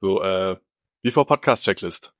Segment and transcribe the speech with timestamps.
[0.00, 0.56] So, äh,
[1.02, 2.14] before Podcast Checklist.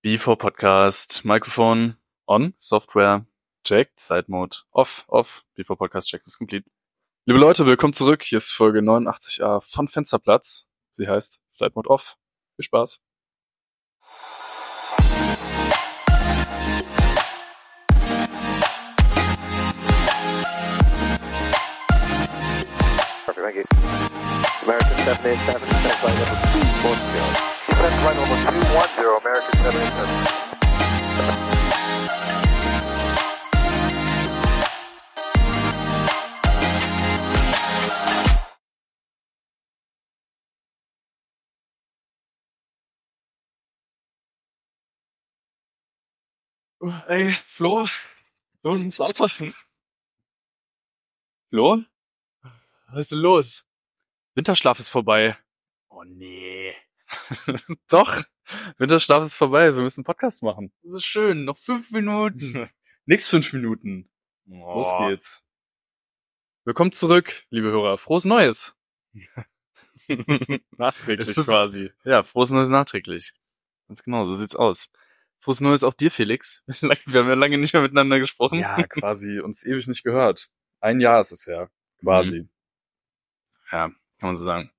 [0.00, 1.96] Before Podcast, Mikrofon
[2.26, 3.26] on, Software
[3.62, 6.64] checked, Side Mode off, off, before Podcast Checklist complete.
[7.26, 8.22] Liebe Leute, willkommen zurück.
[8.22, 10.70] Hier ist Folge 89a von Fensterplatz.
[10.88, 12.16] Sie heißt Flight Mode off.
[12.56, 13.00] Viel Spaß.
[23.44, 24.13] Thank you.
[24.64, 27.20] American 787, send flight number 210.
[27.68, 30.44] Send flight number 210, American 787.
[47.08, 47.86] Ey, Flo,
[48.62, 49.54] du musst aufwachen.
[51.50, 51.84] Flo?
[52.88, 53.66] Was ist denn los?
[54.34, 55.38] Winterschlaf ist vorbei.
[55.88, 56.74] Oh nee.
[57.88, 58.22] Doch,
[58.78, 59.74] Winterschlaf ist vorbei.
[59.74, 60.72] Wir müssen einen Podcast machen.
[60.82, 61.44] Das ist schön.
[61.44, 62.68] Noch fünf Minuten.
[63.06, 64.10] Nix fünf Minuten.
[64.46, 65.44] Los geht's.
[66.64, 67.96] Willkommen zurück, liebe Hörer.
[67.98, 68.76] Frohes Neues.
[70.76, 71.92] Nachträglich ist- quasi.
[72.04, 73.34] Ja, frohes Neues nachträglich.
[73.86, 74.90] Ganz genau, so sieht's aus.
[75.38, 76.64] Frohes Neues auch dir, Felix.
[76.66, 78.58] Wir haben ja lange nicht mehr miteinander gesprochen.
[78.58, 80.48] Ja, quasi uns ewig nicht gehört.
[80.80, 81.68] Ein Jahr ist es ja,
[82.00, 82.48] quasi.
[83.70, 83.90] Ja,
[84.24, 84.70] kann man so sagen.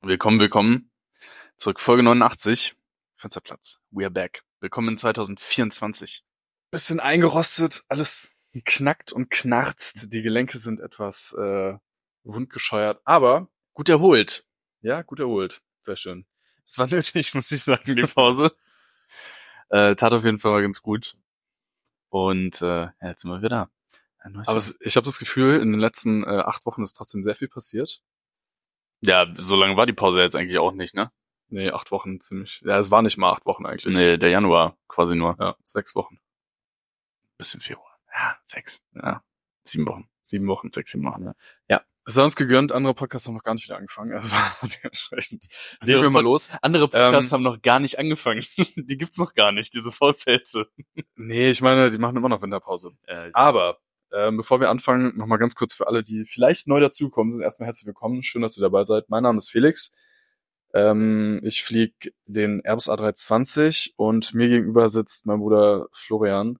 [0.00, 0.90] Willkommen, willkommen.
[1.56, 2.74] Zurück, Folge 89.
[3.14, 3.80] Fensterplatz.
[3.92, 4.42] We are back.
[4.58, 6.24] Willkommen in 2024.
[6.72, 8.34] Bisschen eingerostet, alles
[8.64, 10.12] knackt und knarzt.
[10.12, 11.78] Die Gelenke sind etwas äh,
[12.24, 14.44] wundgescheuert, aber Gut erholt.
[14.80, 15.62] ja, gut erholt.
[15.78, 16.26] Sehr schön.
[16.64, 18.50] Es war nötig, muss ich sagen, die Pause.
[19.68, 21.16] äh, tat auf jeden Fall mal ganz gut.
[22.08, 23.70] Und äh, ja, jetzt sind wir wieder da.
[24.18, 27.36] Aber es, ich habe das Gefühl, in den letzten äh, acht Wochen ist trotzdem sehr
[27.36, 28.02] viel passiert.
[29.00, 31.10] Ja, so lange war die Pause jetzt eigentlich auch nicht, ne?
[31.48, 32.60] Nee, acht Wochen ziemlich.
[32.64, 33.96] Ja, es war nicht mal acht Wochen eigentlich.
[33.96, 35.36] Nee, der Januar quasi nur.
[35.38, 36.18] Ja, sechs Wochen.
[37.38, 37.98] Bisschen Februar.
[38.12, 38.82] Ja, sechs.
[38.94, 39.22] Ja,
[39.62, 40.08] sieben Wochen.
[40.22, 40.70] Sieben Wochen.
[40.72, 41.32] Sechs, sieben Wochen,
[41.68, 41.82] ja.
[42.08, 44.14] Es sei uns gegönnt, andere Podcasts haben noch gar nicht wieder angefangen.
[44.14, 44.34] Also
[44.82, 45.44] dementsprechend.
[45.82, 46.48] Legen wir mal los.
[46.62, 48.42] Andere Podcasts Ähm, haben noch gar nicht angefangen.
[48.76, 50.70] die gibt's noch gar nicht, diese Vollpelze.
[51.16, 52.92] Nee, ich meine, die machen immer noch Winterpause.
[53.06, 53.82] Äh, Aber
[54.12, 57.66] ähm, bevor wir anfangen, nochmal ganz kurz für alle, die vielleicht neu dazukommen sind, erstmal
[57.66, 58.22] herzlich willkommen.
[58.22, 59.08] Schön, dass ihr dabei seid.
[59.10, 59.92] Mein Name ist Felix.
[60.74, 66.58] Ähm, ich fliege den Airbus A320 und mir gegenüber sitzt mein Bruder Florian,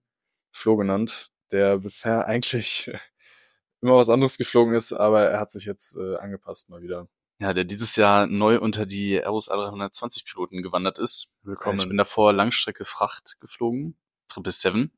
[0.50, 2.90] Flo genannt, der bisher eigentlich
[3.82, 7.08] immer was anderes geflogen ist, aber er hat sich jetzt äh, angepasst mal wieder.
[7.40, 11.34] ja, der dieses Jahr neu unter die Airbus A320 Piloten gewandert ist.
[11.42, 11.78] Willkommen.
[11.78, 13.96] Ich bin davor Langstrecke Fracht geflogen.
[14.34, 14.90] 777.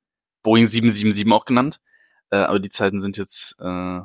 [0.42, 1.80] Boeing 777 auch genannt.
[2.30, 4.00] Äh, aber die Zeiten sind jetzt äh,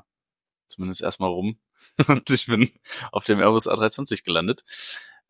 [0.67, 1.57] zumindest erstmal rum.
[2.07, 2.71] und ich bin
[3.11, 4.63] auf dem Airbus A320 gelandet.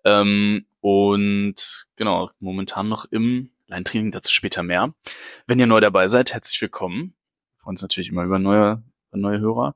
[0.03, 4.94] Ähm, und genau, momentan noch im Line-Training, dazu später mehr.
[5.47, 7.16] Wenn ihr neu dabei seid, herzlich willkommen.
[7.56, 9.75] Wir freuen uns natürlich immer über neue, über neue Hörer.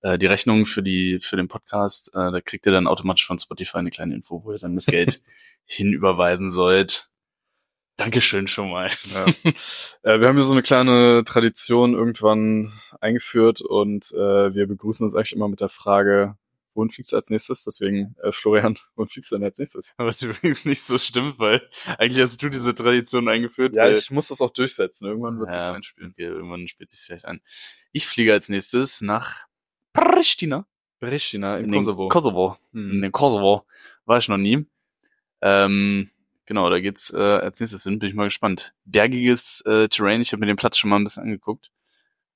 [0.00, 3.38] Äh, die Rechnung für die für den Podcast, äh, da kriegt ihr dann automatisch von
[3.38, 5.22] Spotify eine kleine Info, wo ihr dann das Geld
[5.64, 7.07] hinüberweisen sollt.
[7.98, 8.90] Dankeschön schon mal.
[9.12, 9.26] Ja.
[9.26, 12.70] äh, wir haben hier so eine kleine Tradition irgendwann
[13.00, 16.36] eingeführt und äh, wir begrüßen uns eigentlich immer mit der Frage,
[16.74, 17.64] wohin fliegst du als nächstes?
[17.64, 19.94] Deswegen, äh, Florian, wohin fliegst du denn als nächstes?
[19.98, 21.60] Was übrigens nicht so stimmt, weil
[21.98, 23.74] eigentlich hast du diese Tradition eingeführt.
[23.74, 25.06] Ja, ich muss das auch durchsetzen.
[25.06, 25.72] Irgendwann wird es Ja.
[25.74, 26.12] einspielen.
[26.12, 27.40] okay, irgendwann spielt sich vielleicht ein.
[27.90, 29.46] Ich fliege als nächstes nach
[29.92, 30.66] Pristina.
[31.00, 32.08] Pristina im in Kosovo.
[32.08, 32.56] Kosovo.
[32.72, 33.02] In Hm.
[33.02, 33.66] den Kosovo.
[34.04, 34.66] War ich noch nie.
[35.40, 36.10] Ähm,
[36.48, 38.00] genau, da geht's äh, als nächstes hin.
[38.00, 38.74] Bin ich mal gespannt.
[38.84, 40.20] Bergiges äh, Terrain.
[40.20, 41.70] Ich habe mir den Platz schon mal ein bisschen angeguckt.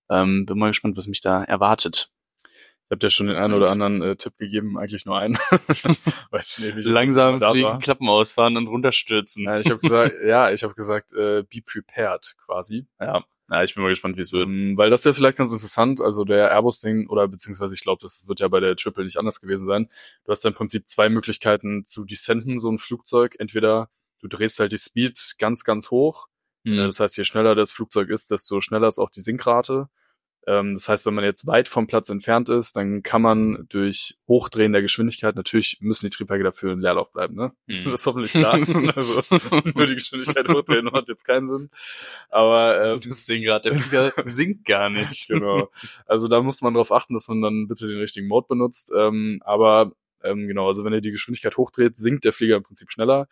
[0.09, 2.11] Ähm, bin mal gespannt, was mich da erwartet.
[2.45, 5.35] Ich habe dir schon den einen oder anderen äh, Tipp gegeben, eigentlich nur einen.
[6.31, 7.79] Weiß ich nicht, wie Langsam da fliegen, war.
[7.79, 9.45] Klappen ausfahren und runterstürzen.
[9.45, 12.87] Ja, ich habe gesagt, ja, ich habe gesagt, äh, be prepared quasi.
[13.01, 13.25] Ja.
[13.51, 14.47] ja, ich bin mal gespannt, wie es wird.
[14.47, 18.01] Ähm, weil das ist ja vielleicht ganz interessant, also der Airbus-Ding, oder beziehungsweise ich glaube,
[18.03, 19.89] das wird ja bei der Triple nicht anders gewesen sein.
[20.27, 23.37] Du hast ja im Prinzip zwei Möglichkeiten zu descenden, so ein Flugzeug.
[23.39, 23.89] Entweder
[24.23, 26.29] du drehst halt die Speed ganz, ganz hoch.
[26.65, 26.75] Hm.
[26.79, 29.89] Äh, Das heißt, je schneller das Flugzeug ist, desto schneller ist auch die Sinkrate.
[30.47, 34.17] Ähm, Das heißt, wenn man jetzt weit vom Platz entfernt ist, dann kann man durch
[34.27, 37.53] Hochdrehen der Geschwindigkeit, natürlich müssen die Triebwerke dafür in Leerlauf bleiben, ne?
[37.69, 37.85] Hm.
[37.85, 38.55] Das ist hoffentlich klar.
[38.97, 39.21] also
[39.75, 41.69] nur die Geschwindigkeit hochdrehen hat jetzt keinen Sinn.
[42.29, 45.29] Aber ähm, Das Ding gerade, der Flieger sinkt gar nicht.
[45.29, 45.69] genau.
[46.07, 48.93] Also da muss man darauf achten, dass man dann bitte den richtigen Mode benutzt.
[48.97, 49.93] Ähm, aber
[50.25, 53.27] ähm, genau, also wenn ihr die Geschwindigkeit hochdreht, sinkt der Flieger im Prinzip schneller.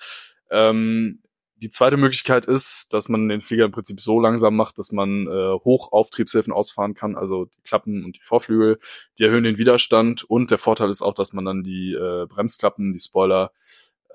[0.50, 1.23] Ähm,
[1.62, 5.26] die zweite Möglichkeit ist, dass man den Flieger im Prinzip so langsam macht, dass man
[5.26, 8.79] äh, hoch auf Triebshilfen ausfahren kann, also die Klappen und die Vorflügel,
[9.19, 12.94] die erhöhen den Widerstand und der Vorteil ist auch, dass man dann die äh, Bremsklappen,
[12.94, 13.52] die Spoiler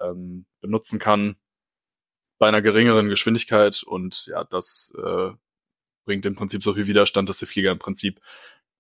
[0.01, 1.35] ähm, benutzen kann
[2.39, 5.31] bei einer geringeren Geschwindigkeit und ja, das äh,
[6.05, 8.19] bringt im Prinzip so viel Widerstand, dass der Flieger im Prinzip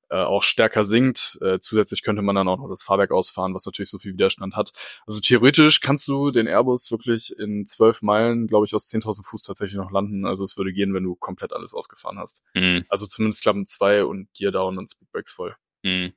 [0.09, 1.37] äh, auch stärker sinkt.
[1.41, 4.55] Äh, zusätzlich könnte man dann auch noch das Fahrwerk ausfahren, was natürlich so viel Widerstand
[4.55, 4.71] hat.
[5.07, 9.43] Also theoretisch kannst du den Airbus wirklich in zwölf Meilen, glaube ich, aus 10.000 Fuß
[9.43, 10.25] tatsächlich noch landen.
[10.25, 12.43] Also es würde gehen, wenn du komplett alles ausgefahren hast.
[12.53, 12.85] Mhm.
[12.89, 15.55] Also zumindest Klappen 2 und Gear Down und Speedbrakes voll.
[15.83, 16.13] Mhm.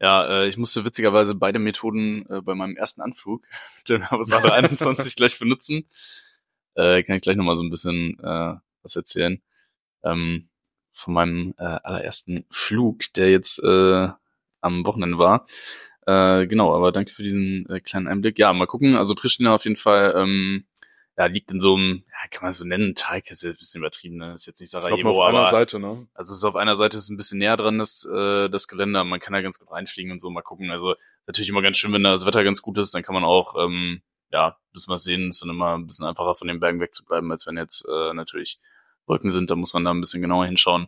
[0.00, 3.46] Ja, äh, ich musste witzigerweise beide Methoden äh, bei meinem ersten Anflug
[3.78, 5.88] mit dem Airbus A321 gleich benutzen.
[6.74, 9.42] Äh, kann ich gleich nochmal so ein bisschen äh, was erzählen.
[10.02, 10.48] Ähm,
[10.92, 14.08] von meinem äh, allerersten Flug, der jetzt äh,
[14.60, 15.46] am Wochenende war.
[16.06, 18.38] Äh, genau, aber danke für diesen äh, kleinen Einblick.
[18.38, 18.96] Ja, mal gucken.
[18.96, 20.66] Also Pristina auf jeden Fall ähm,
[21.16, 23.58] ja, liegt in so einem, ja, kann man es so nennen, Teig ist jetzt ein
[23.58, 24.32] bisschen übertrieben, ne?
[24.32, 26.08] Ist jetzt nicht Ich glaube, Sarajevo, auf einer aber Seite, ne?
[26.14, 29.04] also es ist auf einer Seite ist ein bisschen näher dran, das, äh, das Geländer.
[29.04, 30.70] Man kann da ganz gut reinfliegen und so mal gucken.
[30.70, 30.94] Also
[31.26, 33.54] natürlich immer ganz schön, wenn da das Wetter ganz gut ist, dann kann man auch,
[33.62, 35.28] ähm, ja, ein bisschen was sehen.
[35.28, 38.58] Ist dann immer ein bisschen einfacher von den Bergen wegzubleiben, als wenn jetzt äh, natürlich
[39.12, 39.50] Wolken sind.
[39.50, 40.86] Da muss man da ein bisschen genauer hinschauen.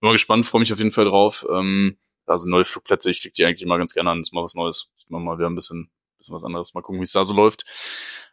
[0.00, 1.44] Bin mal gespannt, freue mich auf jeden Fall drauf.
[1.50, 4.20] Ähm, also neue Flugplätze, ich fliege die eigentlich immer ganz gerne an.
[4.20, 4.90] Das ist mal was Neues.
[4.94, 6.74] Sieht man mal wieder ein bisschen, bisschen was anderes.
[6.74, 7.64] Mal gucken, wie es da so läuft.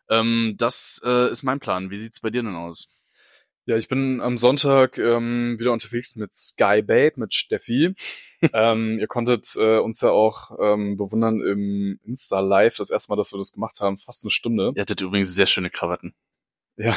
[0.10, 1.90] Ähm, das äh, ist mein Plan.
[1.90, 2.88] Wie sieht's bei dir denn aus?
[3.66, 7.94] Ja, ich bin am Sonntag ähm, wieder unterwegs mit Sky Babe, mit Steffi.
[8.54, 13.18] ähm, ihr konntet äh, uns ja auch ähm, bewundern im Insta Live, das erste Mal,
[13.18, 14.74] dass wir das gemacht haben, fast eine Stunde.
[14.76, 16.16] Ihr hattet übrigens sehr schöne Krawatten.
[16.78, 16.96] Ja,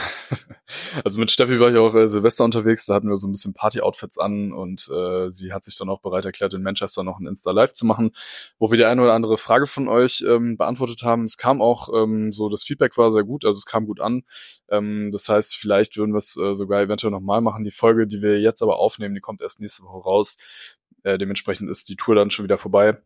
[1.05, 3.55] also mit Steffi war ich auch äh, Silvester unterwegs, da hatten wir so ein bisschen
[3.55, 7.26] Party-Outfits an und äh, sie hat sich dann auch bereit erklärt, in Manchester noch ein
[7.26, 8.12] Insta-Live zu machen,
[8.59, 11.25] wo wir die eine oder andere Frage von euch ähm, beantwortet haben.
[11.25, 14.23] Es kam auch ähm, so, das Feedback war sehr gut, also es kam gut an.
[14.71, 17.65] Ähm, das heißt, vielleicht würden wir es äh, sogar eventuell nochmal machen.
[17.65, 20.79] Die Folge, die wir jetzt aber aufnehmen, die kommt erst nächste Woche raus.
[21.03, 22.97] Äh, dementsprechend ist die Tour dann schon wieder vorbei.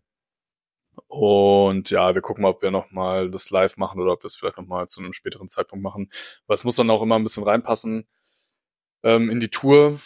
[1.07, 4.37] Und ja, wir gucken mal, ob wir nochmal das live machen oder ob wir es
[4.37, 6.11] vielleicht nochmal zu einem späteren Zeitpunkt machen.
[6.47, 8.07] Weil es muss dann auch immer ein bisschen reinpassen
[9.03, 10.01] ähm, in die Tour.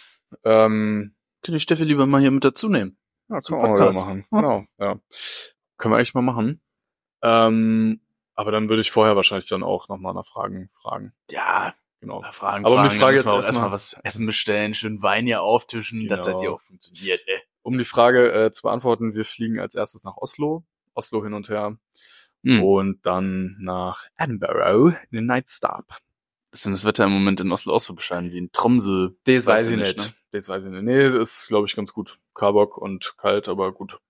[0.45, 2.99] Ähm, Kann die Steffi lieber mal hier mit dazu nehmen?
[3.29, 4.07] ja, Zum können wir Podcast.
[4.07, 4.27] machen.
[4.31, 4.41] Ja.
[4.41, 5.01] Genau, ja.
[5.79, 6.61] Können wir echt mal machen.
[7.23, 8.01] Ähm,
[8.35, 11.13] aber dann würde ich vorher wahrscheinlich dann auch nochmal nach Fragen fragen.
[11.31, 12.21] Ja, Genau.
[12.21, 15.01] Ja, Fragen, Aber um die Frage wir jetzt auch erstmal erstmal- was Essen bestellen, schön
[15.03, 16.17] Wein hier auftischen, Genau.
[16.17, 17.35] das hat ja auch funktioniert, ne?
[17.63, 20.65] Um die Frage äh, zu beantworten, wir fliegen als erstes nach Oslo.
[20.95, 21.77] Oslo hin und her.
[22.45, 22.63] Hm.
[22.63, 25.87] Und dann nach Edinburgh in den Nightstop.
[26.51, 29.11] Ist denn das Wetter im Moment in Oslo auch so bescheiden wie in Tromsø?
[29.25, 30.15] Das Weiß weiß ich ich nicht, nicht.
[30.33, 30.83] Das weiß ich nicht.
[30.83, 32.19] Nee, das ist, glaube ich, ganz gut.
[32.35, 34.01] Karbock und kalt, aber gut.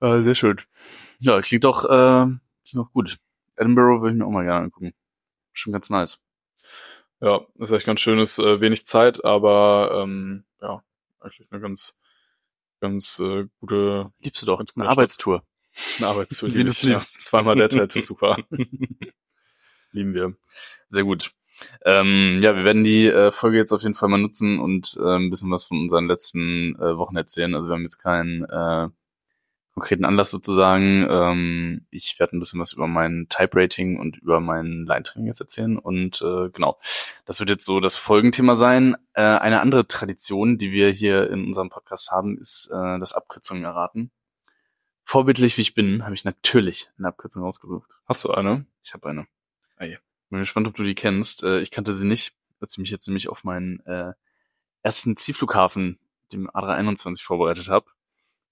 [0.00, 0.60] Äh, sehr schön.
[1.20, 3.18] Ja, klingt doch, äh, klingt doch gut.
[3.56, 4.92] Edinburgh würde ich mir auch mal gerne angucken.
[5.52, 6.20] Schon ganz nice.
[7.20, 10.82] Ja, ist echt ganz schön, ist äh, wenig Zeit, aber ähm, ja,
[11.20, 11.96] eigentlich eine ganz,
[12.80, 14.58] ganz äh, gute Liebst du doch.
[14.58, 15.44] Ganz Eine Arbeitstour.
[15.98, 16.48] Eine Arbeitstour.
[16.50, 16.94] Wie liebe du's ich, ja.
[16.96, 17.26] liebst.
[17.26, 18.36] Zweimal der Tat ist super.
[19.92, 20.34] Lieben wir.
[20.88, 21.32] Sehr gut.
[21.84, 25.16] Ähm, ja, wir werden die äh, Folge jetzt auf jeden Fall mal nutzen und äh,
[25.16, 27.54] ein bisschen was von unseren letzten äh, Wochen erzählen.
[27.54, 28.88] Also wir haben jetzt keinen äh,
[29.74, 31.06] konkreten Anlass sozusagen.
[31.08, 35.78] Ähm, ich werde ein bisschen was über mein Type-Rating und über mein Line-Training jetzt erzählen.
[35.78, 36.78] Und äh, genau,
[37.24, 38.96] das wird jetzt so das Folgenthema sein.
[39.14, 43.64] Äh, eine andere Tradition, die wir hier in unserem Podcast haben, ist äh, das Abkürzungen
[43.64, 44.10] erraten.
[45.04, 47.90] Vorbildlich wie ich bin, habe ich natürlich eine Abkürzung ausgesucht.
[48.06, 48.66] Hast du eine?
[48.82, 49.26] Ich habe eine.
[49.76, 49.98] Ei.
[50.30, 51.42] Bin gespannt, ob du die kennst.
[51.42, 54.12] Äh, Ich kannte sie nicht, als ich mich jetzt nämlich auf meinen äh,
[54.82, 55.98] ersten Zielflughafen,
[56.32, 57.86] dem A321, vorbereitet habe.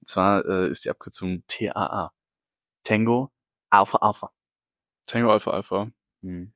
[0.01, 2.13] Und zwar äh, ist die Abkürzung TAA.
[2.85, 3.31] Tango
[3.71, 4.31] Alpha Alpha.
[5.07, 5.91] Tango Alpha Alpha.
[6.23, 6.53] Hm.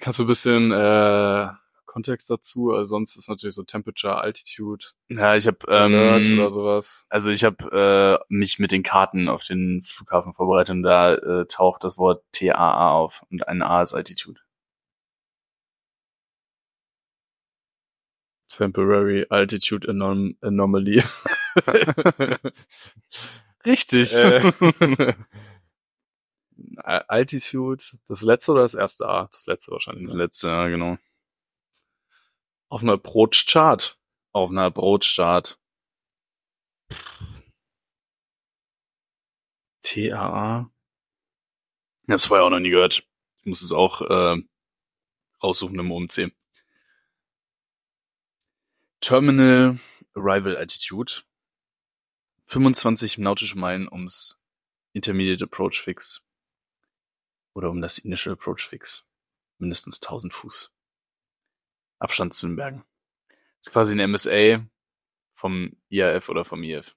[0.00, 1.48] Kannst du ein bisschen äh,
[1.86, 2.70] Kontext dazu?
[2.72, 5.92] Also sonst ist natürlich so Temperature, Altitude, Ja, ich habe ähm,
[6.38, 7.06] oder sowas.
[7.10, 11.46] also ich habe äh, mich mit den Karten auf den Flughafen vorbereitet und da äh,
[11.46, 14.40] taucht das Wort TAA auf und ein A ist Altitude.
[18.48, 21.02] Temporary Altitude Anom Anomaly.
[23.64, 24.14] Richtig.
[24.14, 24.52] äh,
[26.84, 29.28] Altitude, das letzte oder das erste A?
[29.32, 30.04] Das letzte wahrscheinlich.
[30.04, 30.22] Das Ne?
[30.24, 30.98] letzte, ja, genau.
[32.72, 33.98] Auf dem Approach Chart.
[34.32, 35.60] Auf einer Brotstart.
[39.82, 40.72] TAA.
[42.06, 43.06] Ich hab's vorher auch noch nie gehört.
[43.40, 44.42] Ich muss es auch äh,
[45.42, 46.32] raussuchen im OMC.
[49.00, 49.78] Terminal
[50.14, 51.24] Arrival Altitude.
[52.46, 54.42] 25 nautische Meilen ums
[54.94, 56.24] Intermediate Approach Fix.
[57.52, 59.06] Oder um das Initial Approach Fix.
[59.58, 60.72] Mindestens 1000 Fuß.
[62.02, 62.84] Abstand zu den Bergen.
[63.60, 64.66] ist quasi ein MSA
[65.34, 66.94] vom IAF oder vom IF.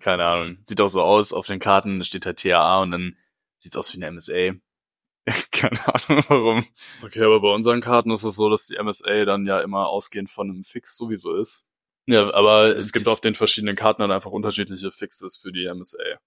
[0.00, 0.58] Keine Ahnung.
[0.62, 3.16] Sieht auch so aus auf den Karten, steht halt TAA und dann
[3.60, 4.54] sieht's aus wie eine MSA.
[5.52, 6.66] Keine Ahnung warum.
[7.02, 10.30] Okay, aber bei unseren Karten ist es so, dass die MSA dann ja immer ausgehend
[10.30, 11.68] von einem Fix sowieso ist.
[12.06, 16.18] Ja, aber Es gibt auf den verschiedenen Karten dann einfach unterschiedliche Fixes für die MSA.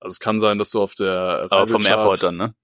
[0.00, 2.54] Also es kann sein, dass du auf der aber vom Airport dann, ne?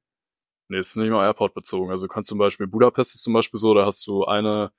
[0.69, 1.91] Nee, es ist nicht mal Airport bezogen.
[1.91, 4.73] Also du kannst zum Beispiel Budapest ist zum Beispiel so, da hast du eine,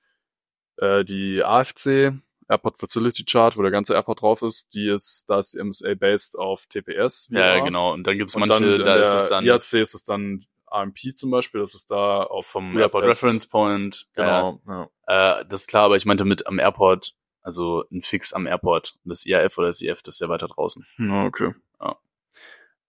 [0.77, 2.13] äh, die AFC,
[2.47, 5.95] Airport Facility Chart, wo der ganze Airport drauf ist, die ist, da ist die MSA
[5.95, 7.29] based auf TPS.
[7.31, 7.93] Ja, genau.
[7.93, 11.31] Und dann gibt's manche, dann da ist es dann IAC ist es dann AMP zum
[11.31, 13.05] Beispiel, das ist da auf vom Airport.
[13.05, 14.07] Reference Point.
[14.13, 14.89] Genau, ja.
[15.07, 18.45] Äh, äh, das ist klar, aber ich meinte mit am Airport, also ein Fix am
[18.45, 18.95] Airport.
[19.03, 20.85] Und das IAF oder das IF, das ist ja weiter draußen.
[20.97, 21.53] Ja, okay.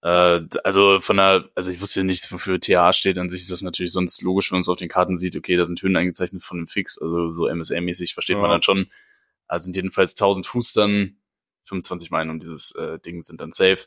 [0.07, 3.19] Äh, also von der, also ich wusste ja nicht, wofür TA steht.
[3.19, 5.57] An sich ist das natürlich sonst logisch, wenn man es auf den Karten sieht, okay,
[5.57, 8.53] da sind Höhen eingezeichnet von einem Fix, also so MSA-mäßig versteht man Ja.
[8.53, 8.87] dann schon.
[9.49, 11.17] Also sind jedenfalls 1000 Fuß dann,
[11.65, 13.87] 25 Meilen um dieses äh, Ding sind dann safe.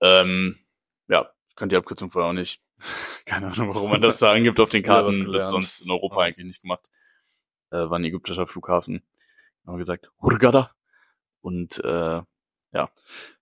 [0.00, 0.58] Ähm,
[1.08, 2.60] ja, ich kannte die Abkürzung vorher auch nicht.
[3.26, 5.12] Keine Ahnung, warum man das da angibt auf den Karten.
[5.16, 5.48] Wird gelernt.
[5.48, 6.26] sonst in Europa Ja.
[6.26, 6.88] eigentlich nicht gemacht.
[7.70, 9.02] Äh, war ein ägyptischer Flughafen.
[9.66, 10.70] Haben gesagt, Hurghada.
[11.40, 12.20] Und äh,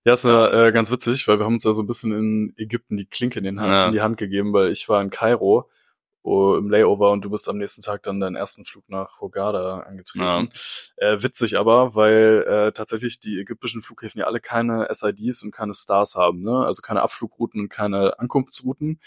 [0.04, 2.54] Ja, ist ja, äh, ganz witzig, weil wir haben uns ja so ein bisschen in
[2.56, 3.86] Ägypten die Klinke in, den Hand, Ja.
[3.86, 5.68] in die Hand gegeben, weil ich war in Kairo
[6.24, 9.80] oh, im Layover und du bist am nächsten Tag dann deinen ersten Flug nach Hurghada
[9.80, 10.24] angetreten.
[10.96, 15.74] Äh, witzig aber, weil äh, tatsächlich die ägyptischen Flughäfen ja alle keine SIDs und keine
[15.74, 16.64] Stars haben, ne?
[16.64, 18.98] Also keine Abflugrouten und keine Ankunftsrouten.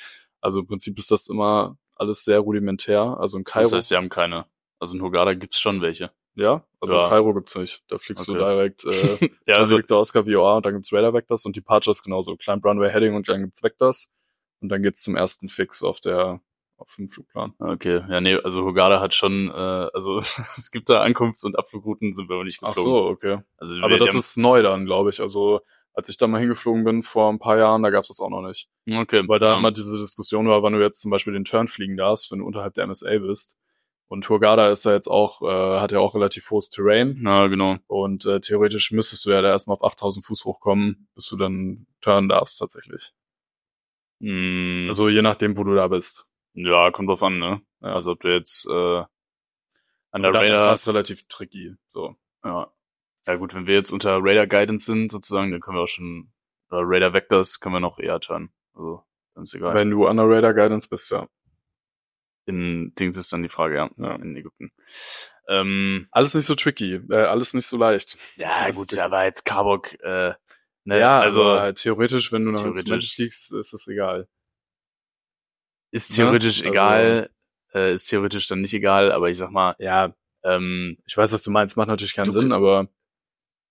[0.42, 3.18] Also im Prinzip ist das immer alles sehr rudimentär.
[3.20, 4.46] Also in Kairo, das heißt, sie haben keine.
[4.80, 6.12] Also in Hurghada gibt's schon welche.
[6.38, 7.10] Ja, also Ja.
[7.10, 7.82] Kairo gibt's nicht.
[7.90, 8.44] Da fliegst du Okay.
[8.46, 12.04] direkt äh, Ja, also Victor Oscar VOA und dann gibt's Radar Vectors und Departure ist
[12.04, 12.36] genauso.
[12.38, 14.14] Climb Runway Heading und dann gibt's Vectors
[14.62, 16.40] und dann geht's zum ersten Fix auf der
[16.80, 17.54] auf dem Flugplan.
[17.58, 19.52] Okay, ja, nee, also Hurghada hat schon, äh,
[19.94, 22.92] also es gibt da Ankunfts- und Abflugrouten, sind wir aber nicht Ach geflogen.
[22.92, 23.40] so, okay.
[23.58, 25.20] Also Aber das ist neu dann, glaube ich.
[25.20, 25.62] Also
[25.94, 28.44] als ich da mal hingeflogen bin vor ein paar Jahren, da gab's das auch noch
[28.44, 28.70] nicht.
[28.88, 29.58] okay, Weil da ja.
[29.58, 32.46] immer diese Diskussion war, wann du jetzt zum Beispiel den Turn fliegen darfst, wenn du
[32.46, 33.58] unterhalb der MSA bist.
[34.10, 37.22] Und Hurghada ist ja jetzt auch, äh, hat ja auch relativ hohes Terrain.
[37.24, 37.78] ja, genau.
[37.88, 41.88] Und äh, theoretisch müsstest du ja da erstmal auf 8000 Fuß hochkommen, bis du dann
[42.02, 43.12] turnen darfst tatsächlich.
[44.22, 46.30] Hm, Also je nachdem, wo du da bist.
[46.54, 47.62] ja, kommt drauf an, ne?
[47.82, 47.96] Ja.
[47.96, 49.04] Also ob du jetzt äh,
[50.12, 51.76] an der ist Radar, das relativ tricky.
[51.90, 52.16] So.
[52.44, 52.72] ja.
[53.28, 56.32] ja gut, wenn wir jetzt unter Radar Guidance sind sozusagen, dann können wir auch schon,
[56.70, 58.54] oder Radar Vectors können wir noch eher turnen.
[58.74, 59.04] Also,
[59.36, 59.76] dann ist egal.
[59.76, 61.28] Wenn du an der Radar Guidance bist, ja.
[62.48, 64.16] In Dings ist dann die Frage, ja, Ja.
[64.16, 64.72] in Ägypten.
[65.50, 68.18] Ähm, Alles nicht so tricky, äh, alles nicht so leicht.
[68.38, 70.34] ja, Das gut, aber jetzt Carbog, äh,
[70.86, 73.16] ne, Ja, also also theoretisch, wenn du nach theoretisch.
[73.16, 74.28] Fliegst, ist es egal.
[75.92, 76.16] ist ne?
[76.18, 77.30] theoretisch Also- egal,
[77.74, 80.14] äh, ist theoretisch dann nicht egal, aber ich sag mal, Ja,
[80.44, 82.90] ähm, ich weiß, was du meinst, macht natürlich keinen Du- Sinn, aber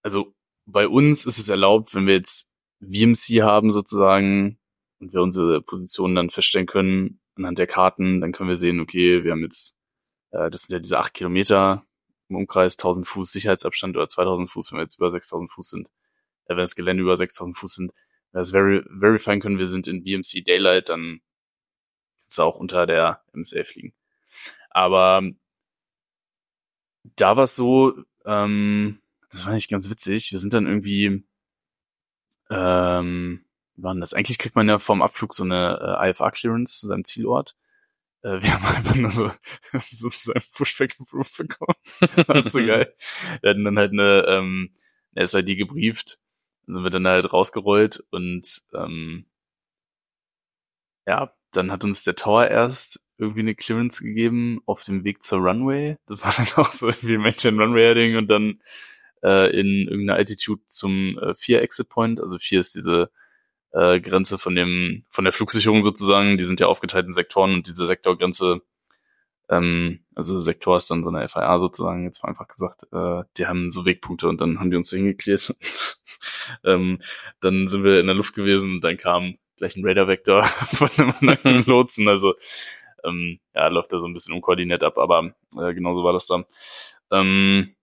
[0.03, 0.35] also
[0.67, 4.59] bei uns ist es erlaubt, wenn wir jetzt VMC haben sozusagen
[5.01, 9.25] und wir unsere Position dann feststellen können anhand der Karten, dann können wir sehen, okay,
[9.25, 9.77] wir haben jetzt,
[10.31, 11.87] äh, das sind ja diese acht Kilometer
[12.29, 15.89] im Umkreis, 1000 Fuß Sicherheitsabstand oder 2000 Fuß, wenn wir jetzt über 6000 Fuß sind,
[16.47, 17.93] äh, wenn das Gelände über 6000 Fuß sind,
[18.33, 21.21] wenn wir das veri verifieren können, wir sind in VMC Daylight, dann
[22.25, 23.95] kannst du auch unter der MSA fliegen.
[24.71, 25.23] Aber
[27.17, 29.01] da war es so, ähm,
[29.31, 30.33] das war nicht ganz witzig.
[30.33, 31.25] Wir sind dann irgendwie,
[32.51, 33.46] ähm,
[33.77, 34.15] wie war das?
[34.15, 37.55] Eigentlich kriegt man ja vorm Abflug so eine äh, IFA-Clearance zu seinem Zielort.
[38.23, 39.31] Äh, wir haben einfach nur so
[39.91, 41.77] sozusagen Pushback-Approve bekommen.
[42.43, 42.95] das so geil.
[43.41, 44.71] Wir hatten dann halt eine, ähm,
[45.15, 46.19] eine SID gebrieft.
[46.67, 49.27] Dann sind wir dann halt rausgerollt und ähm,
[51.07, 55.39] ja, dann hat uns der Tower erst irgendwie eine Clearance gegeben auf dem Weg zur
[55.39, 55.97] Runway.
[56.07, 58.61] Das war dann auch so irgendwie Maintain Runway Heading und dann
[59.23, 62.21] äh, in irgendeiner Altitude zum äh, 4 Exit Point.
[62.21, 63.11] Also 4 ist diese
[63.77, 66.37] äh, Grenze von dem von der Flugsicherung sozusagen.
[66.37, 68.63] Die sind ja aufgeteilt in Sektoren und diese Sektorgrenze,
[69.51, 73.47] ähm, also Sektor ist dann so eine FIA sozusagen, jetzt mal einfach gesagt, äh, die
[73.47, 75.55] haben so Wegpunkte und dann haben die uns da hingeklärt.
[76.65, 76.99] ähm,
[77.41, 81.15] dann sind wir in der Luft gewesen und dann kam gleich ein Radar-Vektor von einem
[81.21, 82.09] anderen Lotsen.
[82.09, 82.35] Also
[83.05, 86.45] ähm, ja, läuft da so ein bisschen unkoordiniert ab, aber äh, genauso war das dann.
[87.13, 87.77] Ähm,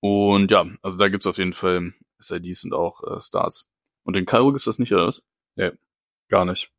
[0.00, 3.67] und ja, also da gibt's auf jeden Fall SIDs und auch äh, Stars.
[4.08, 5.22] Und in Kairo gibt's das nicht, oder was?
[6.30, 6.72] gar nicht.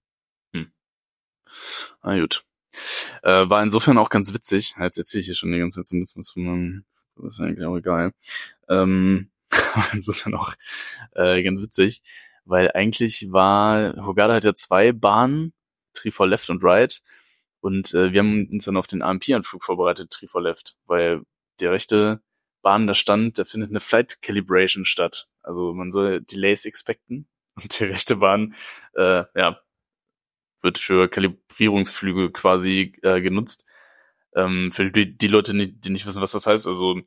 [2.01, 2.43] Ah, gut.
[3.21, 4.73] Äh, war insofern auch ganz witzig.
[4.79, 6.85] Jetzt erzähle ich hier schon die ganze Zeit so ein bisschen was von meinem,
[7.17, 8.13] das ist eigentlich auch egal.
[8.67, 10.55] Ähm, war insofern auch
[11.13, 12.01] äh, ganz witzig,
[12.45, 15.53] weil eigentlich war, Hogada hat ja zwei Bahnen,
[15.93, 17.03] Tree for Left und Right.
[17.59, 21.21] Und äh, wir haben uns dann auf den AMP-Anflug vorbereitet, Tree for Left, weil
[21.59, 22.23] der rechte
[22.63, 25.29] Bahn da stand, da findet eine Flight Calibration statt.
[25.49, 27.27] Also man soll Delays expecten.
[27.55, 28.55] Und die rechte Bahn,
[28.93, 29.59] äh, ja,
[30.61, 33.65] wird für Kalibrierungsflüge quasi äh, genutzt.
[34.35, 37.01] Ähm, für die, die Leute, die nicht wissen, was das heißt, also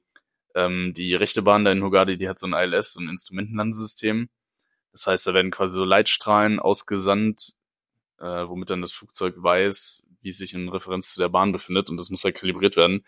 [0.54, 4.28] ähm, die rechte Bahn da in Hogadi, die hat so ein ILS, so ein Instrumentenlandesystem.
[4.90, 7.54] Das heißt, da werden quasi so Leitstrahlen ausgesandt,
[8.18, 11.88] äh, womit dann das Flugzeug weiß, wie es sich in Referenz zu der Bahn befindet
[11.88, 13.04] und das muss halt kalibriert werden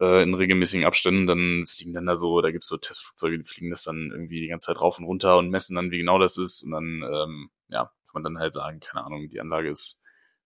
[0.00, 1.26] äh, in regelmäßigen Abständen.
[1.26, 4.48] Dann fliegen dann da so, da gibt's so Testflugzeuge, die fliegen das dann irgendwie die
[4.48, 7.50] ganze Zeit rauf und runter und messen dann, wie genau das ist und dann, ähm,
[7.68, 10.02] ja, kann man dann halt sagen, keine Ahnung, die Anlage ist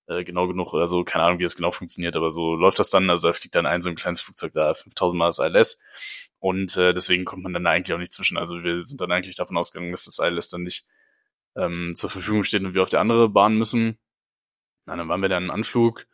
[0.09, 2.91] äh, genau genug oder so, keine Ahnung, wie das genau funktioniert, aber so läuft das
[2.91, 5.81] dann, also da fliegt dann ein so ein kleines Flugzeug da, 5000 Mal das ILS
[6.39, 9.37] und äh, deswegen kommt man dann eigentlich auch nicht zwischen, also wir sind dann eigentlich
[9.37, 10.87] davon ausgegangen, dass das ILS dann nicht
[11.57, 13.99] ähm, zur Verfügung steht und wir auf die andere Bahn müssen.
[14.87, 16.07] Na, dann waren wir dann im Anflug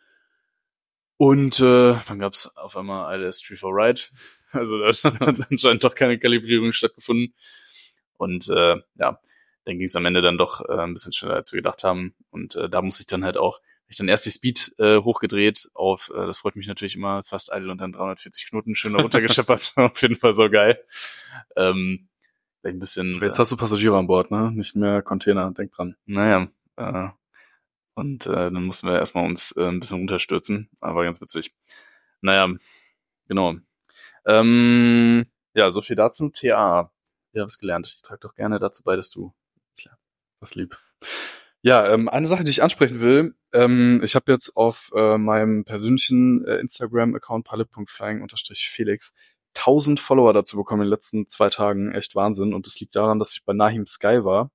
[1.19, 4.01] und äh, dann gab's auf einmal ILS Tree for Ride,
[4.53, 7.35] also da hat anscheinend doch keine Kalibrierung stattgefunden
[8.17, 9.21] und äh, ja,
[9.65, 12.15] dann ging es am Ende dann doch äh, ein bisschen schneller, als wir gedacht haben
[12.31, 15.71] und äh, da muss ich dann halt auch ich dann erst die Speed äh, hochgedreht
[15.75, 18.95] auf, äh, das freut mich natürlich immer, ist fast idle und dann 340 Knoten schön
[18.95, 19.73] runtergescheppert.
[19.77, 20.79] auf jeden Fall so geil.
[21.57, 22.09] Ähm,
[22.63, 23.21] ein bisschen.
[23.23, 24.53] Jetzt hast du Passagiere an Bord, ne?
[24.53, 25.97] Nicht mehr Container, denk dran.
[26.05, 27.09] Naja, äh,
[27.99, 31.55] und äh, dann mussten wir erstmal uns äh, ein bisschen runterstürzen, aber ganz witzig.
[32.21, 32.49] Naja,
[33.29, 33.57] genau.
[34.25, 36.31] Ähm, ja, so viel dazu.
[36.31, 36.91] TA.
[37.33, 37.87] Ja, was gelernt.
[37.87, 39.33] Ich trage doch gerne dazu bei, dass du
[40.41, 40.79] was lieb.
[41.63, 45.65] Ja, ähm, eine Sache, die ich ansprechen will, ähm, ich habe jetzt auf äh, meinem
[45.65, 49.13] persönlichen äh, Instagram-Account pilot.flying-felix
[49.57, 51.93] 1000 Follower dazu bekommen in den letzten zwei Tagen.
[51.93, 52.55] Echt Wahnsinn.
[52.55, 54.51] Und das liegt daran, dass ich bei Nahim Sky war.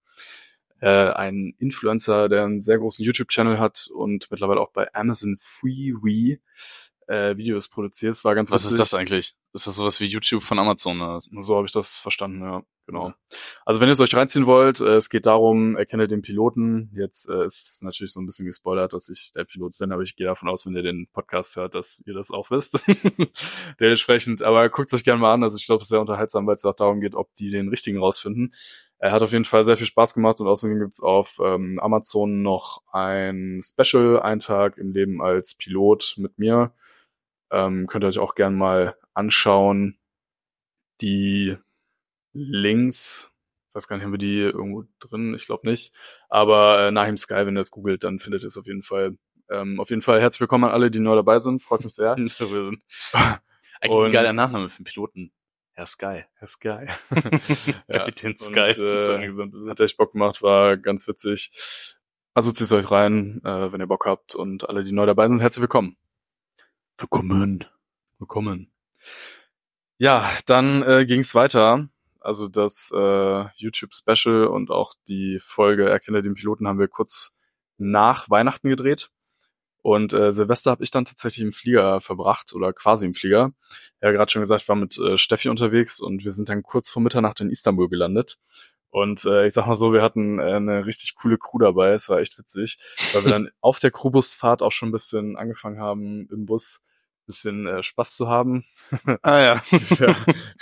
[0.84, 6.42] Äh, ein Influencer, der einen sehr großen YouTube-Channel hat und mittlerweile auch bei Amazon Freewee
[7.08, 8.12] äh, Videos produziert.
[8.12, 8.80] Es war ganz Was ist witzig.
[8.80, 9.34] das eigentlich?
[9.54, 11.00] Ist das sowas wie YouTube von Amazon?
[11.00, 11.22] Oder?
[11.40, 13.14] So habe ich das verstanden, ja, genau.
[13.66, 16.92] Also wenn ihr es euch reinziehen wollt, äh, es geht darum, erkenne den Piloten.
[16.98, 20.18] Jetzt äh, ist natürlich so ein bisschen gespoilert, dass ich der Pilot bin, aber ich
[20.18, 22.86] gehe davon aus, wenn ihr den Podcast hört, dass ihr das auch wisst.
[23.80, 25.44] Dementsprechend, aber guckt es euch gerne mal an.
[25.44, 27.70] Also ich glaube, es ist sehr unterhaltsam, weil es auch darum geht, ob die den
[27.70, 28.54] richtigen rausfinden.
[29.04, 32.42] Er hat auf jeden Fall sehr viel Spaß gemacht und außerdem gibt's auf ähm, Amazon
[32.42, 36.74] noch ein Special, ein Tag im Leben als Pilot mit mir.
[37.52, 40.00] Ähm, könnt ihr euch auch gern mal anschauen.
[41.02, 41.58] Die
[42.32, 43.36] Links,
[43.68, 45.34] ich weiß gar nicht, haben wir die irgendwo drin?
[45.34, 45.94] Ich glaube nicht.
[46.30, 49.18] Aber äh, Nahim Sky, wenn ihr es googelt, dann findet ihr es auf jeden Fall.
[49.50, 51.62] Ähm, auf jeden Fall herzlich willkommen an alle, die neu dabei sind.
[51.62, 52.16] Freut mich sehr.
[53.82, 55.34] Eigentlich ein geiler Nachname für einen Piloten.
[55.76, 56.24] Herr Sky.
[56.36, 56.88] Herr Sky.
[57.92, 58.60] Kapitän und, Sky.
[58.60, 61.52] Äh, hat echt Bock gemacht, war ganz witzig.
[62.36, 64.36] Also zieht euch rein, äh, wenn ihr Bock habt.
[64.36, 65.98] Und alle, die neu dabei sind, herzlich willkommen.
[66.98, 67.66] Willkommen.
[68.20, 68.72] Willkommen.
[69.98, 71.90] Ja, dann äh, ging es weiter.
[72.20, 77.36] Also das äh, YouTube-Special und auch die Folge Erkenne den Piloten haben wir kurz
[77.78, 79.10] nach Weihnachten gedreht.
[79.84, 83.52] Und äh, Silvester habe ich dann tatsächlich im Flieger verbracht oder quasi im Flieger.
[84.02, 86.90] Ja, gerade schon gesagt, ich war mit äh, Steffi unterwegs und wir sind dann kurz
[86.90, 88.38] vor Mitternacht in Istanbul gelandet.
[88.92, 91.92] Und äh, ich sag mal so, wir hatten äh, eine richtig coole Crew dabei.
[91.92, 92.78] Es war echt witzig,
[93.12, 96.80] weil wir dann auf der Crewbusfahrt auch schon ein bisschen angefangen haben, im Bus
[97.26, 98.64] bisschen äh, Spaß zu haben.
[99.22, 99.62] Ah ja.
[100.00, 100.16] ja,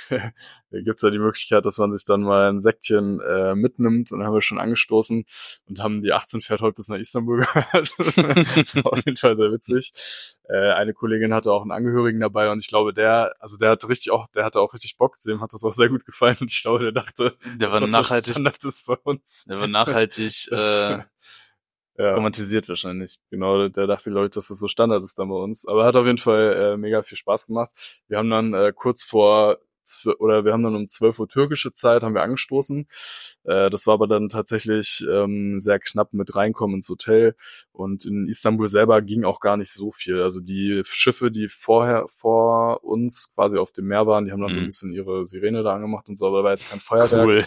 [0.09, 4.19] da gibt's ja die Möglichkeit, dass man sich dann mal ein Säckchen äh, mitnimmt und
[4.19, 5.23] dann haben wir schon angestoßen
[5.67, 7.93] und haben die 18 fährt heute bis nach Istanbul gehört.
[8.55, 9.91] das war auf jeden Fall sehr witzig.
[10.47, 13.89] Äh, eine Kollegin hatte auch einen Angehörigen dabei und ich glaube, der, also der hatte
[13.89, 16.51] richtig auch, der hatte auch richtig Bock, dem hat das auch sehr gut gefallen und
[16.51, 19.45] ich glaube, der dachte, Der war nachhaltig, das ist bei uns.
[19.49, 20.99] der war nachhaltig Das, äh,
[21.97, 22.15] ja.
[22.15, 23.19] romantisiert wahrscheinlich.
[23.29, 25.67] Genau, der dachte, glaube ich, dass das so Standard ist dann bei uns.
[25.67, 27.71] Aber hat auf jeden Fall äh, mega viel Spaß gemacht.
[28.07, 29.57] Wir haben dann äh, kurz vor
[30.19, 32.85] oder wir haben dann um 12 Uhr türkische Zeit haben wir angestoßen.
[33.45, 37.33] Äh, das war aber dann tatsächlich ähm, sehr knapp mit reinkommen ins Hotel.
[37.71, 40.21] Und in Istanbul selber ging auch gar nicht so viel.
[40.21, 44.53] Also die Schiffe, die vorher vor uns quasi auf dem Meer waren, die haben dann
[44.53, 44.67] so ein Mhm.
[44.67, 47.25] bisschen ihre Sirene da angemacht und so, aber da war jetzt kein Feuerwerk.
[47.25, 47.45] Cool.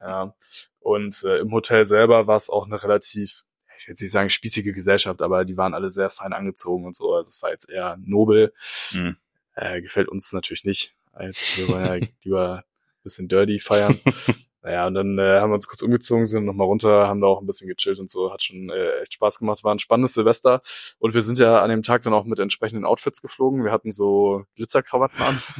[0.00, 0.34] Ja.
[0.78, 3.42] Und äh, im Hotel selber war es auch eine relativ,
[3.82, 6.94] ich will jetzt nicht sagen spießige Gesellschaft, aber die waren alle sehr fein angezogen und
[6.94, 7.14] so.
[7.14, 8.52] Also es war jetzt eher nobel.
[8.92, 9.16] Mhm.
[9.54, 10.94] Äh, gefällt uns natürlich nicht.
[11.12, 13.98] Als wir wollen ja lieber ein bisschen dirty feiern.
[14.62, 17.40] naja, und dann äh, haben wir uns kurz umgezogen, sind nochmal runter, haben da auch
[17.40, 18.32] ein bisschen gechillt und so.
[18.32, 19.64] Hat schon äh, echt Spaß gemacht.
[19.64, 20.60] War ein spannendes Silvester.
[21.00, 23.64] Und wir sind ja an dem Tag dann auch mit entsprechenden Outfits geflogen.
[23.64, 25.42] Wir hatten so Glitzerkrawatten an.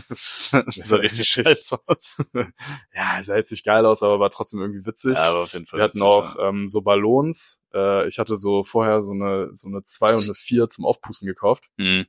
[0.52, 2.18] Das sah richtig scheiße aus.
[2.94, 5.16] ja, sah jetzt nicht geil aus, aber war trotzdem irgendwie witzig.
[5.16, 5.78] Ja, aber auf jeden Fall.
[5.78, 6.48] Wir hatten witzig, auch ja.
[6.48, 7.64] ähm, so Ballons.
[7.74, 11.26] Äh, ich hatte so vorher so eine so eine 2 und eine 4 zum Aufpusten
[11.26, 11.70] gekauft.
[11.76, 12.06] Mhm.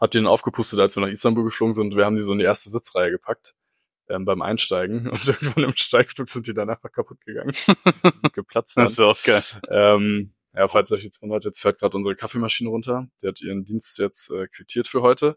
[0.00, 1.96] Hab die dann aufgepustet, als wir nach Istanbul geflogen sind.
[1.96, 3.54] Wir haben die so in die erste Sitzreihe gepackt
[4.10, 5.08] ähm, beim Einsteigen.
[5.10, 7.52] Und irgendwann im Steigflug sind die dann einfach kaputt gegangen.
[8.22, 8.76] Sind geplatzt.
[8.76, 8.84] Dann.
[8.84, 9.42] Das ist auch geil.
[9.70, 13.08] Ähm, Ja, falls ihr euch jetzt wundert, jetzt fährt gerade unsere Kaffeemaschine runter.
[13.22, 15.36] Die hat ihren Dienst jetzt äh, quittiert für heute.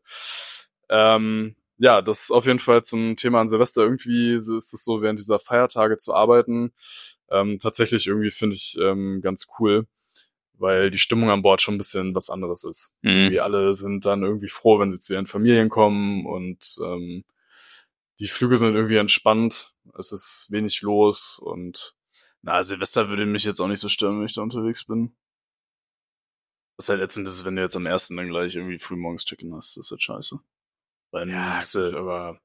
[0.90, 3.84] Ähm, ja, das ist auf jeden Fall zum Thema an Silvester.
[3.84, 6.72] Irgendwie ist es so, während dieser Feiertage zu arbeiten.
[7.30, 9.88] Ähm, tatsächlich irgendwie finde ich ähm, ganz cool,
[10.54, 12.96] weil die Stimmung an Bord schon ein bisschen was anderes ist.
[13.02, 13.32] Mhm.
[13.32, 17.24] Wir alle sind dann irgendwie froh, wenn sie zu ihren Familien kommen und ähm,
[18.20, 19.74] die Flüge sind irgendwie entspannt.
[19.98, 21.96] Es ist wenig los und
[22.42, 25.16] Na, Silvester würde mich jetzt auch nicht so stören, wenn ich da unterwegs bin.
[26.78, 29.78] Was halt letztendlich ist, wenn du jetzt am ersten dann gleich irgendwie frühmorgens Chicken hast,
[29.78, 30.40] das ist halt scheiße.
[31.12, 32.40] Weil Ja, hast du, aber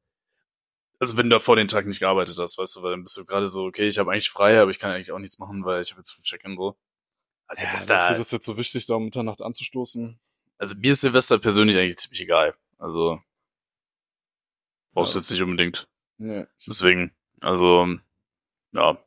[1.00, 3.24] also wenn du vor den Tag nicht gearbeitet hast, weißt du, weil dann bist du
[3.24, 5.81] gerade so, okay, ich habe eigentlich frei, aber ich kann eigentlich auch nichts machen, weil
[5.81, 6.76] ich habe jetzt früh Check-in so.
[7.46, 10.20] Also ja, das ist dir das jetzt so wichtig, da um Mitternacht anzustoßen?
[10.59, 12.54] also mir ist Silvester persönlich eigentlich ziemlich egal.
[12.78, 13.20] Also
[14.92, 15.20] brauchst du Ja.
[15.20, 15.88] jetzt nicht unbedingt.
[16.18, 16.46] Nee.
[16.66, 17.87] Deswegen, also,
[18.72, 18.98] ja,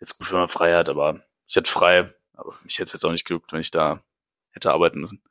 [0.00, 3.04] jetzt gut, wenn man frei hat, aber ich hätte frei, aber mich hätte es jetzt
[3.04, 4.02] auch nicht gejuckt, wenn ich da
[4.50, 5.22] hätte arbeiten müssen.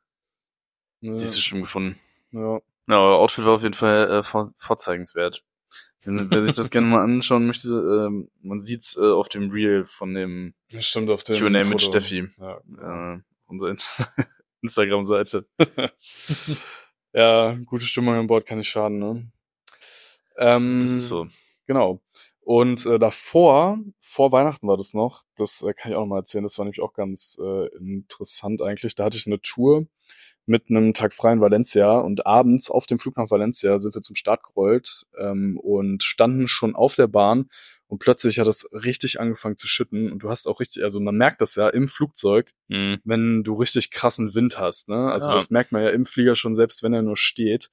[1.02, 1.16] nee.
[1.16, 2.00] Siehst du schlimm gefunden.
[2.32, 2.60] Ja.
[2.88, 5.44] Ja, euer Outfit war auf jeden Fall äh, vor, vorzeigenswert.
[6.04, 9.86] Wenn, wer sich das gerne mal anschauen möchte, ähm, man sieht's äh, auf dem Reel
[9.86, 11.82] von dem stimmt auf Q&A mit.
[11.82, 13.16] Steffi, Ja.
[13.16, 13.76] äh, unsere
[14.62, 15.48] Instagram-Seite.
[17.14, 19.32] ja, gute Stimmung an Bord kann nicht schaden, ne?
[20.38, 21.28] Ähm, Das ist so.
[21.68, 22.02] Genau.
[22.42, 26.20] Und äh, davor, vor Weihnachten war das noch, das äh, kann ich auch noch mal
[26.20, 28.94] erzählen, das war nämlich auch ganz äh, interessant eigentlich.
[28.94, 29.88] Da hatte ich eine Tour
[30.46, 34.04] mit einem Tag frei in Valencia und abends auf dem Flug nach Valencia sind wir
[34.04, 37.50] zum Start gerollt ähm, und standen schon auf der Bahn
[37.88, 41.16] und plötzlich hat es richtig angefangen zu schütten und du hast auch richtig, also man
[41.16, 43.00] merkt das ja im Flugzeug, Mhm.
[43.06, 44.88] wenn du richtig krassen Wind hast.
[44.88, 45.12] Ne?
[45.12, 45.34] Also Ja.
[45.34, 47.70] das merkt man ja im Flieger schon, selbst wenn er nur steht.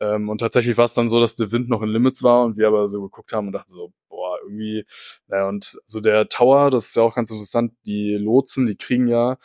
[0.00, 2.56] Ähm, und tatsächlich war es dann so, dass der Wind noch in Limits war und
[2.56, 4.84] wir aber so geguckt haben und dachten so, boah, irgendwie,
[5.28, 9.08] naja, und so der Tower, das ist ja auch ganz interessant, die Lotsen, die kriegen
[9.08, 9.36] ja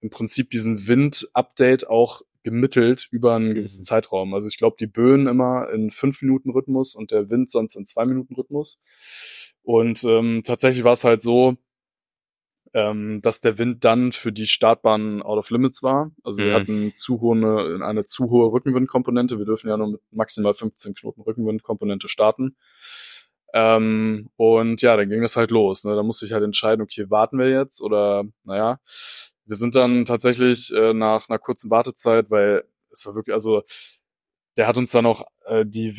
[0.00, 4.34] im Prinzip diesen Wind-Update auch gemittelt über einen gewissen Zeitraum.
[4.34, 7.84] Also ich glaube, die Böen immer in fünf Minuten Rhythmus und der Wind sonst in
[7.84, 8.80] zwei Minuten Rhythmus.
[9.62, 11.56] Und ähm, tatsächlich war es halt so,
[12.74, 16.10] ähm, dass der Wind dann für die Startbahn out of limits war.
[16.24, 16.54] Also wir Mhm.
[16.60, 19.38] hatten zu hohe, eine, eine zu hohe Rückenwindkomponente.
[19.38, 22.56] Wir dürfen ja nur mit maximal 15 Knoten Rückenwindkomponente starten.
[23.54, 25.84] Ähm, und ja, dann ging das halt los.
[25.84, 25.94] Ne?
[25.94, 28.78] Da musste ich halt entscheiden, okay, warten wir jetzt oder naja.
[29.44, 33.62] Wir sind dann tatsächlich äh, nach einer kurzen Wartezeit, weil es war wirklich, also
[34.56, 35.98] der hat uns dann auch äh, die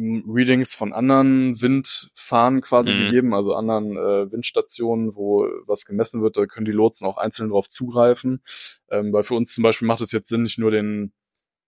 [0.00, 2.98] Wind-Readings von anderen Windfahren quasi Mhm.
[3.06, 7.50] gegeben, also anderen äh, Windstationen, wo was gemessen wird, da können die Lotsen auch einzeln
[7.50, 8.42] drauf zugreifen.
[8.90, 11.12] Ähm, weil für uns zum Beispiel macht es jetzt Sinn, nicht nur den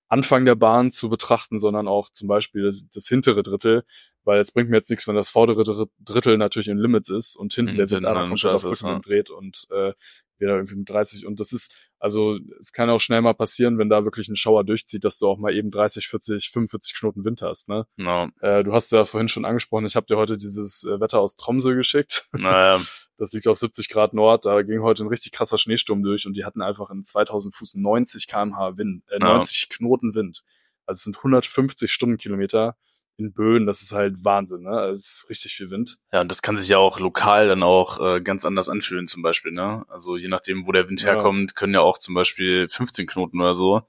[0.09, 3.83] Anfang der Bahn zu betrachten, sondern auch zum Beispiel das, das hintere Drittel,
[4.25, 7.35] weil es bringt mir jetzt nichts, wenn das vordere Dr- Drittel natürlich in Limits ist
[7.37, 9.93] und hinten Mhm, der Wind komplett auf scheiße ist, Rückenwind dreht und äh,
[10.39, 13.79] wir da irgendwie mit 30 und das ist, also es kann auch schnell mal passieren,
[13.79, 17.25] wenn da wirklich ein Schauer durchzieht, dass du auch mal eben 30, 40, 45 Knoten
[17.25, 17.87] Wind hast, ne?
[17.97, 18.29] No.
[18.41, 21.37] Äh, du hast ja vorhin schon angesprochen, ich habe dir heute dieses äh, Wetter aus
[21.37, 22.29] Tromsø geschickt.
[22.33, 22.81] Naja,
[23.19, 24.47] Das liegt auf 70 Grad Nord.
[24.47, 27.75] Da ging heute ein richtig krasser Schneesturm durch und die hatten einfach in 2000 Fuß
[27.77, 29.35] 90 kmh Wind, äh, Ja.
[29.35, 30.43] 90 Knoten Wind.
[30.87, 32.77] Also es sind 150 Stundenkilometer
[33.19, 33.67] in Böen.
[33.67, 34.71] Das ist halt Wahnsinn, ne?
[34.71, 35.99] Also es ist richtig viel Wind.
[36.13, 39.23] Ja, und das kann sich ja auch lokal dann auch äh, ganz anders anfühlen, zum
[39.23, 39.85] Beispiel, ne?
[39.89, 41.11] Also je nachdem, wo der Wind Ja.
[41.13, 43.83] herkommt, können ja auch zum Beispiel 15 Knoten oder so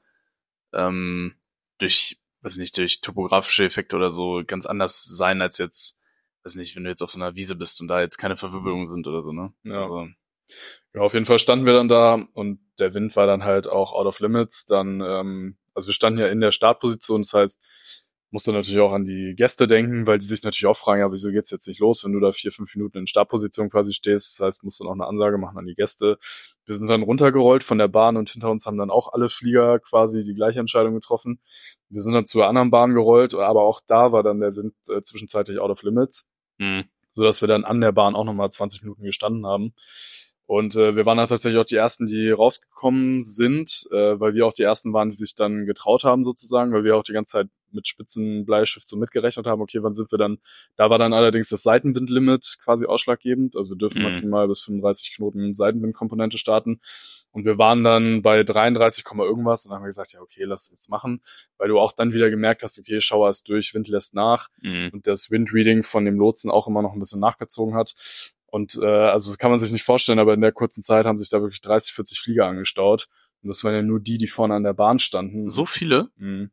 [0.74, 1.36] ähm,
[1.80, 6.00] durch, weiß nicht, durch topografische Effekte oder so ganz anders sein als jetzt,
[6.44, 8.88] weiß nicht, wenn du jetzt auf so einer Wiese bist und da jetzt keine Verwirbelungen
[8.88, 9.54] sind oder so, ne?
[9.64, 9.84] Ja.
[9.84, 10.08] Also,
[10.94, 13.94] Ja, auf jeden Fall standen wir dann da und der Wind war dann halt auch
[13.94, 14.66] out of limits.
[14.66, 18.03] Dann, ähm, also wir standen ja in der Startposition, das heißt,
[18.34, 21.32] musste natürlich auch an die Gäste denken, weil die sich natürlich auch fragen, ja, wieso
[21.32, 24.40] geht's jetzt nicht los, wenn du da vier, fünf Minuten in Startposition quasi stehst.
[24.40, 26.18] Das heißt, musst du noch eine Ansage machen an die Gäste.
[26.66, 29.80] Wir sind dann runtergerollt von der Bahn und hinter uns haben dann auch alle Flieger
[29.80, 31.40] quasi die gleiche Entscheidung getroffen.
[31.90, 35.02] Wir sind dann zur anderen Bahn gerollt, aber auch da war dann der Wind äh,
[35.02, 38.84] zwischenzeitlich out of limits mh, so dass wir dann an der Bahn auch nochmal 20
[38.84, 39.74] Minuten gestanden haben.
[40.46, 44.46] Und äh, wir waren dann tatsächlich auch die ersten, die rausgekommen sind, äh, weil wir
[44.46, 47.32] auch die ersten waren, die sich dann getraut haben sozusagen, weil wir auch die ganze
[47.34, 50.38] Zeit mit spitzen Bleistift so mitgerechnet haben, okay, wann sind wir dann,
[50.76, 54.06] da war dann allerdings das Seitenwindlimit quasi ausschlaggebend, also wir dürfen Mhm.
[54.06, 56.80] maximal bis 35 Knoten Seitenwindkomponente starten
[57.32, 60.44] und wir waren dann bei 33, Komma irgendwas und dann haben wir gesagt, ja okay,
[60.46, 61.22] lass jetzt machen,
[61.58, 64.90] weil du auch dann wieder gemerkt hast, okay, Schauer ist durch, Wind lässt nach, mh.
[64.94, 67.94] und das Windreading von dem Lotsen auch immer noch ein bisschen nachgezogen hat.
[68.46, 71.18] Und äh, also das kann man sich nicht vorstellen, aber in der kurzen Zeit haben
[71.18, 73.08] sich da wirklich 30, 40 Flieger angestaut.
[73.42, 75.48] Und das waren ja nur die, die vorne an der Bahn standen.
[75.48, 76.10] So viele?
[76.18, 76.52] Mhm.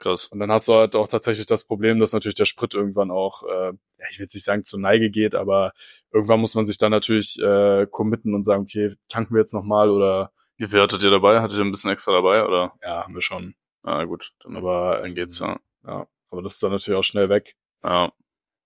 [0.00, 0.26] Krass.
[0.28, 3.42] Und dann hast du halt auch tatsächlich das Problem, dass natürlich der Sprit irgendwann auch,
[3.42, 5.72] äh, ja, ich will jetzt nicht sagen zur Neige geht, aber
[6.10, 9.90] irgendwann muss man sich dann natürlich äh, committen und sagen, okay, tanken wir jetzt nochmal
[9.90, 11.42] oder Wie viel hattet ihr dabei?
[11.42, 12.72] Hattet ihr ein bisschen extra dabei, oder?
[12.82, 13.54] ja, haben wir schon.
[13.82, 14.32] Ah, gut.
[14.42, 15.60] Dann, Aber dann geht's, ja.
[15.86, 17.54] ja, aber das ist dann natürlich auch schnell weg.
[17.84, 18.10] Ja.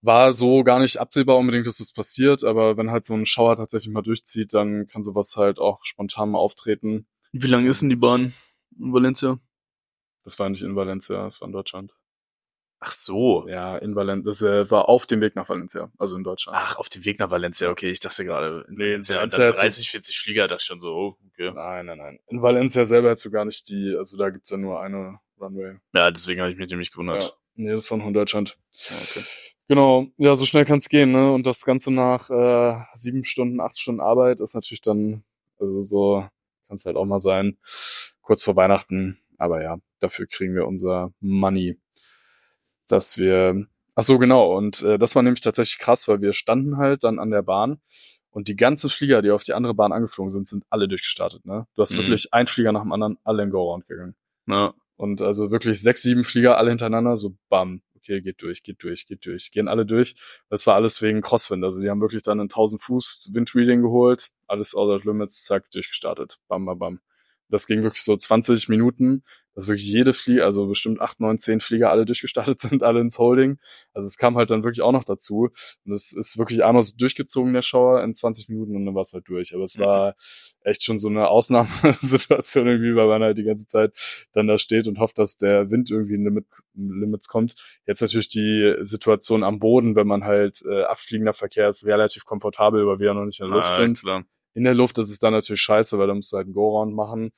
[0.02, 3.56] War so gar nicht absehbar unbedingt, dass das passiert, aber wenn halt so ein Schauer
[3.56, 7.08] tatsächlich mal durchzieht, dann kann sowas halt auch spontan mal auftreten.
[7.32, 8.34] Wie lang ist denn die Bahn
[8.78, 9.40] in Valencia?
[10.24, 11.94] Das war nicht in Valencia, das war in Deutschland.
[12.80, 13.48] Ach so.
[13.48, 16.58] Ja, in Valencia, das äh, war auf dem Weg nach Valencia, also in Deutschland.
[16.60, 17.90] Ach, auf dem Weg nach Valencia, okay.
[17.90, 20.88] Ich dachte gerade, in Valencia, Valencia dann hat 30, 40 Flieger, dachte ich schon so,
[20.94, 21.50] oh, okay.
[21.54, 22.18] Nein, nein, nein.
[22.26, 25.76] In Valencia selber hättest du gar nicht die, also da gibt's ja nur eine Runway.
[25.94, 27.24] Ja, deswegen habe ich mich nämlich gewundert.
[27.24, 27.30] Ja.
[27.56, 28.58] Nee, das war noch in Deutschland.
[28.90, 29.24] Ja, okay.
[29.66, 31.32] Genau, ja, so schnell kann's gehen, ne?
[31.32, 35.24] Und das Ganze nach äh, sieben Stunden, acht Stunden Arbeit ist natürlich dann,
[35.58, 36.28] also so
[36.68, 37.56] kann's halt auch mal sein,
[38.20, 39.18] kurz vor Weihnachten.
[39.38, 41.78] Aber ja, dafür kriegen wir unser Money,
[42.88, 43.66] dass wir.
[43.96, 44.56] Ach so, genau.
[44.56, 47.80] Und äh, das war nämlich tatsächlich krass, weil wir standen halt dann an der Bahn
[48.30, 51.44] und die ganzen Flieger, die auf die andere Bahn angeflogen sind, sind alle durchgestartet.
[51.46, 51.66] Ne?
[51.76, 51.98] Du hast Mhm.
[51.98, 54.16] wirklich ein Flieger nach dem anderen, alle in Go-Round gegangen.
[54.48, 58.82] Ja, Und also wirklich sechs, sieben Flieger alle hintereinander, so bam, okay, geht durch, geht
[58.82, 60.14] durch, geht durch, gehen alle durch.
[60.50, 61.62] Das war alles wegen Crosswind.
[61.64, 65.70] Also die haben wirklich dann einen 1000 Fuß Windreading geholt, alles out of limits, zack,
[65.70, 66.38] durchgestartet.
[66.48, 67.00] Bam, bam, bam.
[67.48, 69.22] Das ging wirklich so 20 Minuten,
[69.54, 73.18] dass wirklich jede Flieger, also bestimmt acht, neun, zehn Flieger alle durchgestartet sind, alle ins
[73.18, 73.58] Holding.
[73.92, 75.50] Also es kam halt dann wirklich auch noch dazu.
[75.84, 79.02] Und es ist wirklich einmal so durchgezogen, der Schauer, in 20 Minuten und dann war
[79.02, 79.54] es halt durch.
[79.54, 79.82] Aber es Mhm.
[79.82, 80.14] war
[80.62, 84.88] echt schon so eine Ausnahmesituation irgendwie, weil man halt die ganze Zeit dann da steht
[84.88, 87.54] und hofft, dass der Wind irgendwie in Limit, Limits kommt.
[87.86, 92.86] Jetzt natürlich die Situation am Boden, wenn man halt äh, abfliegender Verkehr ist, relativ komfortabel,
[92.86, 94.00] weil wir ja noch nicht in der Luft ah, sind.
[94.00, 94.24] Klar.
[94.54, 96.94] In der Luft ist es dann natürlich scheiße, weil da musst du halt einen Go-Round
[96.94, 97.30] machen.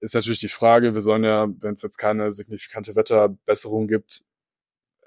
[0.00, 4.22] Ist natürlich die Frage, wir sollen ja, wenn es jetzt keine signifikante Wetterbesserung gibt,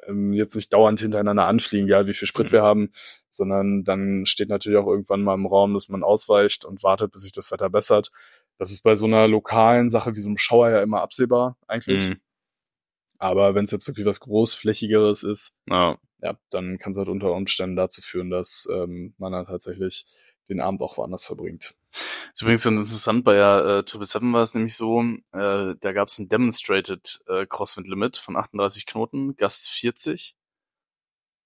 [0.07, 2.51] ähm, jetzt nicht dauernd hintereinander anfliegen, egal wie viel Sprit Mhm.
[2.51, 2.89] wir haben,
[3.29, 7.21] sondern dann steht natürlich auch irgendwann mal im Raum, dass man ausweicht und wartet, bis
[7.23, 8.09] sich das Wetter bessert.
[8.57, 12.09] Das ist bei so einer lokalen Sache wie so einem Schauer ja immer absehbar eigentlich.
[12.09, 12.19] Mhm.
[13.17, 15.97] Aber wenn es jetzt wirklich was großflächigeres ist, Ja.
[16.21, 20.05] ja, dann kann es halt unter Umständen dazu führen, dass ähm, man dann tatsächlich
[20.49, 21.75] den Abend auch woanders verbringt.
[21.91, 26.19] Ist übrigens ganz interessant, bei äh, 777 war es nämlich so, äh, da gab es
[26.19, 30.35] ein Demonstrated äh, Crosswind Limit von 38 Knoten, Gast 40.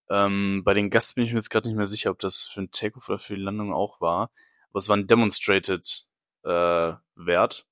[0.09, 2.61] Ähm, bei den Gast bin ich mir jetzt gerade nicht mehr sicher, ob das für
[2.61, 4.31] ein Takeoff oder für die Landung auch war.
[4.69, 6.05] Aber es war ein Demonstrated
[6.43, 7.65] äh, Wert.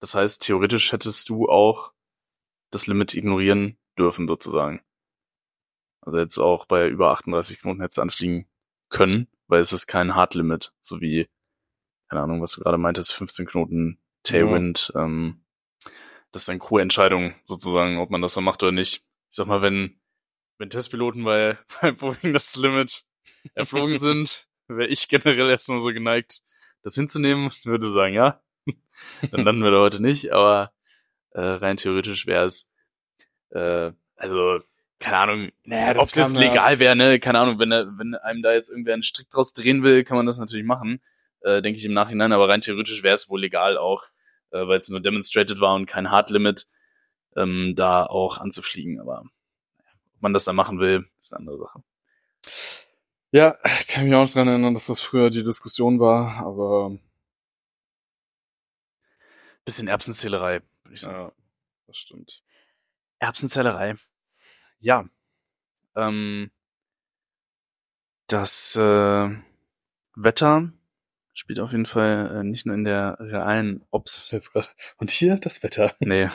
[0.00, 1.92] Das heißt, theoretisch hättest du auch
[2.70, 4.82] das Limit ignorieren dürfen, sozusagen.
[6.00, 8.48] Also jetzt auch bei über 38 Knoten hättest du anfliegen
[8.90, 11.28] können, weil es ist kein Hard Limit, so wie
[12.08, 15.44] keine Ahnung, was du gerade meintest, 15 Knoten Tailwind, ähm,
[16.32, 19.04] das ist eine Crew-Entscheidung sozusagen, ob man das dann macht oder nicht.
[19.30, 20.00] Ich sag mal, wenn,
[20.58, 23.04] wenn Testpiloten bei, bei Boeing das Limit
[23.54, 26.42] erflogen sind, wäre ich generell erstmal so geneigt,
[26.82, 28.42] das hinzunehmen, würde sagen, ja,
[29.30, 30.72] dann landen wir da heute nicht, aber
[31.30, 32.68] äh, rein theoretisch wäre es,
[33.50, 34.60] äh, also,
[35.00, 38.52] keine Ahnung, Naja, ob es jetzt legal wäre, ne, keine Ahnung, wenn, wenn einem da
[38.52, 41.00] jetzt irgendwer einen Strick draus drehen will, kann man das natürlich machen
[41.44, 44.04] äh, denke ich im Nachhinein, aber rein theoretisch wäre es wohl legal auch,
[44.50, 46.66] äh, weil es nur demonstrated war und kein Hard Limit,
[47.36, 48.98] ähm, da auch anzufliegen.
[48.98, 49.20] Aber
[50.14, 51.82] ob man das dann machen will, ist eine andere Sache.
[53.30, 56.98] Ja, kann mich auch dran erinnern, dass das früher die Diskussion war, aber
[59.64, 61.14] Bisschen Erbsenzählerei, würde ich sagen.
[61.14, 61.32] ja,
[61.86, 62.42] das stimmt.
[63.18, 63.96] Erbsenzählerei.
[64.84, 65.08] Ja.
[65.96, 66.50] Ähm,
[68.26, 69.30] das äh,
[70.14, 70.72] Wetter
[71.32, 74.74] spielt auf jeden Fall äh, nicht nur in der realen Ops Jetzt grad.
[74.98, 75.94] Und hier das Wetter.
[76.00, 76.28] Nee.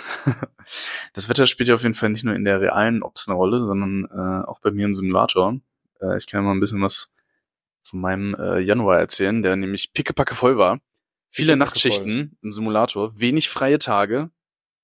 [1.13, 3.63] Das Wetter spielt ja auf jeden Fall nicht nur in der realen Ops eine Rolle,
[3.63, 5.59] sondern äh, auch bei mir im Simulator.
[6.01, 7.13] Äh, ich kann ja mal ein bisschen was
[7.83, 10.79] von meinem äh, Januar erzählen, der nämlich pickepacke voll war.
[11.29, 14.31] Viele Pickepacke Nachtschichten im Simulator, wenig freie Tage,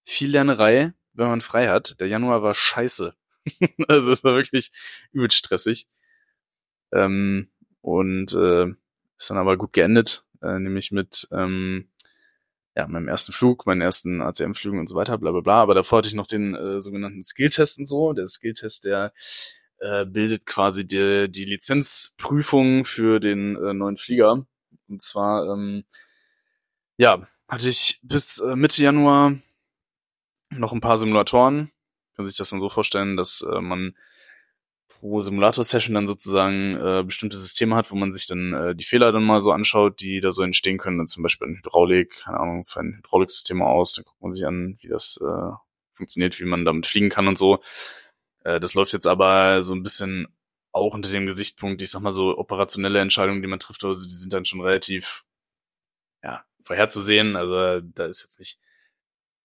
[0.03, 1.99] viel Lernerei, wenn man frei hat.
[1.99, 3.15] Der Januar war scheiße.
[3.87, 4.71] also es war wirklich
[5.11, 5.87] übelst stressig.
[6.91, 7.49] Ähm,
[7.81, 8.67] und äh,
[9.17, 11.89] ist dann aber gut geendet, äh, nämlich mit ähm,
[12.75, 15.61] ja, meinem ersten Flug, meinen ersten ACM-Flügen und so weiter, bla bla bla.
[15.61, 18.13] Aber davor hatte ich noch den äh, sogenannten Skilltest und so.
[18.13, 19.13] Der Skilltest, der
[19.79, 24.45] äh, bildet quasi die, die Lizenzprüfung für den äh, neuen Flieger.
[24.87, 25.85] Und zwar, ähm,
[26.97, 29.37] ja, hatte ich bis äh, Mitte Januar
[30.49, 31.71] noch ein paar Simulatoren.
[32.15, 33.95] Kann sich das dann so vorstellen, dass äh, man
[34.87, 39.11] pro Simulator-Session dann sozusagen äh, bestimmte Systeme hat, wo man sich dann äh, die Fehler
[39.11, 40.97] dann mal so anschaut, die da so entstehen können.
[40.97, 43.93] Dann zum Beispiel in Hydraulik, keine Ahnung, für ein Hydrauliksystem aus.
[43.93, 45.51] Dann guckt man sich an, wie das äh,
[45.93, 47.59] funktioniert, wie man damit fliegen kann und so.
[48.43, 50.27] Äh, das läuft jetzt aber so ein bisschen
[50.71, 54.13] auch unter dem Gesichtspunkt, ich sag mal so operationelle Entscheidungen, die man trifft, also die
[54.13, 55.23] sind dann schon relativ
[56.21, 57.35] ja, vorherzusehen.
[57.37, 58.59] Also da ist jetzt nicht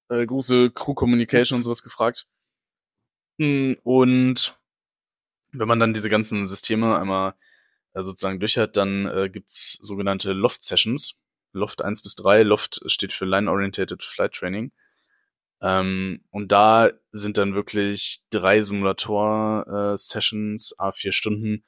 [0.09, 2.27] äh, große Crew Communication und sowas gefragt.
[3.41, 4.59] Und
[5.53, 7.35] wenn man dann diese ganzen Systeme einmal
[7.95, 11.21] äh, sozusagen durch hat, dann äh, gibt's sogenannte Loft Sessions.
[11.53, 12.43] Loft 1 bis 3.
[12.43, 14.73] Loft steht für Line Orientated Flight Training.
[15.63, 21.65] Ähm, und da sind dann wirklich drei Simulator-Sessions, äh, a vier Stunden,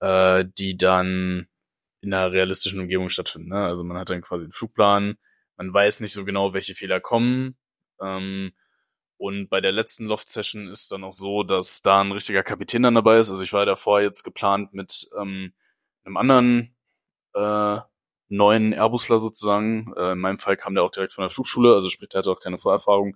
[0.00, 1.46] äh, die dann
[2.00, 3.50] in einer realistischen Umgebung stattfinden.
[3.50, 3.64] Ne?
[3.64, 5.18] Also man hat dann quasi einen Flugplan,
[5.56, 7.56] man weiß nicht so genau, welche Fehler kommen.
[8.00, 8.52] Ähm,
[9.20, 12.94] und bei der letzten Loft-Session ist dann auch so, dass da ein richtiger Kapitän dann
[12.94, 13.28] dabei ist.
[13.28, 15.52] Also ich war davor jetzt geplant mit ähm,
[16.04, 16.74] einem anderen
[17.34, 17.80] äh,
[18.30, 19.92] neuen Airbusler sozusagen.
[19.94, 22.30] Äh, in meinem Fall kam der auch direkt von der Flugschule, also sprich, der hatte
[22.30, 23.14] auch keine Vorerfahrung.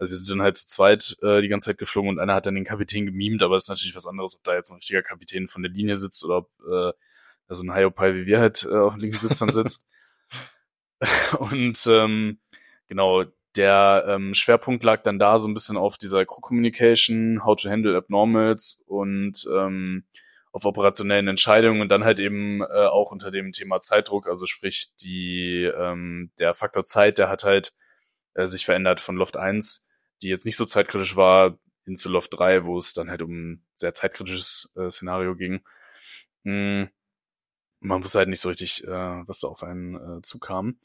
[0.00, 2.46] Also wir sind dann halt zu zweit äh, die ganze Zeit geflogen und einer hat
[2.46, 5.02] dann den Kapitän gemimt, aber es ist natürlich was anderes, ob da jetzt ein richtiger
[5.02, 6.92] Kapitän von der Linie sitzt oder ob äh,
[7.46, 9.86] da so ein Hiopai wie wir halt äh, auf dem linken Sitz dann sitzt.
[11.38, 12.40] und ähm,
[12.88, 17.56] genau, der ähm, Schwerpunkt lag dann da so ein bisschen auf dieser Crew Communication, How
[17.60, 20.04] to Handle Abnormals und ähm,
[20.52, 24.92] auf operationellen Entscheidungen und dann halt eben äh, auch unter dem Thema Zeitdruck, also sprich
[25.00, 27.72] die ähm, der Faktor Zeit, der hat halt
[28.34, 29.86] äh, sich verändert von Loft 1,
[30.22, 33.30] die jetzt nicht so zeitkritisch war, hin zu Loft 3, wo es dann halt um
[33.30, 35.60] ein sehr zeitkritisches äh, Szenario ging.
[36.44, 36.88] Hm
[37.80, 38.88] man wusste halt nicht so richtig, äh,
[39.26, 40.78] was da auf einen äh, zukam.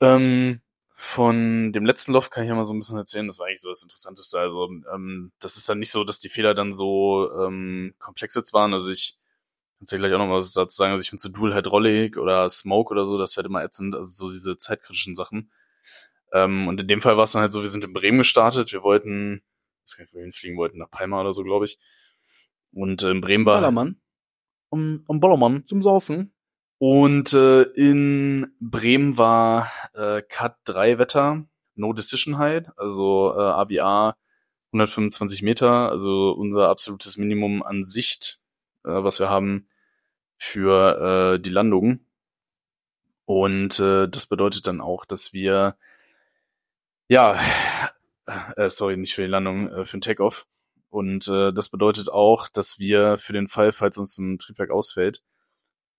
[0.00, 0.60] Ähm,
[1.00, 3.28] von dem letzten Loft kann ich ja mal so ein bisschen erzählen.
[3.28, 4.40] Das war eigentlich so das Interessanteste.
[4.40, 8.52] Also ähm, das ist dann nicht so, dass die Fehler dann so ähm, komplex jetzt
[8.52, 8.74] waren.
[8.74, 9.16] Also ich
[9.78, 10.90] kann ja gleich auch noch was dazu sagen.
[10.90, 13.94] Also ich finde so Dual Hydraulic oder Smoke oder so, das ist halt immer ätzend.
[13.94, 15.52] Also so diese zeitkritischen Sachen.
[16.32, 18.72] Ähm, und in dem Fall war es dann halt so, wir sind in Bremen gestartet.
[18.72, 19.44] Wir wollten,
[19.84, 21.78] ich weiß gar nicht, wohin fliegen wollten, nach Palma oder so, glaube ich.
[22.72, 23.58] Und äh, in Bremen war...
[23.58, 24.00] Ballermann?
[24.72, 26.34] Am, am Ballermann zum Saufen.
[26.78, 34.16] Und äh, in Bremen war äh, Cut 3 Wetter, No Decision Height, also äh, AVA
[34.72, 38.40] 125 Meter, also unser absolutes Minimum an Sicht,
[38.84, 39.68] äh, was wir haben
[40.36, 42.00] für äh, die Landung.
[43.24, 45.76] Und äh, das bedeutet dann auch, dass wir
[47.08, 47.38] ja,
[48.56, 50.46] äh, sorry, nicht für die Landung, äh, für den Takeoff.
[50.90, 55.22] Und äh, das bedeutet auch, dass wir für den Fall, falls uns ein Triebwerk ausfällt,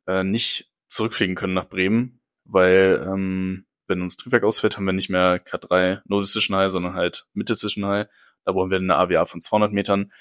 [0.10, 5.10] äh, nicht zurückfliegen können nach Bremen, weil ähm, wenn uns Triebwerk ausfällt, haben wir nicht
[5.10, 8.08] mehr K3 No Decision High, sondern halt Mid Decision High.
[8.44, 10.12] Da brauchen wir eine AWA von 200 Metern.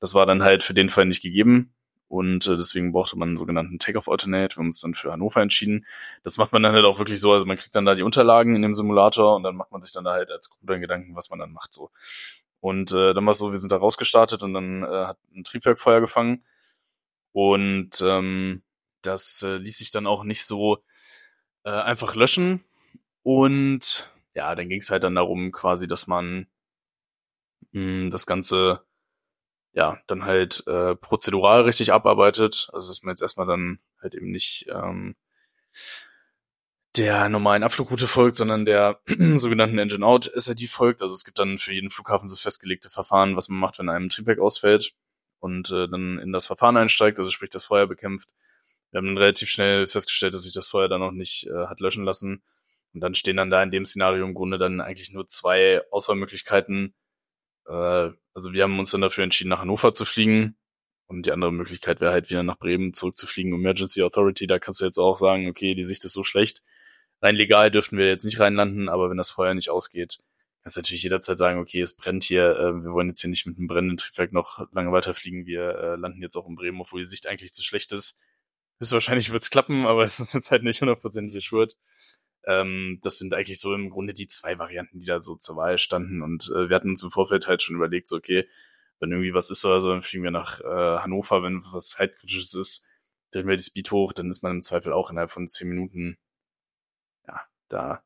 [0.00, 1.74] Das war dann halt für den Fall nicht gegeben
[2.08, 4.56] und äh, deswegen brauchte man einen sogenannten Takeoff Alternate.
[4.56, 5.84] Wir haben uns dann für Hannover entschieden.
[6.24, 8.56] Das macht man dann halt auch wirklich so, also man kriegt dann da die Unterlagen
[8.56, 11.14] in dem Simulator und dann macht man sich dann da halt als Crew dann Gedanken,
[11.14, 11.90] was man dann macht so.
[12.60, 15.44] Und äh, dann war es so, wir sind da rausgestartet und dann äh, hat ein
[15.44, 16.44] Triebwerk Feuer gefangen
[17.32, 18.62] und ähm,
[19.08, 20.84] das äh, ließ sich dann auch nicht so
[21.64, 22.64] äh, einfach löschen.
[23.22, 26.46] Und ja, dann ging es halt dann darum, quasi, dass man
[27.72, 28.82] mh, hm, das Ganze
[29.72, 32.68] ja dann halt äh, prozedural richtig abarbeitet.
[32.72, 35.16] Also dass man jetzt erstmal dann halt eben nicht ähm,
[36.96, 39.00] der normalen Abflugroute folgt, sondern der
[39.34, 41.02] sogenannten Engine-Out-SID folgt.
[41.02, 44.08] Also es gibt dann für jeden Flughafen so festgelegte Verfahren, was man macht, wenn einem
[44.08, 44.94] Triebwerk ausfällt
[45.38, 48.30] und äh, dann in das Verfahren einsteigt, also sprich das Feuer bekämpft
[48.90, 51.80] wir haben dann relativ schnell festgestellt, dass sich das Feuer dann noch nicht äh, hat
[51.80, 52.42] löschen lassen.
[52.94, 56.94] Und dann stehen dann da in dem Szenario im Grunde dann eigentlich nur zwei Auswahlmöglichkeiten.
[57.66, 57.72] Äh,
[58.34, 60.56] also wir haben uns dann dafür entschieden, nach Hannover zu fliegen.
[61.06, 63.52] Und die andere Möglichkeit wäre halt wieder nach Bremen zurückzufliegen.
[63.52, 66.62] Emergency Authority, da kannst du jetzt auch sagen, okay, die Sicht ist so schlecht.
[67.20, 70.18] Rein legal dürften wir jetzt nicht reinlanden, aber wenn das Feuer nicht ausgeht,
[70.62, 73.46] kannst du natürlich jederzeit sagen, okay, es brennt hier, äh, wir wollen jetzt hier nicht
[73.46, 77.00] mit einem brennenden Triebwerk noch lange weiterfliegen, wir äh, landen jetzt auch in Bremen, obwohl
[77.00, 78.20] die Sicht eigentlich zu schlecht ist
[78.80, 81.76] höchstwahrscheinlich wird's klappen, aber es ist jetzt halt nicht hundertprozentig assured.
[82.44, 85.78] Ähm, das sind eigentlich so im Grunde die zwei Varianten, die da so zur Wahl
[85.78, 86.22] standen.
[86.22, 88.48] Und äh, wir hatten uns im Vorfeld halt schon überlegt, so, okay,
[89.00, 92.54] wenn irgendwie was ist oder so, dann fliegen wir nach äh, Hannover, wenn was zeitkritisches
[92.54, 92.86] ist,
[93.30, 96.18] drehen wir die Speed hoch, dann ist man im Zweifel auch innerhalb von zehn Minuten,
[97.26, 98.02] ja, da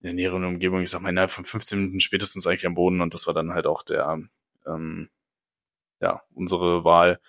[0.00, 3.00] in der näheren Umgebung, ich sag mal, innerhalb von 15 Minuten spätestens eigentlich am Boden
[3.00, 4.20] und das war dann halt auch der,
[4.66, 5.08] ähm,
[6.00, 7.20] ja, unsere Wahl.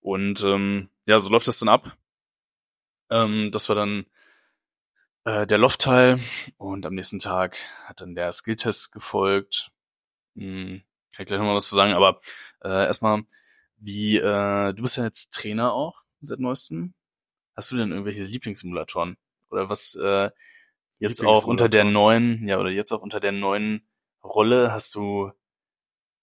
[0.00, 1.96] Und ähm, ja, so läuft das dann ab.
[3.10, 4.06] Ähm, das war dann
[5.24, 6.20] äh, der Loftteil
[6.56, 9.70] und am nächsten Tag hat dann der Skilltest gefolgt.
[10.36, 10.82] Hm,
[11.14, 12.20] kann ich gleich nochmal was zu sagen, aber
[12.62, 13.22] äh, erstmal,
[13.76, 16.94] wie, äh, du bist ja jetzt Trainer auch seit neuestem.
[17.54, 19.16] Hast du denn irgendwelche Lieblingssimulatoren?
[19.50, 20.30] Oder was äh,
[20.98, 23.88] jetzt auch unter der neuen, ja, oder jetzt auch unter der neuen
[24.22, 25.32] Rolle hast du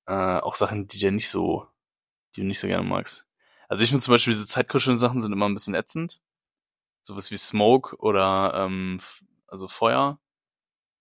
[0.08, 1.68] äh, auch Sachen, die dir nicht so,
[2.36, 3.28] die du nicht so gerne magst.
[3.74, 6.22] Also ich finde zum Beispiel diese zeitkritischen Sachen sind immer ein bisschen ätzend.
[7.04, 9.00] Sowas wie Smoke oder ähm,
[9.48, 10.20] also Feuer.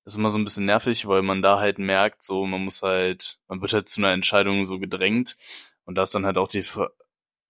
[0.04, 2.82] Das ist immer so ein bisschen nervig, weil man da halt merkt, so man muss
[2.82, 5.36] halt, man wird halt zu einer Entscheidung so gedrängt
[5.84, 6.64] und da ist dann halt auch die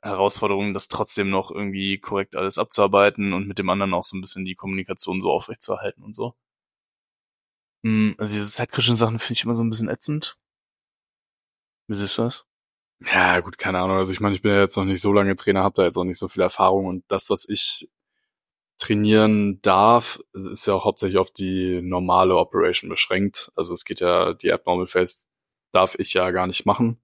[0.03, 4.23] Herausforderung, das trotzdem noch irgendwie korrekt alles abzuarbeiten und mit dem anderen auch so ein
[4.23, 6.35] bisschen die Kommunikation so aufrechtzuerhalten und so.
[7.85, 10.37] Hm, Also diese zeitkritischen Sachen finde ich immer so ein bisschen ätzend.
[11.87, 12.45] Wie siehst du das?
[13.11, 13.97] Ja, gut, keine Ahnung.
[13.97, 15.97] Also ich meine, ich bin ja jetzt noch nicht so lange Trainer, habe da jetzt
[15.97, 17.89] auch nicht so viel Erfahrung und das, was ich
[18.79, 23.53] trainieren darf, ist ja auch hauptsächlich auf die normale Operation beschränkt.
[23.55, 25.25] Also es geht ja, die Abnormal Phase
[25.71, 27.01] darf ich ja gar nicht machen.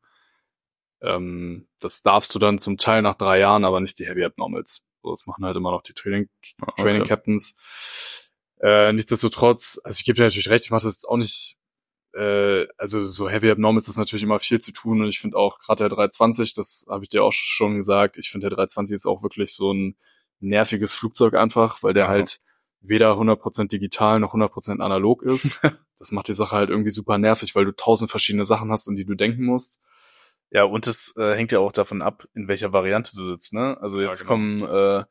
[1.01, 4.89] Ähm, das darfst du dann zum Teil nach drei Jahren, aber nicht die Heavy Abnormals.
[5.03, 6.29] So, das machen halt immer noch die Training,
[6.61, 6.83] okay.
[6.83, 8.29] Training Captains.
[8.61, 11.58] Äh, nichtsdestotrotz, also ich gebe dir natürlich recht, ich mache das jetzt auch nicht
[12.15, 15.59] äh, also so Heavy Abnormals ist natürlich immer viel zu tun und ich finde auch
[15.59, 19.07] gerade der 320, das habe ich dir auch schon gesagt, ich finde der 320 ist
[19.07, 19.97] auch wirklich so ein
[20.41, 22.09] nerviges Flugzeug einfach, weil der Ja.
[22.11, 22.39] halt
[22.81, 25.61] weder 100% digital noch 100% analog ist.
[25.99, 28.97] das macht die Sache halt irgendwie super nervig, weil du tausend verschiedene Sachen hast, an
[28.97, 29.81] die du denken musst.
[30.51, 33.77] Ja, und es äh, hängt ja auch davon ab, in welcher Variante du sitzt, ne?
[33.83, 34.29] Also Ja, jetzt genau.
[34.31, 35.05] kommen äh,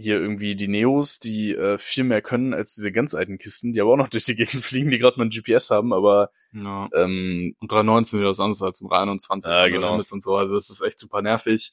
[0.00, 3.80] hier irgendwie die Neos, die äh, viel mehr können als diese ganz alten Kisten, die
[3.80, 6.88] aber auch noch durch die Gegend fliegen, die gerade mal ein GPS haben, aber Ja.
[6.94, 9.94] ähm, Und 319 wieder was anderes als ein 321 Ja, genau.
[9.96, 10.36] Und so.
[10.36, 11.72] Also das ist echt super nervig.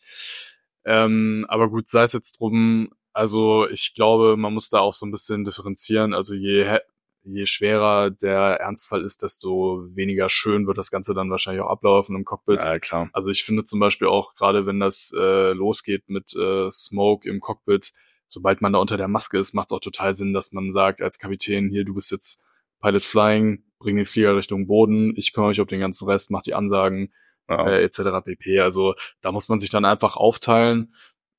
[0.86, 2.90] Ähm, aber gut, sei es jetzt drum.
[3.14, 6.14] Also ich glaube, man muss da auch so ein bisschen differenzieren.
[6.14, 6.80] Also je,
[7.24, 12.16] je schwerer der Ernstfall ist, desto weniger schön wird das Ganze dann wahrscheinlich auch ablaufen
[12.16, 12.64] im Cockpit.
[12.64, 13.10] ja klar.
[13.14, 17.40] Also ich finde zum Beispiel auch, gerade wenn das äh, losgeht mit äh, Smoke im
[17.40, 17.94] Cockpit,
[18.28, 21.02] sobald man da unter der Maske ist, macht es auch total Sinn, dass man sagt
[21.02, 22.44] als Kapitän, hier, du bist jetzt
[22.82, 26.42] Pilot Flying, bring den Flieger Richtung Boden, ich kümmere mich um den ganzen Rest, mach
[26.42, 27.14] die Ansagen,
[27.50, 27.68] Ja.
[27.68, 28.22] äh, etc.
[28.24, 28.60] pp.
[28.60, 30.94] Also da muss man sich dann einfach aufteilen.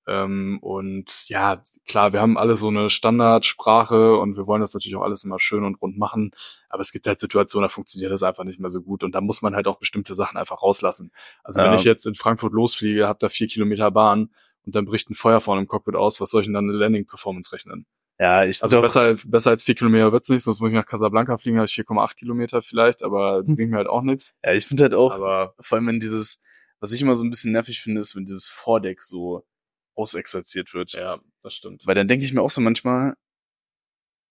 [0.09, 4.95] Ähm, und ja, klar, wir haben alle so eine Standardsprache und wir wollen das natürlich
[4.97, 6.31] auch alles immer schön und rund machen.
[6.69, 9.03] Aber es gibt halt Situationen, da funktioniert das einfach nicht mehr so gut.
[9.03, 11.11] Und da muss man halt auch bestimmte Sachen einfach rauslassen.
[11.43, 11.75] Also wenn Ja.
[11.75, 14.31] ich jetzt in Frankfurt losfliege, habe da vier Kilometer Bahn
[14.67, 16.77] und dann bricht ein Feuer vorne im Cockpit aus, was soll ich denn dann eine
[16.79, 17.87] Landing-Performance rechnen?
[18.19, 21.37] Ja, ich Also besser, besser als vier Kilometer wird's nicht, sonst muss ich nach Casablanca
[21.37, 23.57] fliegen, habe ich 4,8 Kilometer vielleicht, aber Hm.
[23.57, 24.35] bringt mir halt auch nichts.
[24.45, 26.39] Ja, ich finde halt auch, Aber vor allem wenn dieses,
[26.81, 29.47] was ich immer so ein bisschen nervig finde, ist, wenn dieses Vordeck so
[29.95, 30.93] ausexerziert wird.
[30.93, 31.87] ja, das stimmt.
[31.87, 33.15] Weil dann denke ich mir auch so manchmal,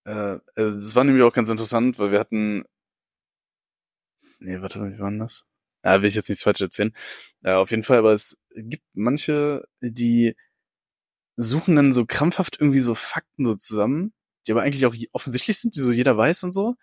[0.05, 2.63] äh, also das war nämlich auch ganz interessant, weil wir hatten,
[4.39, 5.47] nee, warte mal, wie war denn das?
[5.83, 6.91] Ja, will ich jetzt nichts falsch erzählen.
[7.43, 10.35] Ja, auf jeden Fall, aber es gibt manche, die
[11.35, 14.13] suchen dann so krampfhaft irgendwie so Fakten so zusammen,
[14.47, 16.75] die aber eigentlich auch offensichtlich sind, die so jeder weiß und so.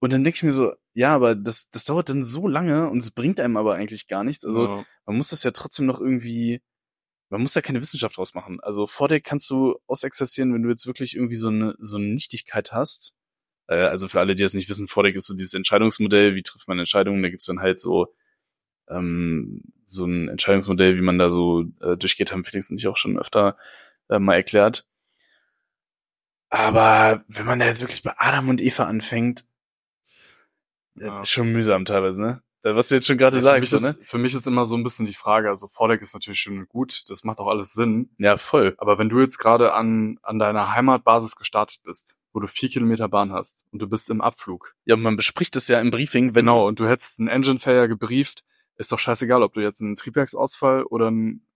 [0.00, 2.98] Und dann denke ich mir so, ja, aber das, das dauert dann so lange und
[2.98, 4.44] es bringt einem aber eigentlich gar nichts.
[4.44, 4.84] Also ja.
[5.06, 6.60] man muss das ja trotzdem noch irgendwie,
[7.30, 8.60] man muss da keine Wissenschaft draus machen.
[8.60, 12.72] Also Vordeck kannst du ausexerzieren, wenn du jetzt wirklich irgendwie so eine, so eine Nichtigkeit
[12.72, 13.14] hast.
[13.66, 16.68] Äh, also für alle, die das nicht wissen, Vordeck ist so dieses Entscheidungsmodell, wie trifft
[16.68, 18.08] man Entscheidungen, da gibt's dann halt so,
[18.88, 22.96] ähm, so ein Entscheidungsmodell, wie man da so äh, durchgeht, haben Felix und ich auch
[22.96, 23.56] schon öfter
[24.08, 24.86] äh, mal erklärt.
[26.50, 29.44] Aber wenn man da jetzt wirklich bei Adam und Eva anfängt,
[30.98, 31.20] äh, Ja.
[31.20, 32.42] ist schon mühsam teilweise, ne?
[32.62, 33.96] Da, Was du jetzt schon gerade Ja, für, sagst, ist, ne?
[34.02, 36.68] für mich ist immer so ein bisschen die Frage, also Vordeck ist natürlich schön und
[36.68, 38.08] gut, das macht auch alles Sinn.
[38.18, 38.74] Ja, voll.
[38.78, 43.08] Aber wenn du jetzt gerade an, an deiner Heimatbasis gestartet bist, wo du vier Kilometer
[43.08, 46.46] Bahn hast und du bist im Abflug, Ja, man bespricht es ja im Briefing, wenn
[46.46, 48.44] genau, und du hättest einen Engine Failure gebrieft,
[48.76, 51.46] ist doch scheißegal, ob du jetzt einen Triebwerksausfall oder ein,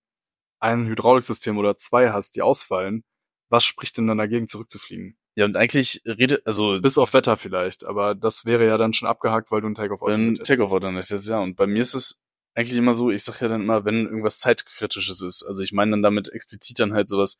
[0.61, 3.05] ein Hydrauliksystem oder zwei hast, die ausfallen.
[3.49, 5.17] Was spricht denn dann dagegen, zurückzufliegen?
[5.35, 9.09] Ja, und eigentlich redet, also Bis auf Wetter vielleicht, aber das wäre ja dann schon
[9.09, 10.47] abgehakt, weil du einen Takeoff wenn hättest.
[10.47, 11.39] Takeoff dann ist ja.
[11.39, 12.21] Und bei mir ist es
[12.55, 15.45] eigentlich immer so, ich sag ja dann immer, wenn irgendwas zeitkritisches ist.
[15.45, 17.39] Also ich meine dann damit explizit dann halt sowas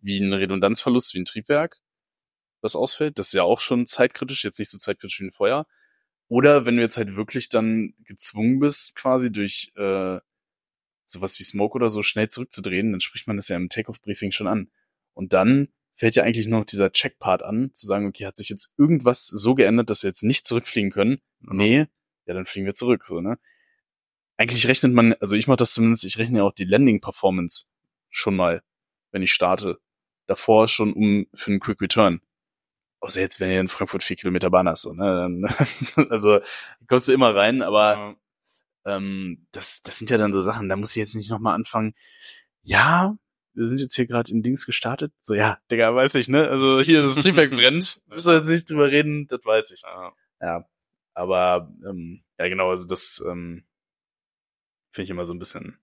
[0.00, 1.80] wie ein Redundanzverlust, wie ein Triebwerk,
[2.62, 3.18] was ausfällt.
[3.18, 5.66] Das ist ja auch schon zeitkritisch, jetzt nicht so zeitkritisch wie ein Feuer.
[6.28, 10.18] Oder wenn du jetzt halt wirklich dann gezwungen bist, quasi durch äh,
[11.04, 14.46] sowas wie Smoke oder so schnell zurückzudrehen, dann spricht man das ja im Takeoff-Briefing schon
[14.46, 14.70] an.
[15.12, 18.48] Und dann fällt ja eigentlich nur noch dieser Checkpart an, zu sagen, okay, hat sich
[18.48, 21.20] jetzt irgendwas so geändert, dass wir jetzt nicht zurückfliegen können?
[21.40, 21.86] Nee,
[22.26, 23.38] ja, dann fliegen wir zurück, so, ne?
[24.36, 27.66] Eigentlich rechnet man, also ich mache das zumindest, ich rechne ja auch die Landing-Performance
[28.10, 28.62] schon mal,
[29.12, 29.78] wenn ich starte.
[30.26, 32.20] Davor schon um für einen Quick Return.
[33.04, 35.04] Außer jetzt, wenn ihr in Frankfurt vier Kilometer Bahn hast, so, ne?
[35.04, 36.40] Dann, also
[36.88, 38.16] kommst du immer rein, aber
[38.86, 38.96] Ja.
[38.96, 41.94] ähm, das, das sind ja dann so Sachen, da muss ich jetzt nicht nochmal anfangen.
[42.62, 43.14] Ja,
[43.52, 45.12] wir sind jetzt hier gerade in Dings gestartet.
[45.20, 46.48] So, ja, Digga, weiß ich, ne?
[46.48, 48.00] Also hier das Triebwerk brennt.
[48.06, 49.82] Müssen wir jetzt nicht drüber reden, das weiß ich.
[49.82, 50.12] Ja.
[50.40, 50.64] Ja.
[51.12, 53.64] Aber ähm, ja genau, also das ähm,
[54.90, 55.78] finde ich immer so ein bisschen.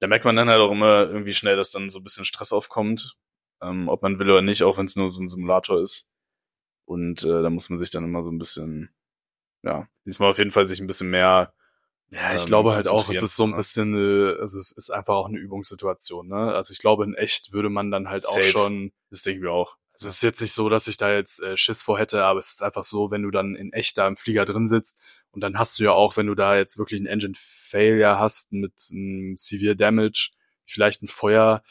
[0.00, 2.52] Da merkt man dann halt auch immer irgendwie schnell, dass dann so ein bisschen Stress
[2.52, 3.16] aufkommt,
[3.62, 6.10] ähm, ob man will oder nicht, auch wenn es nur so ein Simulator ist.
[6.86, 8.88] Und äh, da muss man sich dann immer so ein bisschen,
[9.62, 11.52] ja, diesmal auf jeden Fall sich ein bisschen mehr
[12.10, 14.90] Ja, ich ähm, glaube halt auch, es ist so ein bisschen, äh, also es ist
[14.90, 16.54] einfach auch eine Übungssituation, ne?
[16.54, 18.38] Also ich glaube, in echt würde man dann halt Safe.
[18.38, 19.76] auch schon, Das denken wir auch.
[19.92, 22.38] also es ist jetzt nicht so, dass ich da jetzt äh, Schiss vor hätte, aber
[22.38, 25.40] es ist einfach so, wenn du dann in echt da im Flieger drin sitzt und
[25.40, 28.72] dann hast du ja auch, wenn du da jetzt wirklich einen Engine Failure hast mit
[28.92, 30.30] einem Severe Damage,
[30.64, 31.62] vielleicht ein Feuer,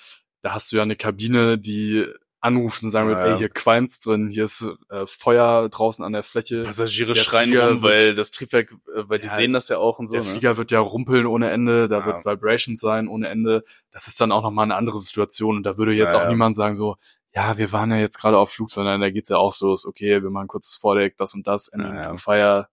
[0.42, 2.06] da hast du ja eine Kabine, die
[2.46, 6.14] anruft und sagen Ja, wird, ey, hier qualmt's drin, hier ist äh, Feuer draußen an
[6.14, 6.62] der Fläche.
[6.62, 9.68] Passagiere Der schreien Flieger rum, wird- weil das Triebwerk, äh, weil die Ja, sehen das
[9.70, 10.14] ja auch und so.
[10.16, 10.30] der ne?
[10.32, 12.06] Flieger wird ja rumpeln ohne Ende, da Ja.
[12.06, 13.64] wird Vibration sein ohne Ende.
[13.92, 16.76] Das ist dann auch nochmal eine andere Situation und da würde jetzt auch niemand sagen
[16.76, 16.96] so,
[17.34, 19.86] ja, wir waren ja jetzt gerade auf Flug, sondern da geht's ja auch so, ist
[19.86, 22.70] okay, wir machen kurzes Vordeck, das und das, Ending Ja, Fire,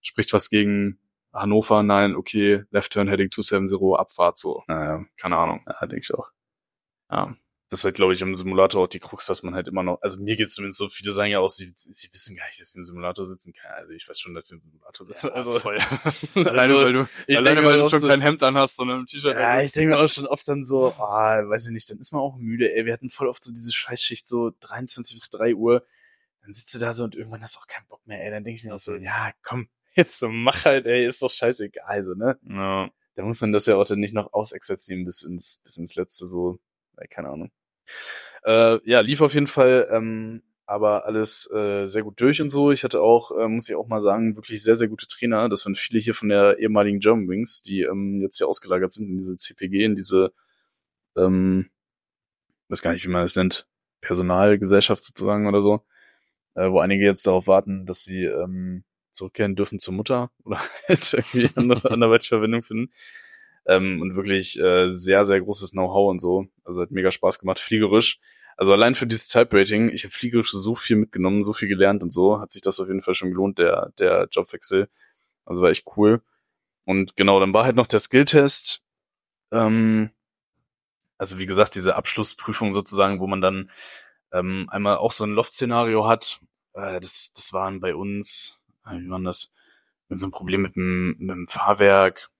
[0.00, 1.00] spricht was gegen
[1.32, 5.62] Hannover, nein, okay, Left Turn Heading 270, Abfahrt, so, Naja, keine Ahnung.
[5.66, 6.30] ja, denke ich auch.
[7.10, 7.34] Ja.
[7.74, 10.00] Das ist halt, glaube ich, im Simulator auch die Krux, dass man halt immer noch,
[10.00, 12.70] also mir geht's zumindest so, viele sagen ja auch, sie, sie wissen gar nicht, dass
[12.70, 13.52] sie im Simulator sitzen.
[13.68, 15.30] Also ich weiß schon, dass sie im Simulator sitzen.
[15.30, 15.76] also voll.
[16.36, 19.06] alleine, weil du, ich alleine, weil mir du schon so- kein Hemd anhast, sondern ein
[19.06, 19.34] T-Shirt.
[19.36, 22.12] Ja, ich denke mir auch schon oft dann so, ah, weiß ich nicht, dann ist
[22.12, 22.86] man auch müde, ey.
[22.86, 25.84] Wir hatten voll oft so diese Scheißschicht, so 23 bis 3 Uhr.
[26.42, 28.30] Dann sitzt du da so und irgendwann hast du auch keinen Bock mehr, ey.
[28.30, 29.66] Dann denke ich mir auch so, ja, komm,
[29.96, 32.38] jetzt so mach halt, ey, ist doch scheißegal, so, ne?
[32.48, 32.88] ja.
[33.16, 36.28] Da muss man das ja auch dann nicht noch ausexerzieren bis ins, bis ins Letzte,
[36.28, 36.60] so,
[37.10, 37.50] keine Ahnung.
[38.44, 42.72] Äh, ja, lief auf jeden Fall, ähm, aber alles äh, sehr gut durch und so.
[42.72, 45.48] Ich hatte auch, äh, muss ich auch mal sagen, wirklich sehr, sehr gute Trainer.
[45.48, 49.08] Das waren viele hier von der ehemaligen German Wings, die ähm, jetzt hier ausgelagert sind
[49.08, 50.32] in diese CPG, in diese,
[51.16, 51.70] ähm,
[52.68, 53.66] weiß gar nicht, wie man das nennt,
[54.00, 55.84] Personalgesellschaft sozusagen oder so,
[56.54, 60.58] äh, wo einige jetzt darauf warten, dass sie ähm, zurückkehren dürfen zur Mutter oder
[60.88, 62.90] halt irgendwie andere, anderweitig Verwendung finden.
[63.66, 66.46] Ähm, und wirklich äh, sehr, sehr großes Know-how und so.
[66.64, 67.58] Also hat mega Spaß gemacht.
[67.60, 68.18] Fliegerisch.
[68.56, 72.12] Also allein für dieses Type-Rating, ich habe fliegerisch so viel mitgenommen, so viel gelernt und
[72.12, 74.88] so, hat sich das auf jeden Fall schon gelohnt, der, der Jobwechsel.
[75.44, 76.22] Also war echt cool.
[76.84, 78.82] Und genau, dann war halt noch der Skill-Test.
[79.50, 80.10] Ähm,
[81.18, 83.70] also wie gesagt, diese Abschlussprüfung sozusagen, wo man dann
[84.32, 86.40] ähm, einmal auch so ein Loft-Szenario hat.
[86.74, 89.52] Äh, das, das waren bei uns, äh, wie war denn das?
[90.08, 92.30] Mit so einem Problem mit dem, mit dem Fahrwerk.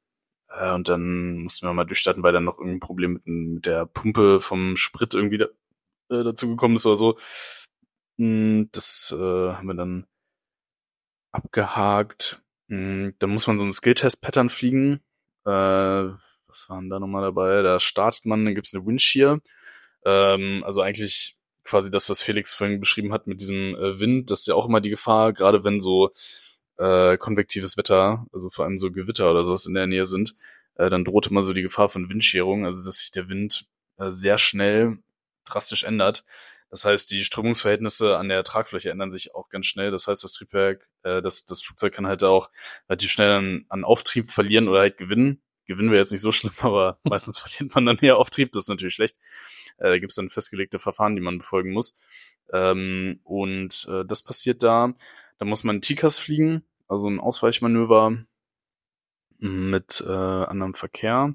[0.59, 3.87] Äh, und dann mussten wir mal durchstarten, weil dann noch irgendein Problem mit, mit der
[3.87, 5.47] Pumpe vom Sprit irgendwie da,
[6.11, 7.17] äh, dazu gekommen ist oder so.
[8.19, 10.07] Mm, Das äh, haben wir dann
[11.33, 12.43] abgehakt.
[12.69, 15.01] Mm, Dann muss man so ein Skill-Test-Pattern fliegen.
[15.45, 17.63] Äh, was waren da nochmal dabei?
[17.63, 19.41] Da startet man, dann gibt's eine Windshear.
[20.05, 24.41] Ähm, also eigentlich quasi das, was Felix vorhin beschrieben hat mit diesem äh, Wind, das
[24.41, 26.11] ist ja auch immer die Gefahr, gerade wenn so
[26.79, 30.35] äh, konvektives Wetter, also vor allem so Gewitter oder sowas in der Nähe sind,
[30.77, 33.67] äh, dann droht immer so die Gefahr von Windscherung, also dass sich der Wind
[33.99, 34.99] äh, sehr schnell
[35.45, 36.25] drastisch ändert.
[36.71, 39.93] Das heißt, die Strömungsverhältnisse an der Tragfläche ändern sich auch ganz schnell.
[39.93, 42.51] Das heißt, das Triebwerk, äh, das, das Flugzeug kann halt auch
[42.89, 45.41] relativ schnell an, an Auftrieb verlieren oder halt gewinnen.
[45.67, 48.51] Gewinnen wäre jetzt nicht so schlimm, aber meistens verliert man dann eher Auftrieb.
[48.53, 49.17] Das ist natürlich schlecht.
[49.79, 51.95] Äh, da gibt es dann festgelegte Verfahren, die man befolgen muss.
[52.53, 54.95] Ähm, und äh, das passiert da.
[55.39, 58.25] Da muss man TICAS fliegen, also ein Ausweichmanöver
[59.39, 61.35] mit äh, anderem Verkehr.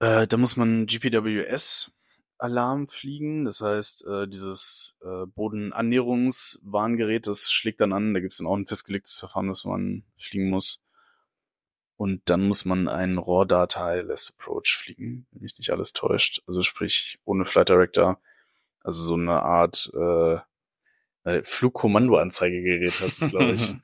[0.00, 7.92] Äh, da muss man GPWS-Alarm fliegen, das heißt, äh, dieses äh, Bodenannäherungswarngerät, das schlägt dann
[7.92, 10.80] an, da gibt es dann auch ein festgelegtes Verfahren, das man fliegen muss.
[11.96, 16.42] Und dann muss man einen Raw Data ILS Approach fliegen, wenn mich nicht alles täuscht.
[16.46, 18.20] Also sprich, ohne Flight Director.
[18.84, 20.38] Also so eine Art äh,
[21.28, 23.74] äh, Flugkommandoanzeigegerät heißt es, glaube ich.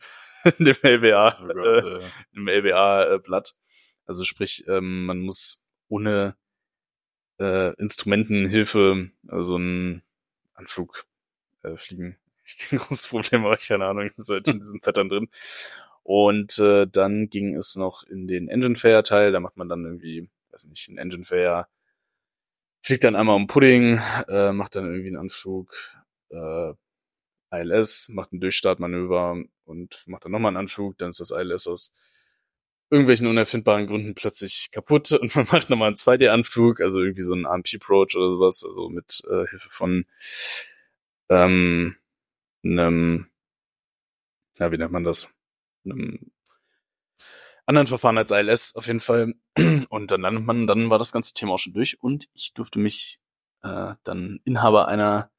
[0.59, 3.55] in dem LBA, Oh äh, Gott, äh, im LBA-Blatt.
[4.07, 6.37] Also sprich, ähm, man muss ohne
[7.39, 10.03] äh, Instrumentenhilfe also einen
[10.55, 11.07] Anflug
[11.63, 12.17] äh, fliegen.
[12.47, 15.29] Ich kein großes Problem, aber keine Ahnung, ist halt in diesem Pattern drin.
[16.03, 19.83] Und äh, dann ging es noch in den Engine Fair Teil, da macht man dann
[19.83, 21.69] irgendwie, weiß nicht, ein Engine Fair,
[22.83, 25.73] fliegt dann einmal um Pudding, äh, macht dann irgendwie einen Anflug,
[26.29, 26.75] äh,
[27.61, 31.93] ILS, macht ein Durchstartmanöver und macht dann nochmal einen Anflug, dann ist das ILS aus
[32.91, 37.47] irgendwelchen unerfindbaren Gründen plötzlich kaputt und man macht nochmal einen 2D-Anflug, also irgendwie so einen
[37.47, 40.07] AMP-Approach oder sowas, also mit äh, Hilfe von
[41.31, 41.97] ähm,
[42.65, 43.27] einem,
[44.59, 45.35] ja, wie nennt man das?
[45.85, 46.31] Einem
[47.67, 49.35] anderen Verfahren als ILS auf jeden Fall.
[49.89, 52.79] Und dann landet man, dann war das ganze Thema auch schon durch und ich durfte
[52.79, 53.21] mich
[53.63, 55.31] äh, dann Inhaber einer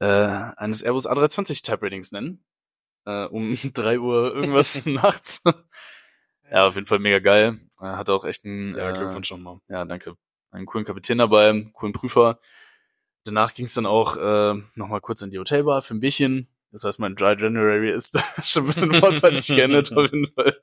[0.00, 2.44] äh, eines Airbus A320 Type Ratings nennen.
[3.06, 5.42] äh, um drei Uhr irgendwas nachts.
[6.50, 7.60] ja, auf jeden Fall mega geil.
[7.80, 9.58] Er hat auch echt einen, Ja, äh, Glückwunsch nochmal.
[9.68, 10.16] ja, danke.
[10.50, 12.40] Einen coolen Kapitän dabei, einen coolen Prüfer.
[13.24, 16.48] Danach ging es dann auch äh, nochmal kurz in die Hotelbar für ein Bierchen.
[16.72, 20.60] Das heißt, mein Dry January ist schon ein bisschen vorzeitig geendet, auf jeden Fall.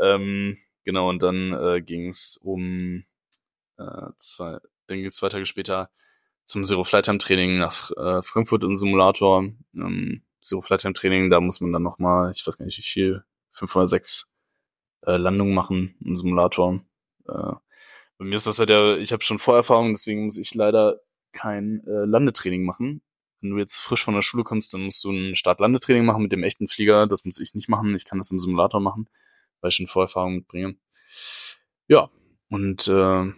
[0.00, 3.04] Ähm, genau, und dann äh, ging es um
[3.78, 5.90] äh, zwei, dann ging es zwei Tage später
[6.46, 9.44] zum Zero Flight Time Training nach äh, Frankfurt im Simulator.
[9.74, 12.82] Ähm, Zero Flight Time Training, da muss man dann nochmal, ich weiß gar nicht wie
[12.82, 14.30] viel, fünf oder sechs
[15.02, 16.80] äh, Landungen machen im Simulator.
[17.28, 17.52] Äh,
[18.18, 21.00] bei mir ist das halt ja, ich habe schon Vorerfahrung, deswegen muss ich leider
[21.32, 23.02] kein äh, Landetraining machen.
[23.40, 26.32] Wenn du jetzt frisch von der Schule kommst, dann musst du ein Start-Landetraining machen mit
[26.32, 27.06] dem echten Flieger.
[27.06, 27.94] Das muss ich nicht machen.
[27.94, 29.08] Ich kann das im Simulator machen,
[29.60, 30.76] weil ich schon Vorerfahrung mitbringe.
[31.88, 32.10] Ja,
[32.48, 33.32] und äh,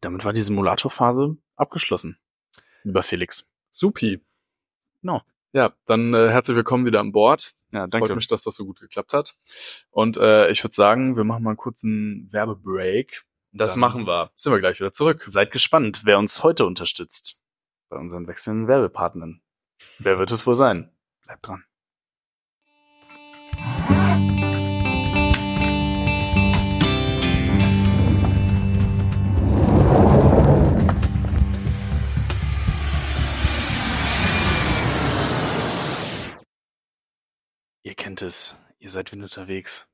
[0.00, 2.18] damit war die Simulatorphase abgeschlossen.
[2.82, 3.46] Lieber Felix.
[3.70, 4.20] Supi.
[5.02, 5.22] Genau.
[5.52, 7.52] Ja, dann äh, herzlich willkommen wieder an Bord.
[7.72, 9.36] Ja, Freut mich, dass das so gut geklappt hat.
[9.90, 13.24] Und äh, ich würde sagen, wir machen mal einen kurzen Werbebreak.
[13.52, 14.30] Das Dann machen wir.
[14.34, 15.24] Sind wir gleich wieder zurück.
[15.26, 17.42] Seid gespannt, wer uns heute unterstützt.
[17.88, 19.42] Bei unseren wechselnden Werbepartnern.
[19.98, 20.92] Wer wird es wohl sein?
[21.24, 21.64] Bleibt dran.
[38.20, 38.54] Ihr kennt es.
[38.80, 39.88] Ihr seid wieder unterwegs.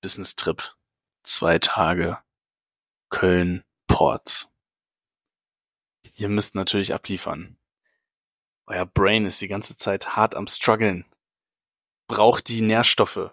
[0.00, 0.74] Business Trip.
[1.22, 2.18] Zwei Tage.
[3.08, 4.48] Köln, Ports.
[6.14, 7.56] Ihr müsst natürlich abliefern.
[8.66, 11.04] Euer Brain ist die ganze Zeit hart am struggeln.
[12.08, 13.30] Braucht die Nährstoffe.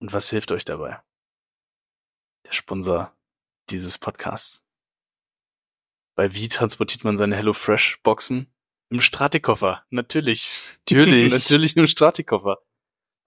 [0.00, 1.00] Und was hilft euch dabei?
[2.44, 3.16] Der Sponsor
[3.68, 4.66] dieses Podcasts.
[6.16, 8.52] Bei wie transportiert man seine HelloFresh Boxen?
[8.88, 9.86] Im Stratikoffer.
[9.90, 10.76] Natürlich.
[10.90, 11.32] Natürlich.
[11.32, 12.58] Natürlich im Stratikoffer.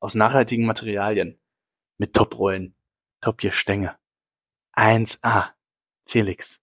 [0.03, 1.39] Aus nachhaltigen Materialien.
[1.97, 2.75] Mit Top-Rollen.
[3.21, 3.95] Top-Gestänge.
[4.75, 5.51] 1A.
[6.05, 6.59] Felix.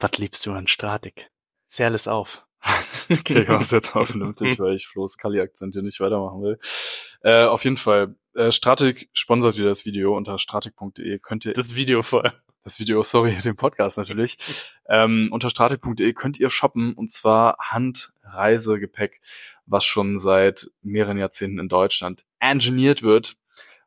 [0.00, 1.30] Was liebst du an Stratik?
[1.66, 2.48] Zähl alles auf.
[3.12, 6.58] Okay, ich mach's jetzt mal vernünftig, weil ich Flo's Kali-Akzent hier nicht weitermachen will.
[7.22, 11.18] Äh, auf jeden Fall, äh, Stratik sponsert wieder das Video unter stratik.de.
[11.18, 12.32] Könnt ihr Das Video voll.
[12.62, 14.36] Das Video, sorry, den Podcast natürlich.
[14.88, 19.20] Ähm, unter stratik.de könnt ihr shoppen und zwar Handreisegepäck,
[19.66, 23.36] was schon seit mehreren Jahrzehnten in Deutschland engineert wird.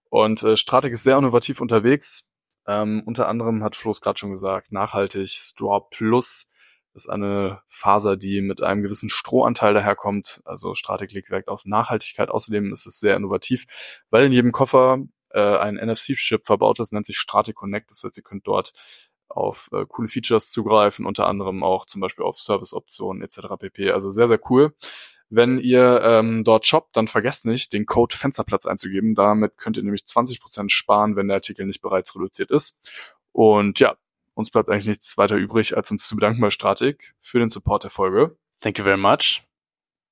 [0.09, 2.29] Und äh, Stratik ist sehr innovativ unterwegs.
[2.67, 6.51] Ähm, unter anderem hat Flo es gerade schon gesagt, nachhaltig, Straw Plus
[6.93, 10.41] ist eine Faser, die mit einem gewissen Strohanteil daherkommt.
[10.45, 12.29] Also Stratik legt Wert auf Nachhaltigkeit.
[12.29, 14.99] Außerdem ist es sehr innovativ, weil in jedem Koffer
[15.33, 17.91] äh, ein NFC-Chip verbaut ist, nennt sich Connect.
[17.91, 18.73] Das heißt, ihr könnt dort
[19.27, 23.55] auf äh, coole Features zugreifen, unter anderem auch zum Beispiel auf Serviceoptionen etc.
[23.59, 23.91] pp.
[23.91, 24.73] Also sehr, sehr cool.
[25.29, 29.15] Wenn ihr ähm, dort shoppt, dann vergesst nicht, den Code Fensterplatz einzugeben.
[29.15, 33.17] Damit könnt ihr nämlich 20% sparen, wenn der Artikel nicht bereits reduziert ist.
[33.31, 33.97] Und ja,
[34.35, 37.83] uns bleibt eigentlich nichts weiter übrig, als uns zu bedanken bei Stratik für den Support
[37.83, 38.37] der Folge.
[38.61, 39.43] Thank you very much.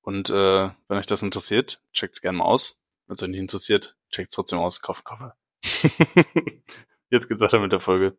[0.00, 2.81] Und äh, wenn euch das interessiert, checkt's gerne mal aus.
[3.06, 4.80] Wenn es euch nicht interessiert, checkt's trotzdem aus.
[4.80, 5.36] Kauft Koffer.
[7.10, 8.16] Jetzt geht's weiter mit der Folge.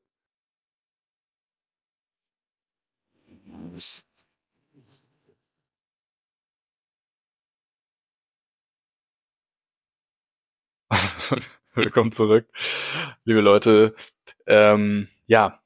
[11.74, 12.48] Willkommen zurück,
[13.24, 13.96] liebe Leute.
[14.46, 15.60] Ähm, ja,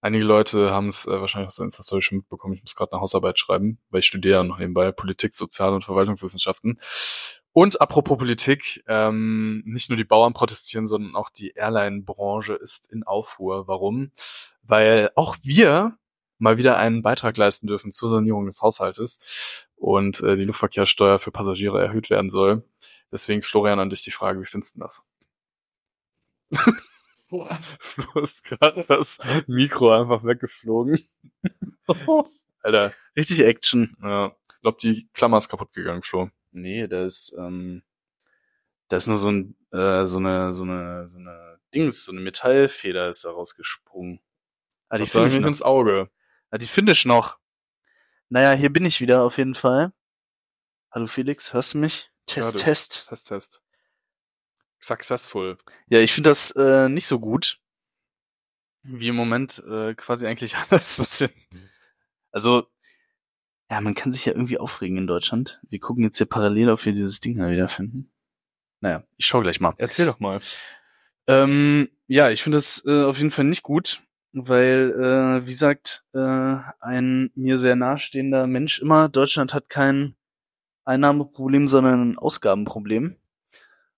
[0.00, 2.54] einige Leute haben es äh, wahrscheinlich aus der Insta-Story schon mitbekommen.
[2.54, 5.84] Ich muss gerade eine Hausarbeit schreiben, weil ich studiere ja noch nebenbei Politik, Sozial- und
[5.84, 6.78] Verwaltungswissenschaften.
[7.58, 13.02] Und apropos Politik, ähm, nicht nur die Bauern protestieren, sondern auch die Airline-Branche ist in
[13.02, 13.66] Aufruhr.
[13.66, 14.12] Warum?
[14.62, 15.98] Weil auch wir
[16.38, 21.32] mal wieder einen Beitrag leisten dürfen zur Sanierung des Haushaltes und äh, die Luftverkehrssteuer für
[21.32, 22.62] Passagiere erhöht werden soll.
[23.10, 25.04] Deswegen, Florian, an dich die Frage, wie findest du das?
[27.80, 31.00] Flo ist gerade das Mikro einfach weggeflogen.
[32.62, 33.96] Alter, Richtig Action.
[34.00, 36.30] ja, ich glaub, die Klammer ist kaputt gegangen, Flo.
[36.60, 37.82] Nee, da ist, ähm,
[38.88, 42.20] da ist nur so ein, äh, so eine, so eine, so eine Dings, so eine
[42.20, 44.20] Metallfeder ist da rausgesprungen.
[44.88, 45.48] Ah, die finde ich noch.
[45.48, 46.10] ins Auge.
[46.50, 47.38] Ah, die finde ich noch.
[48.30, 49.92] Naja, hier bin ich wieder auf jeden Fall.
[50.90, 52.10] Hallo Felix, hörst du mich?
[52.26, 52.62] Test, dich.
[52.62, 53.06] Test.
[53.08, 53.62] Test, Test.
[54.80, 55.56] Successful.
[55.88, 57.60] Ja, ich finde das äh, nicht so gut.
[58.82, 60.98] Wie im Moment äh, quasi eigentlich alles.
[60.98, 61.30] Was wir,
[62.30, 62.66] also,
[63.70, 65.60] ja, man kann sich ja irgendwie aufregen in Deutschland.
[65.68, 68.10] Wir gucken jetzt hier parallel, ob wir dieses Ding mal wiederfinden.
[68.80, 69.74] Naja, ich schau gleich mal.
[69.76, 70.38] Erzähl doch mal.
[71.26, 74.02] Ähm, ja, ich finde das äh, auf jeden Fall nicht gut,
[74.32, 80.16] weil, äh, wie sagt äh, ein mir sehr nahestehender Mensch immer, Deutschland hat kein
[80.84, 83.16] Einnahmeproblem, sondern ein Ausgabenproblem.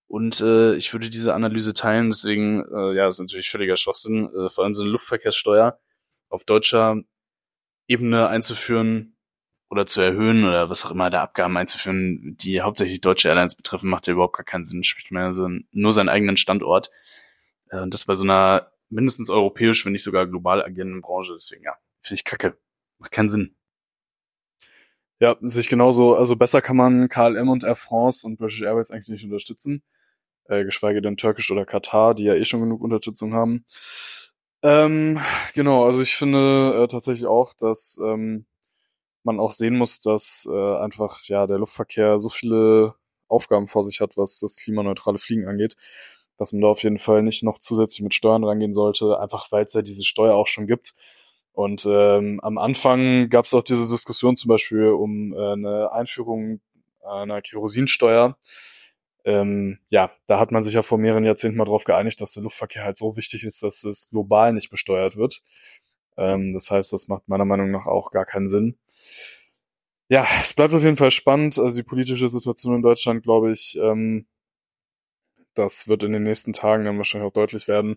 [0.09, 4.29] Und äh, ich würde diese Analyse teilen, deswegen, äh, ja, das ist natürlich völliger Schwachsinn,
[4.35, 5.79] äh, vor allem so eine Luftverkehrssteuer
[6.29, 6.97] auf deutscher
[7.87, 9.17] Ebene einzuführen
[9.71, 13.89] oder zu erhöhen oder was auch immer, der Abgaben einzuführen, die hauptsächlich deutsche Airlines betreffen,
[13.89, 14.83] macht ja überhaupt gar keinen Sinn.
[14.83, 16.91] Spricht man ja so nur seinen eigenen Standort.
[17.71, 21.33] Äh, und das bei so einer mindestens europäisch, wenn nicht sogar global agierenden Branche.
[21.33, 22.59] Deswegen, ja, finde ich kacke.
[22.99, 23.57] Macht keinen Sinn.
[25.21, 26.17] Ja, sehe ich genauso.
[26.17, 29.83] Also besser kann man KLM und Air France und British Airways eigentlich nicht unterstützen.
[30.47, 33.65] Äh, geschweige denn Türkisch oder Katar, die ja eh schon genug Unterstützung haben.
[34.63, 35.21] Ähm,
[35.55, 38.47] genau, also ich finde äh, tatsächlich auch, dass ähm,
[39.25, 42.95] man auch sehen muss, dass äh, einfach ja der Luftverkehr so viele
[43.29, 45.77] Aufgaben vor sich hat, was das klimaneutrale Fliegen angeht,
[46.37, 49.65] dass man da auf jeden Fall nicht noch zusätzlich mit Steuern rangehen sollte, einfach weil
[49.65, 50.93] es ja diese Steuer auch schon gibt.
[51.53, 56.61] Und ähm, am Anfang gab es auch diese Diskussion zum Beispiel um äh, eine Einführung
[57.03, 58.37] einer Kerosinsteuer.
[59.25, 62.43] Ähm, ja, da hat man sich ja vor mehreren Jahrzehnten mal darauf geeinigt, dass der
[62.43, 65.43] Luftverkehr halt so wichtig ist, dass es global nicht besteuert wird.
[66.21, 68.79] Ähm, das heißt, das macht meiner Meinung nach auch gar keinen Sinn.
[70.09, 71.59] Ja, es bleibt auf jeden Fall spannend.
[71.59, 74.27] Also die politische Situation in Deutschland, glaube ich, ähm,
[75.55, 77.97] das wird in den nächsten Tagen dann wahrscheinlich auch deutlich werden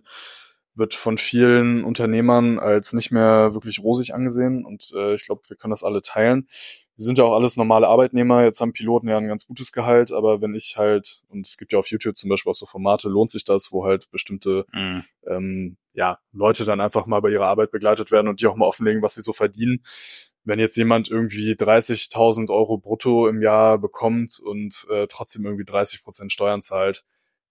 [0.76, 5.56] wird von vielen Unternehmern als nicht mehr wirklich rosig angesehen und äh, ich glaube, wir
[5.58, 6.48] können das alle teilen.
[6.96, 10.12] Wir sind ja auch alles normale Arbeitnehmer, jetzt haben Piloten ja ein ganz gutes Gehalt,
[10.12, 13.10] aber wenn ich halt, und es gibt ja auf YouTube zum Beispiel auch so Formate,
[13.10, 15.04] lohnt sich das, wo halt bestimmte mhm.
[15.28, 18.66] ähm, ja, Leute dann einfach mal bei ihrer Arbeit begleitet werden und die auch mal
[18.66, 19.82] offenlegen, was sie so verdienen.
[20.44, 26.04] Wenn jetzt jemand irgendwie 30.000 Euro brutto im Jahr bekommt und äh, trotzdem irgendwie 30
[26.04, 27.04] Prozent Steuern zahlt,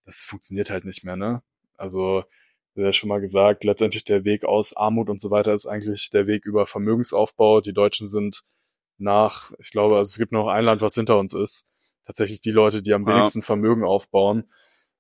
[0.05, 1.43] das funktioniert halt nicht mehr, ne?
[1.77, 2.25] Also
[2.75, 6.27] ja schon mal gesagt, letztendlich der Weg aus Armut und so weiter ist eigentlich der
[6.27, 7.61] Weg über Vermögensaufbau.
[7.61, 8.43] Die Deutschen sind
[8.99, 11.67] nach, ich glaube, also es gibt noch ein Land, was hinter uns ist,
[12.07, 13.09] tatsächlich die Leute, die am ja.
[13.09, 14.45] wenigsten Vermögen aufbauen.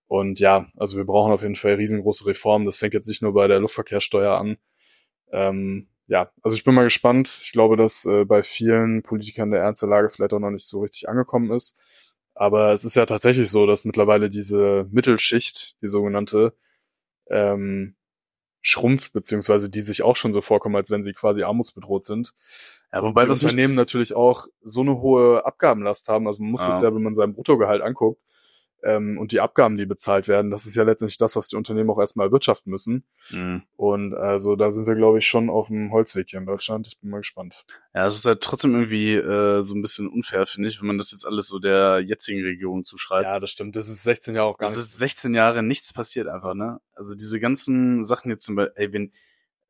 [0.07, 2.67] Und ja, also wir brauchen auf jeden Fall riesengroße Reformen.
[2.67, 4.59] Das fängt jetzt nicht nur bei der Luftverkehrssteuer an.
[5.33, 7.41] Ähm, ja, also ich bin mal gespannt.
[7.43, 10.69] Ich glaube, dass äh, bei vielen Politikern der Ernst der Lage vielleicht auch noch nicht
[10.69, 12.15] so richtig angekommen ist.
[12.35, 16.55] Aber es ist ja tatsächlich so, dass mittlerweile diese Mittelschicht, die sogenannte,
[17.31, 17.97] ähm,
[18.61, 22.33] schrumpft, beziehungsweise die sich auch schon so vorkommen, als wenn sie quasi armutsbedroht sind.
[22.93, 26.27] Ja, wobei das Unternehmen natürlich auch so eine hohe Abgabenlast haben.
[26.27, 26.89] Also man muss es ja.
[26.89, 28.21] ja, wenn man sein Bruttogehalt anguckt,
[28.85, 31.91] ähm, und die Abgaben, die bezahlt werden, das ist ja letztendlich das, was die Unternehmen
[31.91, 33.05] auch erstmal erwirtschaften müssen.
[33.31, 33.63] Mhm.
[33.77, 36.87] Und also da sind wir, glaube ich, schon auf dem Holzweg hier in Deutschland.
[36.87, 37.65] Ich bin mal gespannt.
[37.95, 40.99] Ja, es ist halt trotzdem irgendwie äh, so ein bisschen unfair, finde ich, wenn man
[40.99, 43.25] das jetzt alles so der jetzigen Regierung zuschreibt.
[43.25, 43.77] Ja, das stimmt.
[43.77, 44.77] Das ist 16 Jahre auch gar nicht.
[44.77, 46.81] Das ist 16 Jahre nichts passiert einfach, ne?
[46.95, 49.13] Also diese ganzen Sachen jetzt zum Beispiel, ey, wenn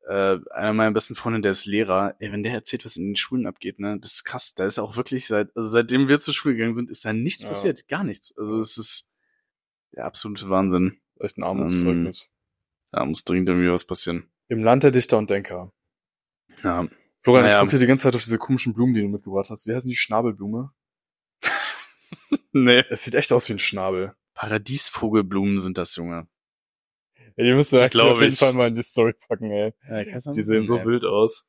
[0.08, 3.16] äh, einer meiner besten Freunde, der ist Lehrer, ey, wenn der erzählt, was in den
[3.16, 4.54] Schulen abgeht, ne, das ist krass.
[4.54, 7.42] Da ist auch wirklich seit, also seitdem wir zur Schule gegangen sind, ist da nichts
[7.42, 7.48] ja.
[7.48, 8.36] passiert, gar nichts.
[8.36, 9.08] Also es ist
[9.94, 11.00] der absolute Wahnsinn.
[11.20, 12.24] Echt ein Armutszeugnis.
[12.24, 12.30] Ähm,
[12.90, 14.28] da muss dringend irgendwie was passieren.
[14.48, 15.72] Im Land der Dichter und Denker.
[16.62, 16.88] Ja.
[17.20, 17.56] Florian, naja.
[17.56, 19.66] ich gucke hier die ganze Zeit auf diese komischen Blumen, die du mitgebracht hast.
[19.66, 20.72] Wie heißen die Schnabelblume?
[22.52, 22.84] nee.
[22.90, 24.14] Es sieht echt aus wie ein Schnabel.
[24.34, 26.26] Paradiesvogelblumen sind das, Junge.
[27.36, 29.72] Ja, die müsst ihr eigentlich auf jeden Fall mal in die Story packen, ey.
[29.88, 31.48] Ja, die sehen so wild aus.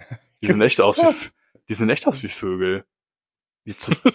[0.42, 1.30] Die sehen echt aus wie,
[1.70, 2.84] die sehen echt aus wie Vögel.
[3.64, 4.12] Willst du,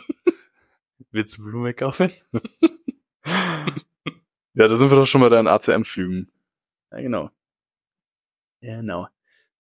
[1.09, 2.11] willst du Blumen kaufen?
[4.53, 6.31] ja, da sind wir doch schon bei deinen ACM-Flügen.
[6.91, 7.31] Ja, genau.
[8.61, 9.07] Genau.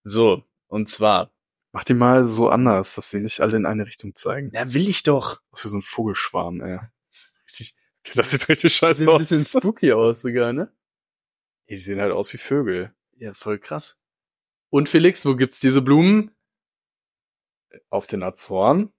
[0.03, 1.31] So, und zwar.
[1.71, 4.51] Mach die mal so anders, dass sie nicht alle in eine Richtung zeigen.
[4.53, 5.41] Ja, will ich doch.
[5.51, 6.79] Das ist so ein Vogelschwarm, ey.
[7.07, 7.75] Das, richtig,
[8.15, 9.27] das sieht richtig scheiße aus.
[9.27, 10.71] Sieht ein bisschen spooky aus sogar, ne?
[11.69, 12.93] Die sehen halt aus wie Vögel.
[13.17, 13.99] Ja, voll krass.
[14.69, 16.35] Und Felix, wo gibt's diese Blumen?
[17.89, 18.91] Auf den Azoren.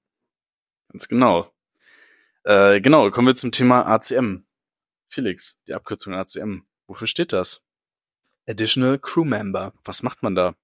[0.89, 1.53] Ganz genau.
[2.45, 4.45] Äh, genau, kommen wir zum Thema ACM.
[5.09, 6.63] Felix, die Abkürzung ACM.
[6.87, 7.65] Wofür steht das?
[8.49, 9.73] Additional Crew Member.
[9.85, 10.55] Was macht man da?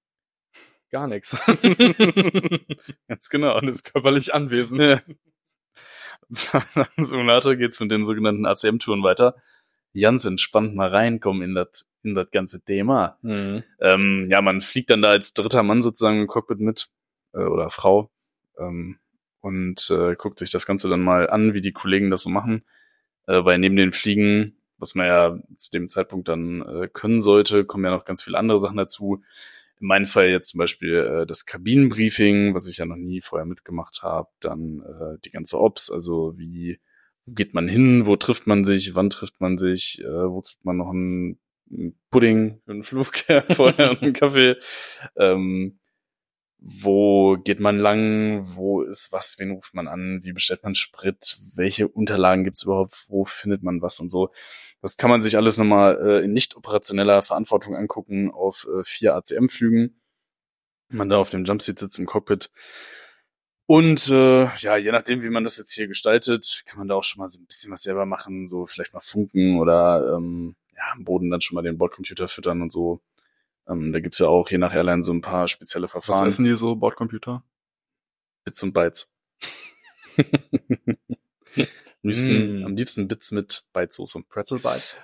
[0.89, 1.37] Gar nichts.
[3.07, 4.81] Ganz genau, und ist körperlich anwesend.
[4.81, 5.01] Ja.
[6.97, 9.35] Simulator geht's mit den sogenannten ACM-Touren weiter.
[9.99, 13.17] Ganz entspannt mal reinkommen in das in das ganze Thema.
[13.21, 13.63] Mhm.
[13.81, 16.89] Ähm, ja, man fliegt dann da als dritter Mann sozusagen im Cockpit mit
[17.33, 18.09] äh, oder Frau
[18.57, 18.97] ähm,
[19.41, 22.63] und äh, guckt sich das Ganze dann mal an, wie die Kollegen das so machen
[23.27, 27.65] äh, weil neben den Fliegen, was man ja zu dem Zeitpunkt dann äh, können sollte,
[27.65, 29.21] kommen ja noch ganz viele andere Sachen dazu.
[29.79, 33.45] In meinem Fall jetzt zum Beispiel äh, das Kabinenbriefing, was ich ja noch nie vorher
[33.45, 36.79] mitgemacht habe, dann äh, die ganze Ops, also wie
[37.27, 40.77] geht man hin, wo trifft man sich, wann trifft man sich, äh, wo kriegt man
[40.77, 43.13] noch einen, einen Pudding für einen Flug
[43.49, 44.55] vorher und einen Kaffee.
[45.15, 45.79] Ähm,
[46.59, 51.37] wo geht man lang, wo ist was, wen ruft man an, wie bestellt man Sprit,
[51.55, 54.31] welche Unterlagen gibt's überhaupt, wo findet man was und so.
[54.81, 59.15] Das kann man sich alles nochmal äh, in nicht operationeller Verantwortung angucken auf äh, vier
[59.15, 60.01] ACM-Flügen.
[60.89, 62.49] Man da auf dem Jumpseat sitzt im Cockpit.
[63.67, 67.03] Und äh, ja, je nachdem, wie man das jetzt hier gestaltet, kann man da auch
[67.03, 70.83] schon mal so ein bisschen was selber machen, so vielleicht mal funken oder ähm, ja,
[70.93, 73.01] am Boden dann schon mal den Bordcomputer füttern und so.
[73.67, 76.25] Ähm, da gibt's ja auch je nach Airline so ein paar spezielle Verfahren.
[76.25, 77.43] Was essen die so, Bordcomputer?
[78.45, 79.11] Bits und Bytes.
[80.17, 80.95] am,
[82.03, 82.65] liebsten, Mm.
[82.65, 84.23] am liebsten Bits mit Bytesoße.
[84.29, 84.97] Pretzel Bites?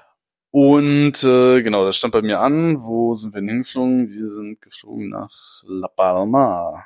[0.51, 2.81] Und äh, genau, das stand bei mir an.
[2.81, 4.07] Wo sind wir denn hingeflogen?
[4.09, 5.31] Wir sind geflogen nach
[5.65, 6.85] La Palma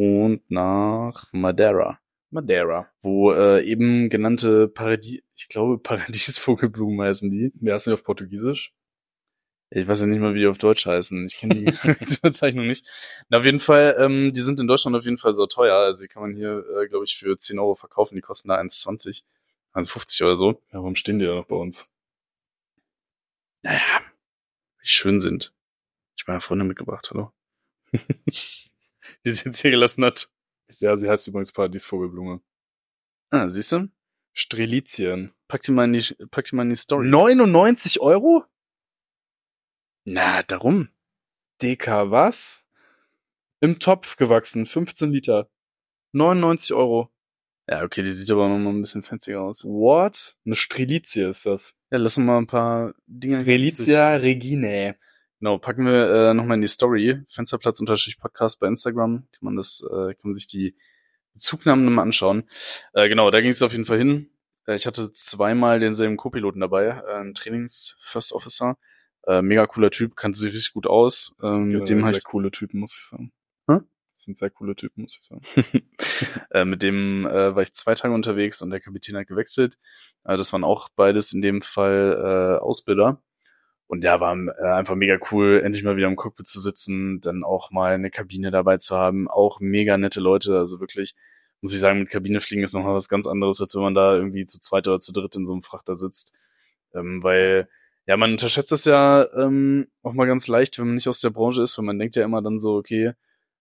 [0.00, 2.00] und nach Madeira.
[2.30, 7.52] Madeira, wo äh, eben genannte Paradies, ich glaube Paradiesvogelblumen heißen die.
[7.56, 8.72] Wie heißen die auf Portugiesisch?
[9.68, 11.26] Ich weiß ja nicht mal, wie die auf Deutsch heißen.
[11.26, 11.64] Ich kenne die,
[12.06, 12.86] die Bezeichnung nicht.
[13.28, 15.76] Na, auf jeden Fall, ähm, die sind in Deutschland auf jeden Fall so teuer.
[15.76, 18.14] Also die kann man hier, äh, glaube ich, für 10 Euro verkaufen.
[18.14, 19.22] Die kosten da 1,20,
[19.74, 20.62] 1,50 oder so.
[20.72, 21.90] Ja, warum stehen die da noch bei uns?
[23.62, 24.00] Naja,
[24.80, 25.52] wie schön sind.
[26.16, 27.32] Ich meine Freunde mitgebracht, hallo.
[29.24, 30.30] die sie jetzt hier gelassen hat.
[30.78, 32.40] Ja, sie heißt übrigens Paradiesvogelblume.
[33.30, 33.88] Ah, siehst du?
[34.32, 35.32] Strelizien.
[35.48, 37.08] Pack die mal in die, pack die mal in die Story.
[37.08, 38.44] 99 Euro?
[40.04, 40.88] Na, darum.
[41.62, 42.66] DK was?
[43.60, 45.50] Im Topf gewachsen, 15 Liter.
[46.12, 47.10] 99 Euro.
[47.68, 49.64] Ja, okay, die sieht aber noch mal ein bisschen fanziger aus.
[49.64, 50.36] What?
[50.44, 51.76] Eine Strelizie ist das.
[51.90, 53.42] Ja, lass uns mal ein paar Dinge.
[53.42, 54.94] Strelitzia reginae.
[55.40, 57.22] Genau, packen wir äh, nochmal in die Story.
[57.28, 59.26] Fensterplatz unterstrich Podcast bei Instagram.
[59.32, 60.76] Kann man das, äh, kann man sich die
[61.38, 62.44] Zugnahmen nochmal anschauen.
[62.92, 64.30] Äh, genau, da ging es auf jeden Fall hin.
[64.66, 68.76] Äh, ich hatte zweimal denselben Co-Piloten dabei, äh, ein Trainings-First Officer.
[69.26, 71.34] Äh, mega cooler Typ, kannte sich richtig gut aus.
[71.40, 73.32] Das sind Ähm, mit dem sehr coole Typen, muss ich sagen.
[73.66, 73.78] Hä?
[74.14, 75.42] Das sind sehr coole Typen, muss ich sagen.
[76.50, 79.78] äh, mit dem äh, war ich zwei Tage unterwegs und der Kapitän hat gewechselt.
[80.24, 83.22] Äh, das waren auch beides in dem Fall äh, Ausbilder.
[83.90, 87.42] Und ja, war äh, einfach mega cool, endlich mal wieder im Cockpit zu sitzen, dann
[87.42, 89.26] auch mal eine Kabine dabei zu haben.
[89.28, 91.16] Auch mega nette Leute, also wirklich,
[91.60, 94.14] muss ich sagen, mit Kabine fliegen ist nochmal was ganz anderes, als wenn man da
[94.14, 96.32] irgendwie zu zweit oder zu dritt in so einem Frachter sitzt.
[96.94, 97.68] Ähm, weil,
[98.06, 101.30] ja, man unterschätzt es ja ähm, auch mal ganz leicht, wenn man nicht aus der
[101.30, 103.14] Branche ist, weil man denkt ja immer dann so, okay,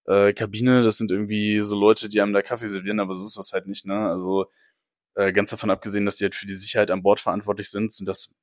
[0.06, 3.40] äh, Kabine, das sind irgendwie so Leute, die einem da Kaffee servieren, aber so ist
[3.40, 4.10] das halt nicht, ne?
[4.12, 4.46] Also
[5.16, 8.08] äh, ganz davon abgesehen, dass die halt für die Sicherheit an Bord verantwortlich sind, sind
[8.08, 8.36] das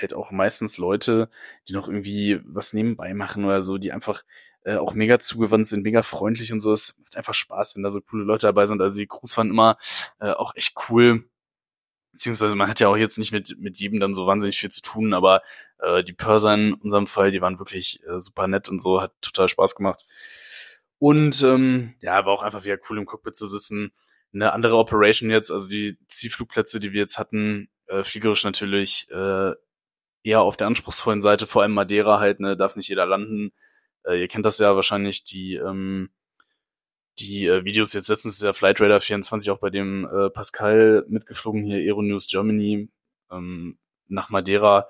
[0.00, 1.28] halt auch meistens Leute,
[1.68, 4.22] die noch irgendwie was nebenbei machen oder so, die einfach
[4.64, 6.72] äh, auch mega zugewandt sind, mega freundlich und so.
[6.72, 8.80] Es macht einfach Spaß, wenn da so coole Leute dabei sind.
[8.80, 9.76] Also die Crews waren immer
[10.20, 11.28] äh, auch echt cool.
[12.12, 14.82] Beziehungsweise man hat ja auch jetzt nicht mit, mit jedem dann so wahnsinnig viel zu
[14.82, 15.42] tun, aber
[15.78, 19.12] äh, die Purser in unserem Fall, die waren wirklich äh, super nett und so, hat
[19.22, 20.04] total Spaß gemacht.
[20.98, 23.92] Und ähm, ja, war auch einfach wieder cool im Cockpit zu sitzen.
[24.32, 29.52] Eine andere Operation jetzt, also die Zielflugplätze, die wir jetzt hatten, äh, fliegerisch natürlich äh,
[30.24, 33.52] eher auf der anspruchsvollen Seite, vor allem Madeira halt, ne, darf nicht jeder landen.
[34.04, 36.10] Äh, ihr kennt das ja wahrscheinlich, die ähm,
[37.18, 41.04] die äh, Videos jetzt letztens ist der Flight Radar 24 auch bei dem äh, Pascal
[41.08, 42.88] mitgeflogen hier Aeronews Germany
[43.30, 44.88] ähm, nach Madeira.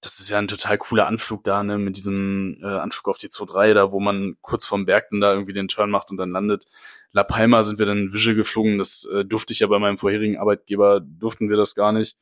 [0.00, 3.28] Das ist ja ein total cooler Anflug da, ne, mit diesem äh, Anflug auf die
[3.28, 6.30] 2-3 da, wo man kurz vorm Berg dann da irgendwie den Turn macht und dann
[6.30, 6.66] landet.
[7.12, 10.38] La Palma sind wir dann Visual geflogen, das äh, durfte ich ja bei meinem vorherigen
[10.38, 12.16] Arbeitgeber, durften wir das gar nicht.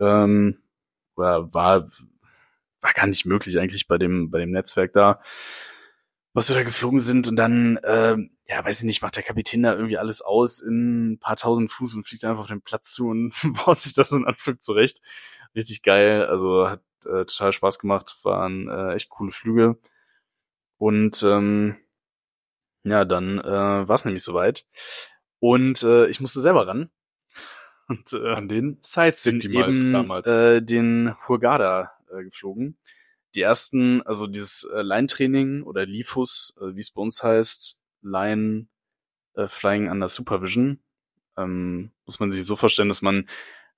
[0.00, 0.58] Ähm,
[1.18, 1.84] oder war,
[2.80, 5.20] war gar nicht möglich eigentlich bei dem, bei dem Netzwerk da,
[6.32, 9.62] was wir da geflogen sind und dann, ähm, ja, weiß ich nicht, macht der Kapitän
[9.62, 12.92] da irgendwie alles aus in ein paar tausend Fuß und fliegt einfach auf den Platz
[12.92, 15.00] zu und baut sich das in Anflug zurecht.
[15.54, 19.78] Richtig geil, also hat äh, total Spaß gemacht, waren äh, echt coole Flüge.
[20.78, 21.76] Und ähm,
[22.84, 24.64] ja, dann äh, war es nämlich soweit.
[25.40, 26.90] Und äh, ich musste selber ran.
[27.88, 30.30] Und äh, An den bin Side-Optimal eben damals.
[30.30, 32.76] äh, den Hurghada äh, geflogen.
[33.34, 38.68] Die ersten, also dieses äh, Line-Training oder LIFUS, äh, wie es bei uns heißt, Line
[39.34, 40.80] äh, Flying Under Supervision,
[41.36, 43.26] ähm, muss man sich so vorstellen, dass man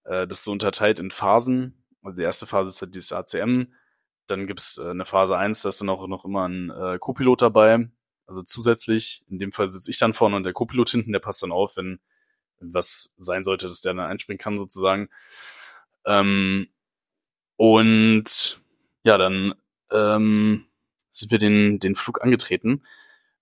[0.05, 1.85] äh, das so unterteilt in Phasen.
[2.03, 3.65] Also die erste Phase ist halt dieses ACM,
[4.27, 7.43] dann gibt's äh, eine Phase 1, da ist dann auch noch immer ein äh, Co-Pilot
[7.43, 7.91] dabei,
[8.27, 9.25] also zusätzlich.
[9.29, 11.77] In dem Fall sitze ich dann vorne und der Co-Pilot hinten, der passt dann auf,
[11.77, 12.01] wenn
[12.61, 15.09] was sein sollte, dass der dann einspringen kann sozusagen.
[16.07, 16.69] Ähm,
[17.57, 18.61] und
[19.03, 19.55] ja, dann
[19.91, 20.67] ähm,
[21.11, 22.83] sind wir den, den Flug angetreten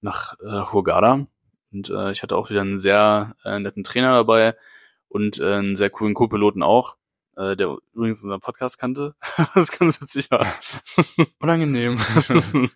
[0.00, 1.26] nach äh, Hurghada.
[1.70, 4.56] Und äh, ich hatte auch wieder einen sehr äh, netten Trainer dabei
[5.08, 6.96] und äh, einen sehr coolen Co-Piloten auch,
[7.36, 9.14] äh, der übrigens unseren Podcast kannte.
[9.36, 10.46] das ist ganz witzig war.
[11.40, 11.98] Unangenehm.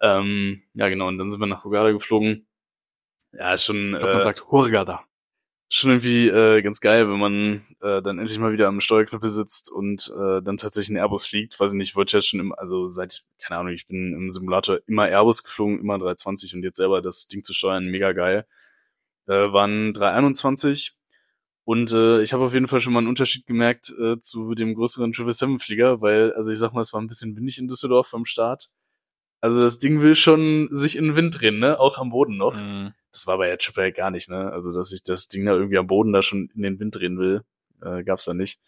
[0.00, 2.46] Ähm, ja, genau, und dann sind wir nach Hurghada geflogen.
[3.32, 5.04] Ja, ist schon, Ich glaub, man äh, sagt Hurghada.
[5.72, 9.70] Schon irgendwie äh, ganz geil, wenn man äh, dann endlich mal wieder am Steuerknüppel sitzt
[9.70, 11.58] und äh, dann tatsächlich ein Airbus fliegt.
[11.60, 14.30] Weiß ich nicht, ich wollte jetzt schon im, also seit, keine Ahnung, ich bin im
[14.30, 18.46] Simulator immer Airbus geflogen, immer 320 und jetzt selber das Ding zu steuern, mega geil.
[19.28, 20.96] Äh, waren 321
[21.64, 24.74] und äh, ich habe auf jeden Fall schon mal einen Unterschied gemerkt äh, zu dem
[24.74, 28.24] größeren 777-Flieger, weil, also ich sag mal, es war ein bisschen windig in Düsseldorf beim
[28.24, 28.70] Start.
[29.40, 31.78] Also das Ding will schon sich in den Wind drehen, ne?
[31.78, 32.60] Auch am Boden noch.
[32.60, 32.92] Mhm.
[33.12, 34.52] Das war bei der Triple gar nicht, ne?
[34.52, 37.18] Also, dass ich das Ding da irgendwie am Boden da schon in den Wind drehen
[37.18, 37.42] will,
[37.82, 38.60] äh, gab's da nicht.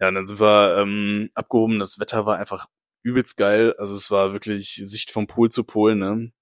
[0.00, 1.78] Ja, und dann sind wir ähm, abgehoben.
[1.78, 2.66] Das Wetter war einfach
[3.02, 3.74] übelst geil.
[3.78, 6.32] Also es war wirklich Sicht vom Pol zu Pol, ne?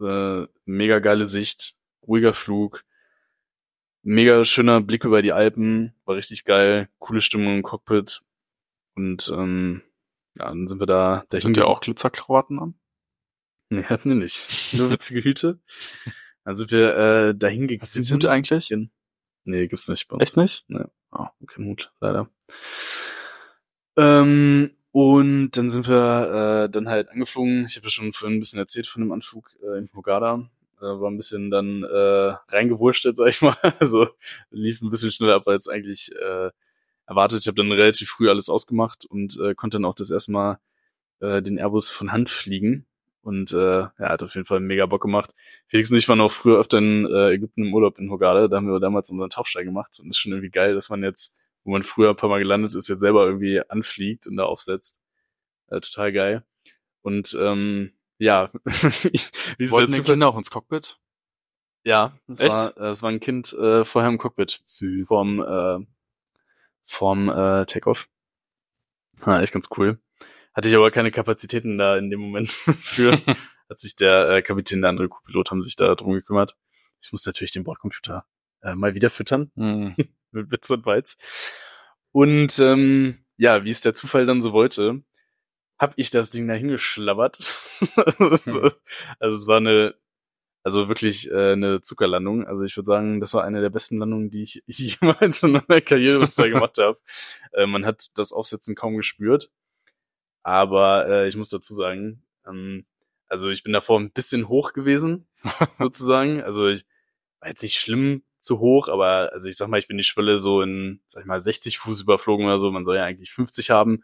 [0.00, 1.74] Äh, mega geile Sicht,
[2.06, 2.84] ruhiger Flug,
[4.02, 8.22] mega schöner Blick über die Alpen, war richtig geil, coole Stimmung im Cockpit.
[8.94, 9.82] Und ähm,
[10.36, 11.42] ja, dann sind wir da dahin.
[11.42, 12.74] Sind ja auch Glitzerkrawatten an?
[13.72, 14.72] Nee, hatten wir nicht.
[14.72, 15.60] Nur witzige Hüte.
[16.44, 17.82] Dann sind wir äh, dahin gegangen.
[17.82, 18.74] Hast du den Hut eigentlich?
[19.44, 20.22] Nee, gibt's nicht bei uns.
[20.22, 20.64] Echt nicht?
[20.68, 20.84] Nee.
[21.12, 22.30] Oh, kein Hut, leider.
[23.96, 27.64] Ähm, und dann sind wir äh, dann halt angeflogen.
[27.66, 30.48] Ich habe ja schon vorhin ein bisschen erzählt von dem Anflug äh, in Hogada.
[30.78, 33.56] Äh, war ein bisschen dann äh, reingewurschtelt, sag ich mal.
[33.78, 34.08] Also
[34.50, 36.50] lief ein bisschen schneller ab als eigentlich äh,
[37.06, 37.40] erwartet.
[37.40, 40.58] Ich habe dann relativ früh alles ausgemacht und äh, konnte dann auch das erste Mal
[41.20, 42.86] äh, den Airbus von Hand fliegen.
[43.22, 45.34] Und äh, ja, hat auf jeden Fall mega Bock gemacht.
[45.66, 48.48] Felix und ich waren auch früher öfter in äh, Ägypten im Urlaub in Hogada.
[48.48, 49.98] Da haben wir damals unseren Tauchstein gemacht.
[50.00, 52.74] Und ist schon irgendwie geil, dass man jetzt, wo man früher ein paar Mal gelandet
[52.74, 55.00] ist, jetzt selber irgendwie anfliegt und da aufsetzt.
[55.68, 56.44] Äh, total geil.
[57.02, 60.98] Und ähm, ja, wie ist Wollten die Kinder auch ins Cockpit?
[61.84, 62.54] ja, es Echt?
[62.54, 64.62] war, äh, es war ein Kind äh, vorher im Cockpit
[65.06, 65.86] vorm, äh,
[66.82, 68.08] vorm äh, Takeoff.
[69.24, 69.98] Ja, echt ganz cool.
[70.52, 73.12] Hatte ich aber keine Kapazitäten da in dem Moment für.
[73.70, 76.56] Hat sich der äh, Kapitän, der andere Co-Pilot haben sich da drum gekümmert.
[77.00, 78.26] Ich muss natürlich den Bordcomputer
[78.62, 79.94] äh, mal wieder füttern Mhm.
[80.32, 81.56] mit Witz und Weiz.
[82.12, 85.04] Und ähm, ja, wie es der Zufall dann so wollte,
[85.78, 87.58] hab ich das Ding da hingeschlabbert.
[88.18, 88.60] also,
[89.20, 89.94] also es war eine,
[90.62, 92.46] also wirklich äh, eine Zuckerlandung.
[92.46, 95.80] Also ich würde sagen, das war eine der besten Landungen, die ich jemals in meiner
[95.80, 96.98] Karriere bisher gemacht habe.
[97.52, 99.50] Äh, man hat das Aufsetzen kaum gespürt.
[100.42, 102.86] Aber äh, ich muss dazu sagen, ähm,
[103.28, 105.28] also ich bin davor ein bisschen hoch gewesen,
[105.78, 106.42] sozusagen.
[106.42, 106.84] Also ich
[107.40, 110.36] war jetzt nicht schlimm zu hoch, aber also ich sag mal, ich bin die Schwelle
[110.36, 112.70] so in, sag ich mal, 60 Fuß überflogen oder so.
[112.70, 114.02] Man soll ja eigentlich 50 haben.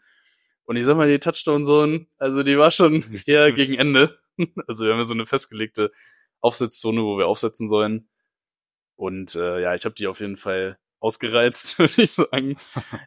[0.65, 4.17] Und ich sag mal, die Touchdown-Zone, also die war schon eher gegen Ende.
[4.67, 5.91] Also wir haben ja so eine festgelegte
[6.41, 8.07] Aufsetzzone, wo wir aufsetzen sollen.
[8.95, 12.57] Und äh, ja, ich habe die auf jeden Fall ausgereizt, würde ich sagen.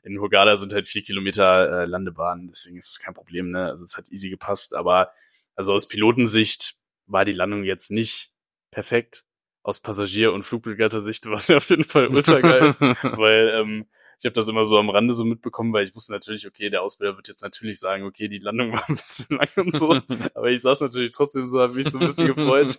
[0.03, 3.67] In Hurghada sind halt vier Kilometer äh, Landebahn, deswegen ist das kein Problem, ne?
[3.67, 5.13] Also es hat easy gepasst, aber
[5.55, 6.77] also aus Pilotensicht
[7.07, 8.31] war die Landung jetzt nicht
[8.71, 9.25] perfekt.
[9.63, 13.87] Aus Passagier- und Flugbegleitersicht war es ja auf jeden Fall ultra geil, weil ähm,
[14.19, 16.83] ich habe das immer so am Rande so mitbekommen, weil ich wusste natürlich, okay, der
[16.83, 20.01] Ausbilder wird jetzt natürlich sagen, okay, die Landung war ein bisschen lang und so,
[20.35, 22.79] aber ich saß natürlich trotzdem so, habe mich so ein bisschen gefreut,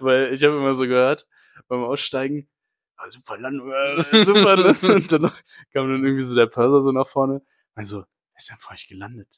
[0.00, 1.26] weil ich habe immer so gehört
[1.68, 2.48] beim Aussteigen,
[3.10, 4.76] super Landung, äh, super, ne?
[4.94, 5.30] und dann
[5.72, 7.42] kam dann irgendwie so der Purser so nach vorne,
[7.74, 9.28] also, wer ist denn vor euch gelandet?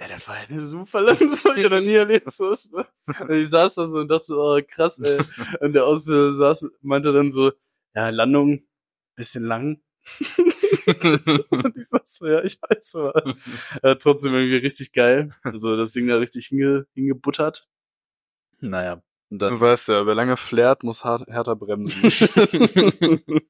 [0.00, 2.72] Ja, das war eine super Landung, das hab ich ja noch nie erlebt, so ist,
[2.72, 2.86] ne?
[3.20, 5.20] Und ich saß da so und dachte, oh, krass, ey.
[5.60, 7.52] Und der Ausbilder saß, meinte dann so,
[7.94, 8.66] ja, Landung,
[9.14, 9.82] bisschen lang.
[10.18, 13.36] und ich saß so, ja, ich weiß, aber
[13.82, 15.30] äh, trotzdem irgendwie richtig geil.
[15.42, 17.68] Also das Ding da richtig hinge, hingebuttert.
[18.60, 22.02] Naja, und dann Du weißt ja, wer lange flärt, muss hart, härter bremsen.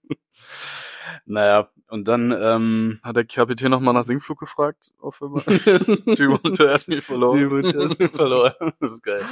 [1.27, 4.93] naja, und dann, ähm, Hat der Kapitän noch mal nach Sinkflug gefragt?
[5.01, 5.43] Auf einmal?
[5.43, 7.35] Do you want to ask me for low?
[7.37, 8.73] Die wird erst verloren.
[8.79, 9.25] Das ist geil.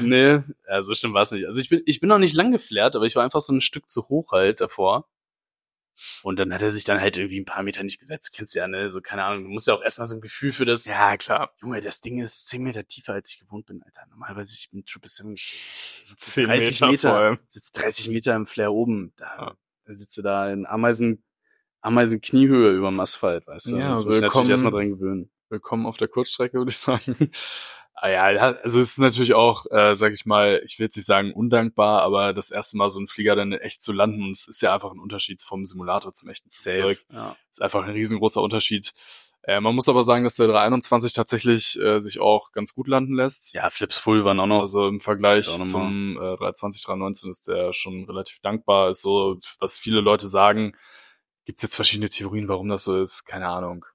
[0.00, 1.46] Nee, ja, so schlimm war es nicht.
[1.46, 3.60] Also ich bin, ich bin noch nicht lang geflärt, aber ich war einfach so ein
[3.60, 5.08] Stück zu hoch halt davor.
[6.22, 8.32] Und dann hat er sich dann halt irgendwie ein paar Meter nicht gesetzt.
[8.34, 8.90] Kennst du ja, ne?
[8.90, 9.44] So, keine Ahnung.
[9.44, 10.86] Du musst ja auch erstmal so ein Gefühl für das.
[10.86, 11.52] Ja, klar.
[11.60, 14.02] Junge, das Ding ist zehn Meter tiefer, als ich gewohnt bin, Alter.
[14.10, 15.36] Normalerweise, ich bin Triple Seven.
[15.36, 17.38] sitzt 10 30 Meter Meter, vor allem.
[17.48, 19.12] sitzt 30 Meter im Flair oben.
[19.16, 19.56] Da, Ja.
[19.86, 21.24] da sitzt du da in Ameisen,
[21.80, 23.76] Ameisen Kniehöhe überm Asphalt, weißt du.
[23.78, 25.30] Ja, das muss ich natürlich willkommen- erstmal dran gewöhnen.
[25.50, 27.30] Willkommen auf der Kurzstrecke, würde ich sagen.
[28.00, 28.22] Ah ja,
[28.62, 32.02] also es ist natürlich auch, äh, sag ich mal, ich will jetzt nicht sagen undankbar,
[32.02, 34.74] aber das erste Mal so einen Flieger dann echt zu landen, und es ist ja
[34.74, 37.04] einfach ein Unterschied vom Simulator zum echten Flugzeug.
[37.12, 37.36] Ja.
[37.50, 38.92] ist einfach ein riesengroßer Unterschied.
[39.42, 43.14] Äh, man muss aber sagen, dass der 321 tatsächlich äh, sich auch ganz gut landen
[43.14, 43.54] lässt.
[43.54, 44.60] Ja, Flips Full waren auch noch.
[44.60, 48.90] Also im Vergleich zum äh, 320, 319 ist der schon relativ dankbar.
[48.90, 50.74] Ist so, was viele Leute sagen.
[51.46, 53.24] Gibt es jetzt verschiedene Theorien, warum das so ist?
[53.24, 53.86] Keine Ahnung.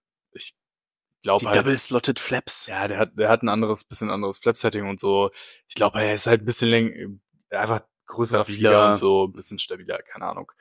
[1.23, 2.67] Ich glaube halt, Double-Slotted Flaps.
[2.67, 5.31] ja, der hat, der hat ein anderes, bisschen anderes Flap-Setting und so.
[5.69, 8.43] Ich glaube, er ist halt ein bisschen läng, einfach größerer.
[8.43, 10.51] Flieger und so, ein bisschen stabiler, keine Ahnung.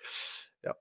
[0.62, 0.76] Ja.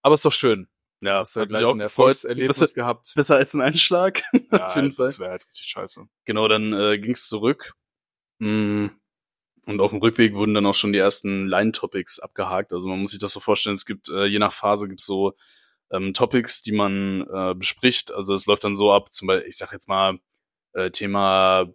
[0.00, 0.66] Aber ist doch schön.
[1.02, 1.80] Ja, Hast halt hat mich gleich ein.
[1.80, 3.12] Erfolgserlebnis Besser, gehabt.
[3.14, 4.22] besser als ein Einschlag.
[4.50, 5.04] Ja, auf jeden Fall.
[5.04, 6.06] Das wäre halt richtig scheiße.
[6.24, 7.74] Genau, dann äh, ging es zurück.
[8.38, 8.86] Mm,
[9.66, 12.72] Und auf dem Rückweg wurden dann auch schon die ersten Line-Topics abgehakt.
[12.72, 15.34] Also man muss sich das so vorstellen, es gibt äh, je nach Phase gibt's so
[15.92, 18.12] ähm, Topics, die man äh, bespricht.
[18.12, 20.18] Also es läuft dann so ab, zum Beispiel, ich sag jetzt mal,
[20.74, 21.66] äh, Thema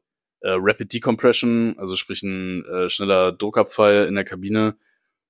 [0.41, 4.77] äh, Rapid Decompression, also sprich ein äh, schneller Druckabfall in der Kabine.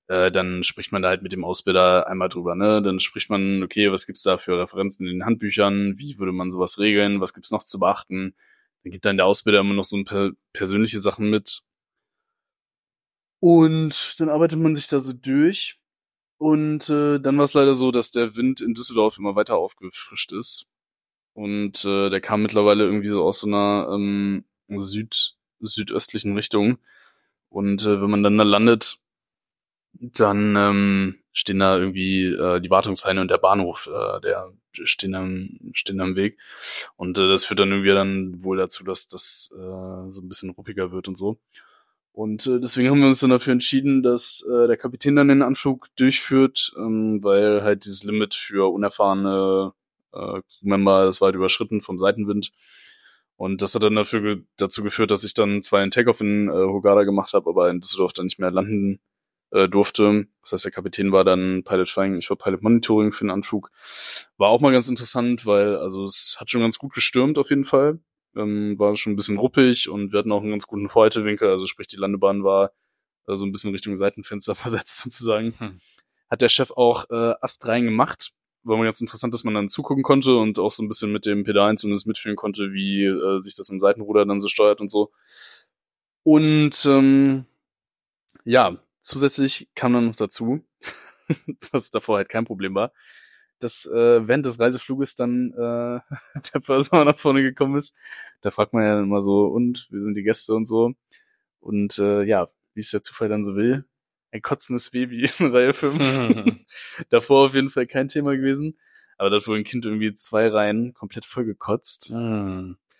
[0.07, 2.81] Äh, dann spricht man da halt mit dem Ausbilder einmal drüber, ne?
[2.81, 5.97] Dann spricht man, okay, was gibt's da für Referenzen in den Handbüchern?
[5.97, 7.21] Wie würde man sowas regeln?
[7.21, 8.36] Was gibt's noch zu beachten?
[8.84, 11.61] Dann gibt dann der Ausbilder immer noch so ein paar persönliche Sachen mit.
[13.39, 15.79] Und dann arbeitet man sich da so durch.
[16.43, 20.33] Und äh, dann war es leider so, dass der Wind in Düsseldorf immer weiter aufgefrischt
[20.33, 20.65] ist.
[21.31, 26.79] Und äh, der kam mittlerweile irgendwie so aus so einer ähm, Süd südöstlichen Richtung.
[27.47, 28.97] Und äh, wenn man dann da landet,
[29.93, 35.57] dann ähm, stehen da irgendwie äh, die Wartungshaine und der Bahnhof, äh, der stehen am,
[35.71, 36.37] stehen am Weg.
[36.97, 40.49] Und äh, das führt dann irgendwie dann wohl dazu, dass das äh, so ein bisschen
[40.49, 41.39] ruppiger wird und so.
[42.14, 45.41] Und äh, deswegen haben wir uns dann dafür entschieden, dass äh, der Kapitän dann den
[45.41, 49.74] Anflug durchführt, ähm, weil halt dieses Limit für unerfahrene
[50.14, 52.51] äh, das war halt überschritten vom Seitenwind.
[53.36, 56.49] Und das hat dann dafür ge dazu geführt, dass ich dann zwar einen Takeoff in
[56.49, 58.99] äh, Hogada gemacht habe, aber in Düsseldorf dann nicht mehr landen
[59.51, 60.28] äh, durfte.
[60.41, 63.72] Das heißt, der Kapitän war dann Pilot Flying, ich war Pilot Monitoring für den Anflug.
[64.38, 67.66] War auch mal ganz interessant, weil also es hat schon ganz gut gestürmt auf jeden
[67.66, 67.99] Fall.
[68.36, 71.67] Ähm, war schon ein bisschen ruppig und wir hatten auch einen ganz guten Vorhaltewinkel, also
[71.67, 72.71] sprich die Landebahn war
[73.27, 75.53] äh, so ein bisschen Richtung Seitenfenster versetzt sozusagen.
[75.57, 75.79] Hm.
[76.29, 78.31] Hat der Chef auch äh, astrein gemacht.
[78.63, 81.25] War mal ganz interessant, dass man dann zugucken konnte und auch so ein bisschen mit
[81.25, 84.89] dem Pedalen zumindest mitfühlen konnte, wie äh, sich das im Seitenruder dann so steuert und
[84.89, 85.11] so.
[86.23, 87.45] Und ähm,
[88.45, 90.63] ja, zusätzlich kam dann noch dazu,
[91.71, 92.93] was davor halt kein Problem war,
[93.64, 95.99] dass äh, während des Reisefluges dann äh,
[96.53, 97.95] der Person nach vorne gekommen ist.
[98.41, 100.93] Da fragt man ja dann immer so, und, wie sind die Gäste und so.
[101.59, 103.86] Und äh, ja, wie es der Zufall dann so will,
[104.32, 106.66] ein kotzendes Baby in Reihe 5.
[107.09, 108.78] Davor auf jeden Fall kein Thema gewesen.
[109.18, 112.11] Aber da hat wohl ein Kind irgendwie zwei Reihen komplett voll gekotzt.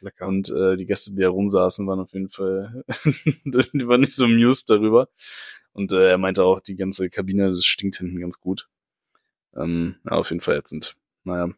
[0.04, 0.28] Lecker.
[0.28, 2.84] Und äh, die Gäste, die da rumsaßen, waren auf jeden Fall,
[3.46, 5.08] die waren nicht so amused darüber.
[5.72, 8.68] Und äh, er meinte auch, die ganze Kabine, das stinkt hinten ganz gut.
[9.56, 10.96] Ähm, ja, auf jeden Fall ätzend.
[11.24, 11.50] Naja.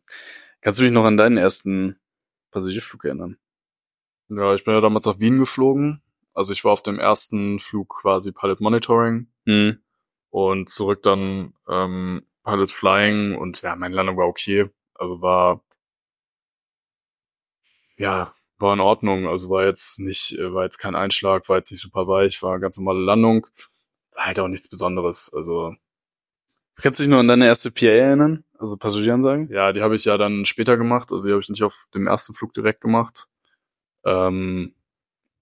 [0.61, 1.99] Kannst du dich noch an deinen ersten
[2.51, 3.37] Passagierflug erinnern?
[4.29, 6.01] Ja, ich bin ja damals nach Wien geflogen.
[6.33, 9.79] Also ich war auf dem ersten Flug quasi Pilot Monitoring Hm.
[10.29, 14.69] und zurück dann ähm, Pilot Flying und ja, meine Landung war okay.
[14.95, 15.61] Also war
[17.97, 19.27] ja, war in Ordnung.
[19.27, 22.51] Also war jetzt nicht, äh, war jetzt kein Einschlag, war jetzt nicht super weich, war
[22.53, 23.47] eine ganz normale Landung.
[24.15, 25.31] War halt auch nichts Besonderes.
[25.33, 25.75] Also
[26.81, 28.43] Kannst du dich noch an deine erste PA erinnern?
[28.57, 29.49] Also Passagieransagen?
[29.51, 31.11] Ja, die habe ich ja dann später gemacht.
[31.11, 33.27] Also die habe ich nicht auf dem ersten Flug direkt gemacht.
[34.05, 34.75] Ähm,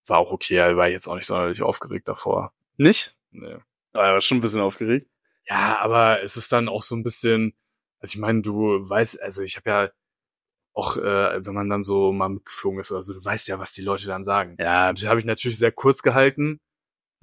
[0.08, 2.54] war auch okay, war jetzt auch nicht sonderlich aufgeregt davor.
[2.78, 3.16] Nicht?
[3.32, 3.58] Nee.
[3.94, 5.08] Ah, er war schon ein bisschen aufgeregt.
[5.48, 7.54] Ja, aber es ist dann auch so ein bisschen,
[8.00, 8.58] also ich meine, du
[8.90, 9.90] weißt, also ich habe ja
[10.74, 13.82] auch, äh, wenn man dann so mal mitgeflogen ist, also du weißt ja, was die
[13.84, 14.56] Leute dann sagen.
[14.60, 16.60] Ja, Das habe ich natürlich sehr kurz gehalten,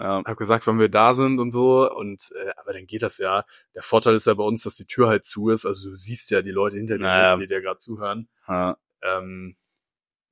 [0.00, 0.22] ja.
[0.24, 3.44] habe gesagt, wann wir da sind und so, und äh, aber dann geht das ja.
[3.74, 6.30] Der Vorteil ist ja bei uns, dass die Tür halt zu ist, also du siehst
[6.30, 7.36] ja die Leute hinter dir, Naja.
[7.36, 8.28] die dir gerade zuhören.
[8.48, 8.76] ja.
[9.02, 9.56] Ähm,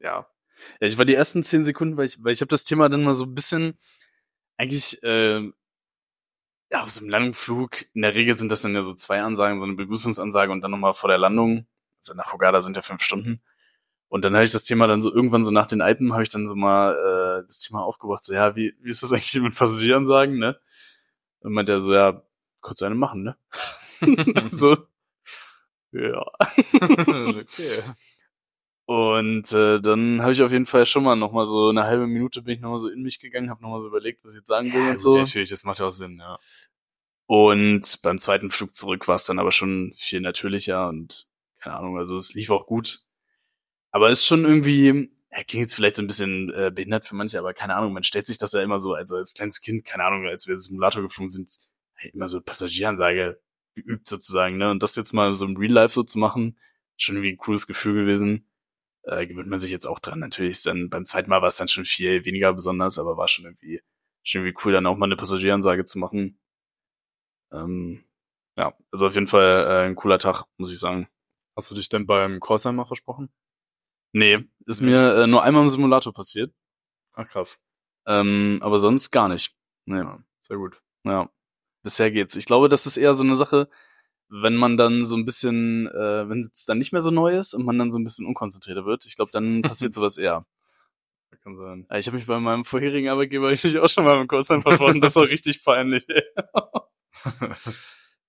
[0.01, 0.27] ja,
[0.81, 3.05] Ja, ich war die ersten zehn Sekunden, weil ich, weil ich habe das Thema dann
[3.05, 3.79] mal so ein bisschen
[4.59, 5.51] eigentlich äh,
[6.71, 9.65] ja, aus dem Landungsflug, in der Regel sind das dann ja so zwei Ansagen, so
[9.65, 11.67] eine Begrüßungsansage und dann nochmal vor der Landung.
[11.99, 13.41] Also nach Hogada sind ja fünf Stunden.
[14.09, 16.29] Und dann habe ich das Thema dann so irgendwann so nach den Alpen habe ich
[16.29, 19.55] dann so mal äh, das Thema aufgebracht, so ja, wie, wie ist das eigentlich mit
[19.55, 20.59] Passagieransagen, ne?
[21.41, 22.23] Und meinte er so, ja,
[22.61, 23.37] kurz eine machen, ne?
[24.51, 24.77] so,
[25.93, 26.27] ja.
[26.73, 27.83] okay.
[28.87, 32.07] Und äh, dann habe ich auf jeden Fall schon mal noch mal so eine halbe
[32.07, 34.33] Minute bin ich noch mal so in mich gegangen, habe noch mal so überlegt, was
[34.33, 35.19] ich jetzt sagen will Ja, und so.
[35.19, 36.37] Natürlich, das macht ja auch Sinn, ja.
[37.27, 41.27] Und beim zweiten Flug zurück war es dann aber schon viel natürlicher und
[41.59, 43.03] keine Ahnung, also es lief auch gut.
[43.91, 47.15] Aber es ist schon irgendwie, ja, klingt jetzt vielleicht so ein bisschen äh, behindert für
[47.15, 49.85] manche, aber keine Ahnung, man stellt sich das ja immer so, also als kleines Kind,
[49.85, 51.57] keine Ahnung, als wir Simulator geflogen sind,
[51.97, 53.41] halt immer so Passagieransage
[53.75, 54.71] geübt sozusagen, ne?
[54.71, 56.59] Und das jetzt mal so im Real Life so zu machen,
[56.97, 58.49] schon irgendwie ein cooles Gefühl gewesen.
[59.05, 60.19] Äh, gewöhnt man sich jetzt auch dran.
[60.21, 63.47] Natürlich dann beim zweiten Mal war es dann schon viel weniger besonders, aber war schon
[63.47, 63.81] irgendwie,
[64.23, 66.39] schon irgendwie cool, dann auch mal eine Passagieransage zu machen.
[67.53, 68.05] Ähm,
[68.57, 71.09] ja, also auf jeden Fall äh, ein cooler Tag, muss ich sagen.
[71.57, 73.31] Hast du dich denn beim Callsign mal versprochen?
[74.13, 76.53] Nee, ist mir äh, nur einmal im Simulator passiert.
[77.15, 77.61] Ach krass.
[78.07, 79.55] Ähm, aber sonst gar nicht.
[79.85, 79.99] Nee.
[79.99, 80.81] Ja, sehr gut.
[81.05, 81.31] Ja,
[81.83, 82.37] bisher geht's.
[82.37, 83.69] Ich glaube, das ist eher so eine Sache,
[84.29, 87.55] wenn man dann so ein bisschen, äh, wenn es dann nicht mehr so neu ist
[87.55, 90.47] und man dann so ein bisschen unkonzentrierter wird, ich glaube, dann passiert sowas eher.
[91.43, 91.87] Kann sein.
[91.95, 95.01] Ich habe mich bei meinem vorherigen Arbeitgeber ich mich auch schon mal im Kursheim verschwunden.
[95.01, 96.07] Das war richtig peinlich.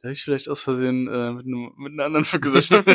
[0.02, 2.88] Da habe ich vielleicht aus Versehen äh, mit, einem, mit einer anderen Fluggesellschaft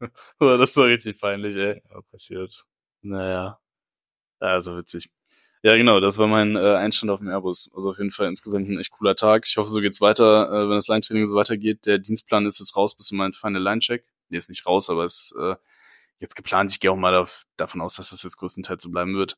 [0.40, 1.82] Oder das ist so richtig peinlich, ey.
[1.90, 2.64] Ja, passiert.
[3.02, 3.58] Naja.
[4.40, 5.10] Also witzig.
[5.62, 7.72] Ja, genau, das war mein äh, Einstand auf dem Airbus.
[7.74, 9.44] Also auf jeden Fall insgesamt ein echt cooler Tag.
[9.46, 11.86] Ich hoffe, so geht's weiter, äh, wenn das Line-Training so weitergeht.
[11.86, 14.04] Der Dienstplan ist jetzt raus bis zu meinem Final Line-Check.
[14.28, 15.56] Nee, ist nicht raus, aber ist äh,
[16.20, 16.70] jetzt geplant.
[16.70, 19.36] Ich gehe auch mal auf, davon aus, dass das jetzt größtenteils so bleiben wird.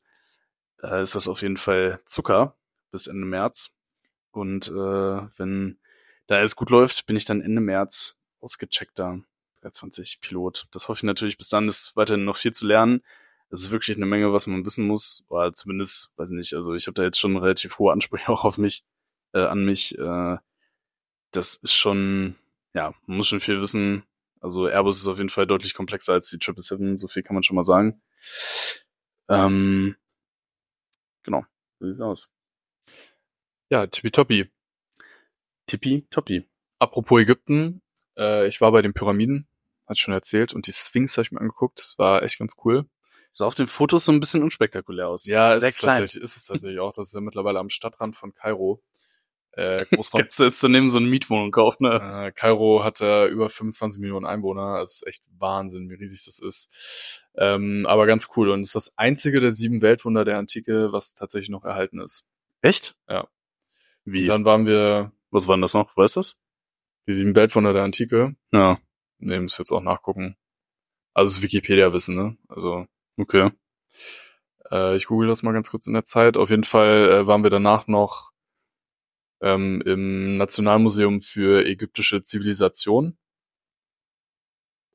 [0.83, 2.55] Äh, ist das auf jeden Fall Zucker
[2.91, 3.77] bis Ende März.
[4.31, 5.79] Und äh, wenn
[6.27, 9.19] da alles gut läuft, bin ich dann Ende März ausgecheckt da.
[9.63, 10.67] 320-Pilot.
[10.71, 11.37] Das hoffe ich natürlich.
[11.37, 13.01] Bis dann ist weiterhin noch viel zu lernen.
[13.49, 15.25] Es ist wirklich eine Menge, was man wissen muss.
[15.29, 18.57] Oder zumindest, weiß nicht, also ich habe da jetzt schon relativ hohe Ansprüche auch auf
[18.57, 18.83] mich,
[19.33, 19.97] äh, an mich.
[19.97, 20.37] Äh,
[21.31, 22.35] das ist schon,
[22.73, 24.03] ja, man muss schon viel wissen.
[24.41, 27.43] Also Airbus ist auf jeden Fall deutlich komplexer als die 777, so viel kann man
[27.43, 28.01] schon mal sagen.
[29.29, 29.95] Ähm,
[31.23, 31.45] genau,
[31.79, 32.29] so sieht's aus.
[33.69, 34.49] Ja, tippitoppi.
[35.67, 36.49] Tippitoppi.
[36.79, 37.81] Apropos Ägypten,
[38.17, 39.47] äh, ich war bei den Pyramiden
[39.91, 41.79] hat schon erzählt, und die Sphinx habe ich mir angeguckt.
[41.79, 42.85] Das war echt ganz cool.
[43.29, 45.25] Sah auf den Fotos so ein bisschen unspektakulär aus.
[45.25, 45.99] Ja, sehr ist klein.
[45.99, 46.91] Tatsächlich, ist es tatsächlich auch.
[46.91, 48.81] Das ist ja mittlerweile am Stadtrand von Kairo.
[49.51, 50.21] Äh, Großraum.
[50.21, 52.09] Kannst du jetzt daneben so eine Mietwohnung kaufen, ne?
[52.23, 54.79] äh, Kairo hat äh, über 25 Millionen Einwohner.
[54.79, 57.25] Das ist echt Wahnsinn, wie riesig das ist.
[57.37, 58.49] Ähm, aber ganz cool.
[58.49, 62.27] Und es ist das einzige der sieben Weltwunder der Antike, was tatsächlich noch erhalten ist.
[62.61, 62.95] Echt?
[63.07, 63.27] Ja.
[64.03, 64.23] Wie?
[64.23, 65.95] Und dann waren wir Was war denn das noch?
[65.95, 66.41] Weißt du das?
[67.07, 68.35] die sieben Weltwunder der Antike.
[68.51, 68.79] Ja,
[69.21, 70.35] Nee, muss jetzt auch nachgucken.
[71.13, 72.37] Also Wikipedia-Wissen, ne?
[72.49, 72.85] Also
[73.17, 73.51] okay.
[74.71, 76.37] Äh, ich google das mal ganz kurz in der Zeit.
[76.37, 78.31] Auf jeden Fall äh, waren wir danach noch
[79.41, 83.17] ähm, im Nationalmuseum für ägyptische Zivilisation.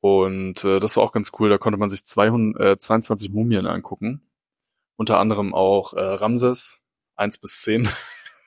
[0.01, 1.49] Und äh, das war auch ganz cool.
[1.49, 4.29] Da konnte man sich 200, äh, 22 Mumien angucken.
[4.97, 6.85] Unter anderem auch äh, Ramses
[7.15, 7.89] 1 bis 10.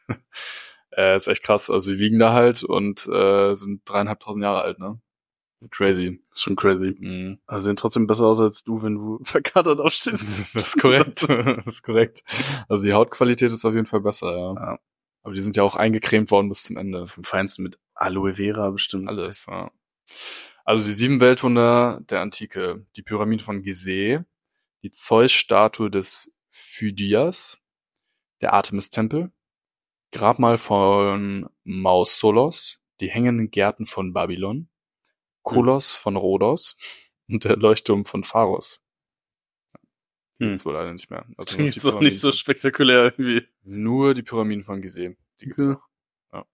[0.96, 1.70] äh, ist echt krass.
[1.70, 5.00] Also die liegen da halt und äh, sind dreieinhalbtausend Jahre alt, ne?
[5.70, 6.22] Crazy.
[6.30, 6.96] ist schon crazy.
[6.98, 7.38] Mhm.
[7.46, 10.32] Also sehen trotzdem besser aus als du, wenn du verkatert aufstehst.
[10.54, 11.22] Das ist korrekt.
[11.28, 12.22] das ist korrekt.
[12.68, 14.54] Also die Hautqualität ist auf jeden Fall besser, ja.
[14.54, 14.78] Ja.
[15.22, 17.04] Aber die sind ja auch eingecremt worden bis zum Ende.
[17.04, 19.08] Vom Feinsten mit Aloe Vera bestimmt.
[19.08, 19.70] Alles, ja.
[20.64, 22.86] Also die sieben Weltwunder der Antike.
[22.96, 24.20] Die Pyramide von Gizeh,
[24.82, 27.60] die Zeus-Statue des Phidias,
[28.40, 29.30] der Artemis-Tempel,
[30.12, 34.69] Grabmal von Mausolos, die hängenden Gärten von Babylon,
[35.54, 36.76] Kolos von Rhodos
[37.28, 38.80] und der Leuchtturm von Pharos.
[40.38, 40.48] Hm.
[40.48, 41.26] gibt's wohl leider nicht mehr.
[41.36, 43.46] Also Klingt die so nicht so spektakulär irgendwie.
[43.62, 45.16] Nur die Pyramiden von Gizeh.
[45.40, 45.72] Die gibt's Ja.
[45.72, 46.46] noch.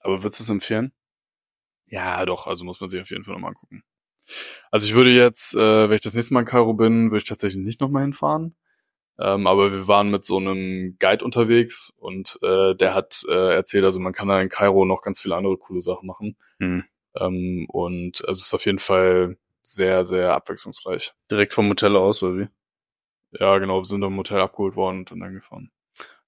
[0.00, 0.92] Aber würdest du es empfehlen?
[1.86, 3.82] Ja, doch, also muss man sich auf jeden Fall nochmal angucken.
[4.70, 7.28] Also ich würde jetzt, äh, wenn ich das nächste Mal in Kairo bin, würde ich
[7.28, 8.56] tatsächlich nicht nochmal hinfahren.
[9.18, 13.84] Ähm, aber wir waren mit so einem Guide unterwegs und äh, der hat äh, erzählt,
[13.84, 16.36] also man kann da in Kairo noch ganz viele andere coole Sachen machen.
[16.60, 16.84] Hm.
[17.18, 21.12] Ähm, und also es ist auf jeden Fall sehr, sehr abwechslungsreich.
[21.30, 22.48] Direkt vom Hotel aus, oder wie?
[23.38, 25.70] Ja, genau, wir sind im Hotel abgeholt worden und dann angefahren.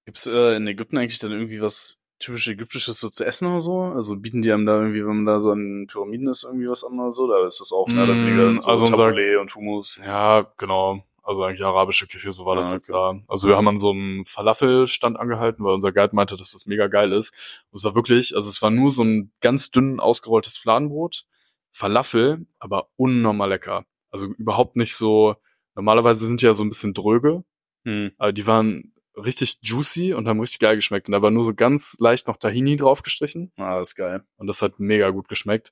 [0.04, 3.80] Gibt's äh, in Ägypten eigentlich dann irgendwie was typisch Ägyptisches so zu essen oder so?
[3.80, 6.84] Also bieten die einem da irgendwie, wenn man da so an Pyramiden ist, irgendwie was
[6.84, 7.26] an oder so?
[7.26, 10.00] Da ist das auch mehr oder Mm, weniger so also unser- und Hummus.
[10.04, 11.02] Ja, genau.
[11.22, 12.98] Also eigentlich arabische Küche, so war das Ah, jetzt okay.
[13.18, 13.22] da.
[13.28, 16.86] Also wir haben an so einem Falafelstand angehalten, weil unser Guide meinte, dass das mega
[16.88, 17.62] geil ist.
[17.70, 21.26] Und es war wirklich, also es war nur so ein ganz dünn ausgerolltes Fladenbrot,
[21.72, 23.84] Falafel, aber unnormal lecker.
[24.10, 25.36] Also überhaupt nicht so,
[25.74, 27.44] normalerweise sind die ja so ein bisschen dröge,
[27.84, 28.12] Hm.
[28.18, 31.08] aber die waren richtig juicy und haben richtig geil geschmeckt.
[31.08, 33.52] Und da war nur so ganz leicht noch Tahini draufgestrichen.
[33.56, 34.22] Ah, das ist geil.
[34.36, 35.70] Und das hat mega gut geschmeckt.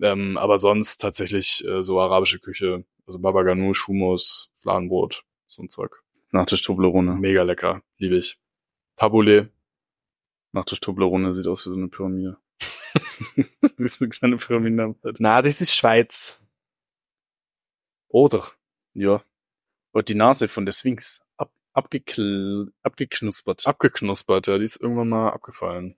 [0.00, 2.84] Ähm, aber sonst tatsächlich äh, so arabische Küche.
[3.06, 6.02] Also Baba Ganoush, Hummus, Fladenbrot, so ein Zeug.
[6.30, 7.14] Nachtisch Toblerone.
[7.14, 7.82] Mega lecker.
[7.98, 8.38] Liebe ich.
[8.96, 9.48] Tabbouleh.
[10.52, 12.38] Nachtisch Toblerone sieht aus wie so eine Pyramide.
[13.76, 14.94] wie so eine kleine Pyramide.
[15.18, 16.42] Na, das ist Schweiz.
[18.08, 18.42] Oder?
[18.94, 19.22] Ja.
[19.92, 21.22] Und die Nase von der Sphinx.
[21.36, 23.66] Ab, abgekl abgeknuspert.
[23.66, 24.58] Abgeknuspert, ja.
[24.58, 25.96] Die ist irgendwann mal abgefallen.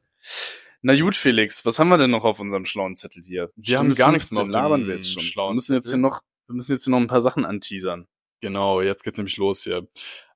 [0.82, 3.50] Na gut, Felix, was haben wir denn noch auf unserem schlauen Zettel hier?
[3.56, 5.22] Wir haben gar nichts mehr auf 15 labern wir jetzt schon.
[5.22, 8.06] schlauen wir müssen jetzt hier noch, wir müssen jetzt noch ein paar Sachen anteasern.
[8.40, 9.88] Genau, jetzt geht's nämlich los hier.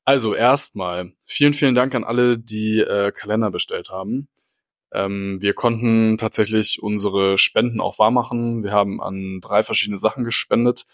[0.05, 4.29] Also erstmal, vielen, vielen Dank an alle, die äh, Kalender bestellt haben.
[4.93, 8.63] Ähm, wir konnten tatsächlich unsere Spenden auch wahrmachen.
[8.63, 10.87] Wir haben an drei verschiedene Sachen gespendet.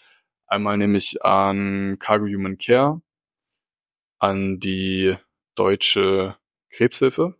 [0.47, 3.01] Einmal nämlich an Cargo Human Care,
[4.19, 5.15] an die
[5.55, 6.37] Deutsche
[6.69, 7.35] Krebshilfe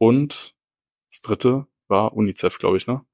[0.00, 0.54] und
[1.10, 3.04] das dritte war UNICEF, glaube ich, ne?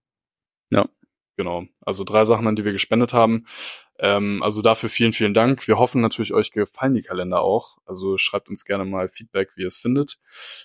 [0.70, 0.88] Ja.
[1.36, 1.66] Genau.
[1.82, 3.44] Also drei Sachen, an die wir gespendet haben.
[3.98, 5.68] Ähm, also dafür vielen, vielen Dank.
[5.68, 7.76] Wir hoffen natürlich, euch gefallen die Kalender auch.
[7.84, 10.18] Also schreibt uns gerne mal Feedback, wie ihr es findet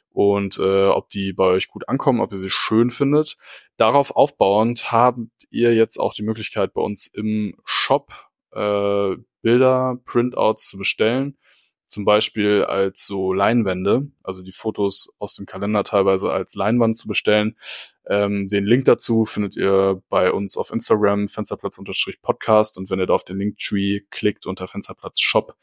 [0.09, 3.35] und äh, ob die bei euch gut ankommen, ob ihr sie schön findet.
[3.75, 5.19] Darauf aufbauend habt
[5.49, 8.13] ihr jetzt auch die Möglichkeit, bei uns im Shop
[8.53, 11.37] äh, Bilder, Printouts zu bestellen
[11.91, 17.07] zum Beispiel als so Leinwände, also die Fotos aus dem Kalender teilweise als Leinwand zu
[17.07, 17.55] bestellen.
[18.07, 23.13] Ähm, den Link dazu findet ihr bei uns auf Instagram, Fensterplatz-Podcast und wenn ihr da
[23.13, 25.55] auf den Linktree klickt unter Fensterplatz Shop,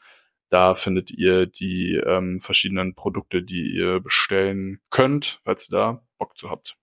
[0.49, 6.37] da findet ihr die ähm, verschiedenen Produkte, die ihr bestellen könnt, falls ihr da Bock
[6.37, 6.75] zu habt.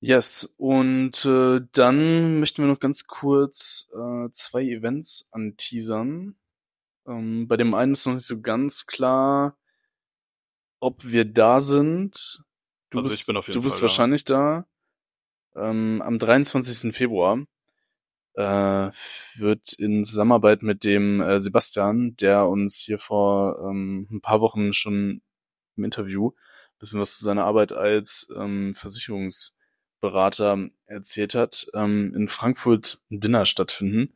[0.00, 6.36] Yes, und äh, dann möchten wir noch ganz kurz äh, zwei Events anteasern.
[7.06, 9.56] Ähm, bei dem einen ist noch nicht so ganz klar,
[10.80, 12.42] ob wir da sind.
[12.90, 13.82] Du Also bist, ich bin auf jeden du bist Fall da.
[13.82, 14.66] wahrscheinlich da.
[15.56, 16.94] Ähm, am 23.
[16.94, 17.44] Februar
[18.34, 18.42] äh,
[19.36, 24.72] wird in Zusammenarbeit mit dem äh, Sebastian, der uns hier vor ähm, ein paar Wochen
[24.72, 25.22] schon
[25.76, 32.26] im Interview ein bisschen was zu seiner Arbeit als ähm, Versicherungsberater erzählt hat, ähm, in
[32.28, 34.14] Frankfurt ein Dinner stattfinden.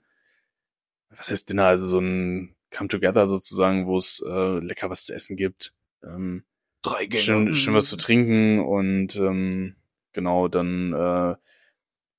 [1.11, 1.67] Was heißt Dinner?
[1.67, 5.73] Also so ein Come-Together sozusagen, wo es äh, lecker was zu essen gibt.
[6.03, 6.45] Ähm,
[6.83, 9.75] Drei schön, schön was zu trinken und ähm,
[10.13, 11.35] genau, dann äh,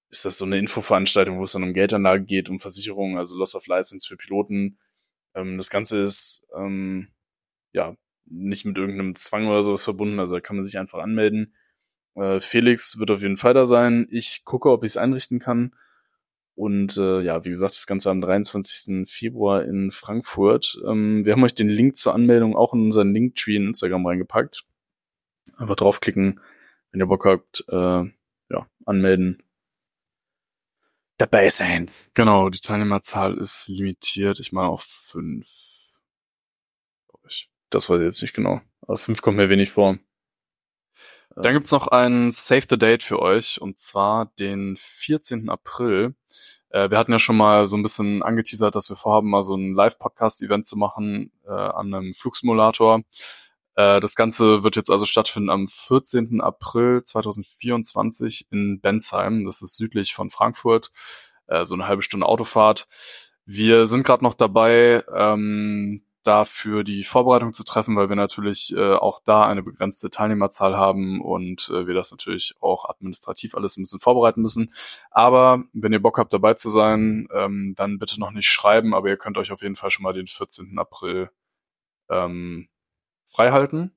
[0.10, 3.56] ist das so eine Infoveranstaltung, wo es dann um Geldanlage geht, um Versicherungen, also Loss
[3.56, 4.78] of License für Piloten.
[5.34, 7.08] Ähm, das Ganze ist ähm,
[7.72, 7.96] ja
[8.26, 11.56] nicht mit irgendeinem Zwang oder sowas verbunden, also da kann man sich einfach anmelden.
[12.16, 14.08] Äh, Felix wird auf jeden Fall da sein.
[14.10, 15.74] Ich gucke, ob ich es einrichten kann.
[16.60, 19.10] Und äh, ja, wie gesagt, das Ganze am 23.
[19.10, 20.78] Februar in Frankfurt.
[20.86, 24.66] Ähm, wir haben euch den Link zur Anmeldung auch in unseren Linktree in Instagram reingepackt.
[25.56, 26.42] Einfach draufklicken,
[26.92, 28.04] wenn ihr Bock habt, äh,
[28.50, 29.42] ja, anmelden.
[31.18, 31.90] Dabei sein.
[32.14, 36.02] Genau, die Teilnehmerzahl ist limitiert, ich meine auf fünf.
[37.70, 38.60] Das weiß ich jetzt nicht genau.
[38.82, 39.98] Aber fünf kommt mir wenig vor.
[41.42, 45.50] Dann gibt's noch ein Save the Date für euch und zwar den 14.
[45.50, 46.14] April.
[46.70, 49.56] Äh, wir hatten ja schon mal so ein bisschen angeteasert, dass wir vorhaben, mal so
[49.56, 53.04] ein Live-Podcast-Event zu machen äh, an einem Flugsimulator.
[53.76, 56.42] Äh, das Ganze wird jetzt also stattfinden am 14.
[56.42, 59.46] April 2024 in Bensheim.
[59.46, 60.92] Das ist südlich von Frankfurt.
[61.48, 62.86] Äh, so eine halbe Stunde Autofahrt.
[63.46, 68.94] Wir sind gerade noch dabei, ähm, dafür die Vorbereitung zu treffen, weil wir natürlich äh,
[68.94, 73.82] auch da eine begrenzte Teilnehmerzahl haben und äh, wir das natürlich auch administrativ alles ein
[73.82, 74.72] bisschen vorbereiten müssen.
[75.10, 79.10] Aber wenn ihr Bock habt, dabei zu sein, ähm, dann bitte noch nicht schreiben, aber
[79.10, 80.78] ihr könnt euch auf jeden Fall schon mal den 14.
[80.78, 81.32] April
[82.12, 82.70] ähm,
[83.26, 83.96] freihalten.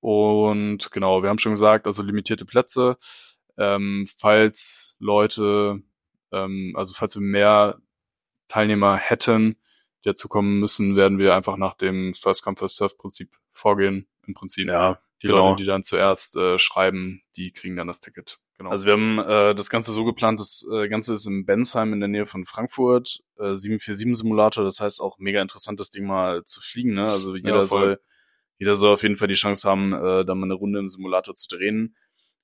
[0.00, 2.96] Und genau, wir haben schon gesagt, also limitierte Plätze.
[3.58, 5.82] Ähm, falls Leute,
[6.32, 7.80] ähm, also falls wir mehr
[8.48, 9.56] Teilnehmer hätten,
[10.04, 14.08] die dazukommen müssen, werden wir einfach nach dem First Come First Serve Prinzip vorgehen.
[14.26, 14.68] Im Prinzip.
[14.68, 15.50] Ja, Die genau.
[15.50, 18.38] Leute, die dann zuerst äh, schreiben, die kriegen dann das Ticket.
[18.58, 18.70] Genau.
[18.70, 22.00] Also wir haben äh, das Ganze so geplant, das äh, Ganze ist in Bensheim in
[22.00, 26.44] der Nähe von Frankfurt, äh, 747 Simulator, das heißt auch mega interessant, das Ding mal
[26.44, 26.94] zu fliegen.
[26.94, 27.04] Ne?
[27.04, 28.00] Also jeder Ja, soll
[28.60, 31.34] jeder soll auf jeden Fall die Chance haben, äh, da mal eine Runde im Simulator
[31.34, 31.96] zu drehen.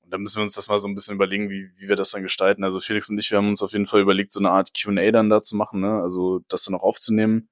[0.06, 2.12] Und dann müssen wir uns das mal so ein bisschen überlegen, wie, wie wir das
[2.12, 2.62] dann gestalten.
[2.62, 5.10] Also Felix und ich, wir haben uns auf jeden Fall überlegt, so eine Art Q&A
[5.10, 6.00] dann da zu machen, ne?
[6.00, 7.48] also das dann auch aufzunehmen.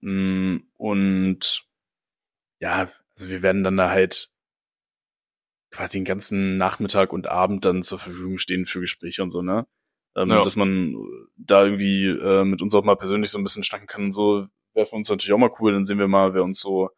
[0.00, 1.64] Mm, Und
[2.60, 4.28] ja, also wir werden dann da halt
[5.72, 9.66] quasi den ganzen Nachmittag und Abend dann zur Verfügung stehen für Gespräche und so, ne?
[10.14, 10.42] Ähm, Ja.
[10.42, 10.94] Dass man
[11.36, 14.46] da irgendwie äh, mit uns auch mal persönlich so ein bisschen schnacken kann und so,
[14.74, 15.72] wäre für uns natürlich auch mal cool.
[15.72, 16.90] Dann sehen wir mal, wer uns so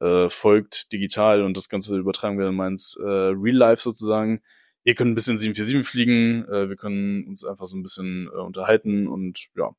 [0.00, 4.42] äh, folgt digital und das Ganze übertragen wir dann mal ins äh, Real Life sozusagen.
[4.84, 8.38] Ihr könnt ein bisschen 747 fliegen, äh, wir können uns einfach so ein bisschen äh,
[8.38, 9.72] unterhalten und ja,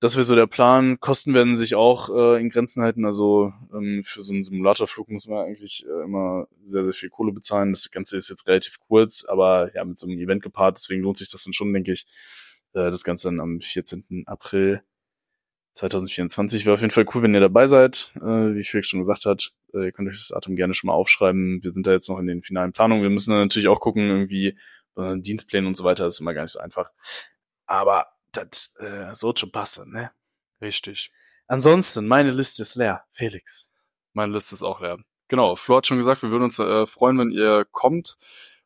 [0.00, 1.00] das wäre so der Plan.
[1.00, 3.06] Kosten werden sich auch äh, in Grenzen halten.
[3.06, 7.32] Also ähm, für so einen Simulatorflug muss man eigentlich äh, immer sehr, sehr viel Kohle
[7.32, 7.72] bezahlen.
[7.72, 11.16] Das Ganze ist jetzt relativ kurz, aber ja, mit so einem Event gepaart, deswegen lohnt
[11.16, 12.04] sich das dann schon, denke ich.
[12.74, 14.24] Äh, das Ganze dann am 14.
[14.26, 14.82] April
[15.76, 18.12] 2024 wäre auf jeden Fall cool, wenn ihr dabei seid.
[18.16, 20.94] Äh, wie Felix schon gesagt hat, äh, ihr könnt euch das Datum gerne schon mal
[20.94, 21.62] aufschreiben.
[21.62, 23.02] Wir sind da jetzt noch in den finalen Planungen.
[23.02, 24.58] Wir müssen dann natürlich auch gucken, irgendwie
[24.96, 26.04] äh, Dienstpläne und so weiter.
[26.04, 26.90] Das ist immer gar nicht so einfach.
[27.66, 30.12] Aber das äh, soll schon passen, ne?
[30.62, 31.10] Richtig.
[31.46, 33.04] Ansonsten, meine Liste ist leer.
[33.10, 33.70] Felix.
[34.14, 34.98] Meine Liste ist auch leer.
[35.28, 38.16] Genau, Flo hat schon gesagt, wir würden uns äh, freuen, wenn ihr kommt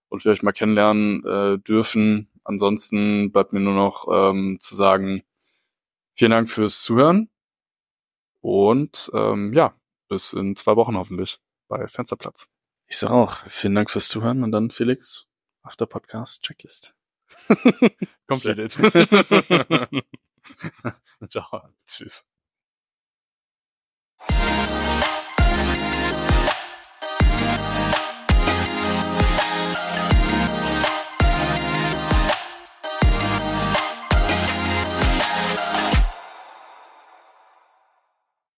[0.09, 2.31] und wir euch mal kennenlernen äh, dürfen.
[2.45, 5.24] ansonsten bleibt mir nur noch ähm, zu sagen,
[6.21, 7.31] vielen Dank fürs Zuhören
[8.43, 9.75] und ähm, ja,
[10.09, 12.51] bis in zwei Wochen hoffentlich bei Fensterplatz.
[12.89, 15.31] Ich sage auch, vielen Dank fürs Zuhören und dann Felix,
[15.63, 16.95] After Podcast Checklist.
[18.27, 18.73] Komplett.
[21.31, 21.63] Ciao.
[21.87, 22.27] Tschüss.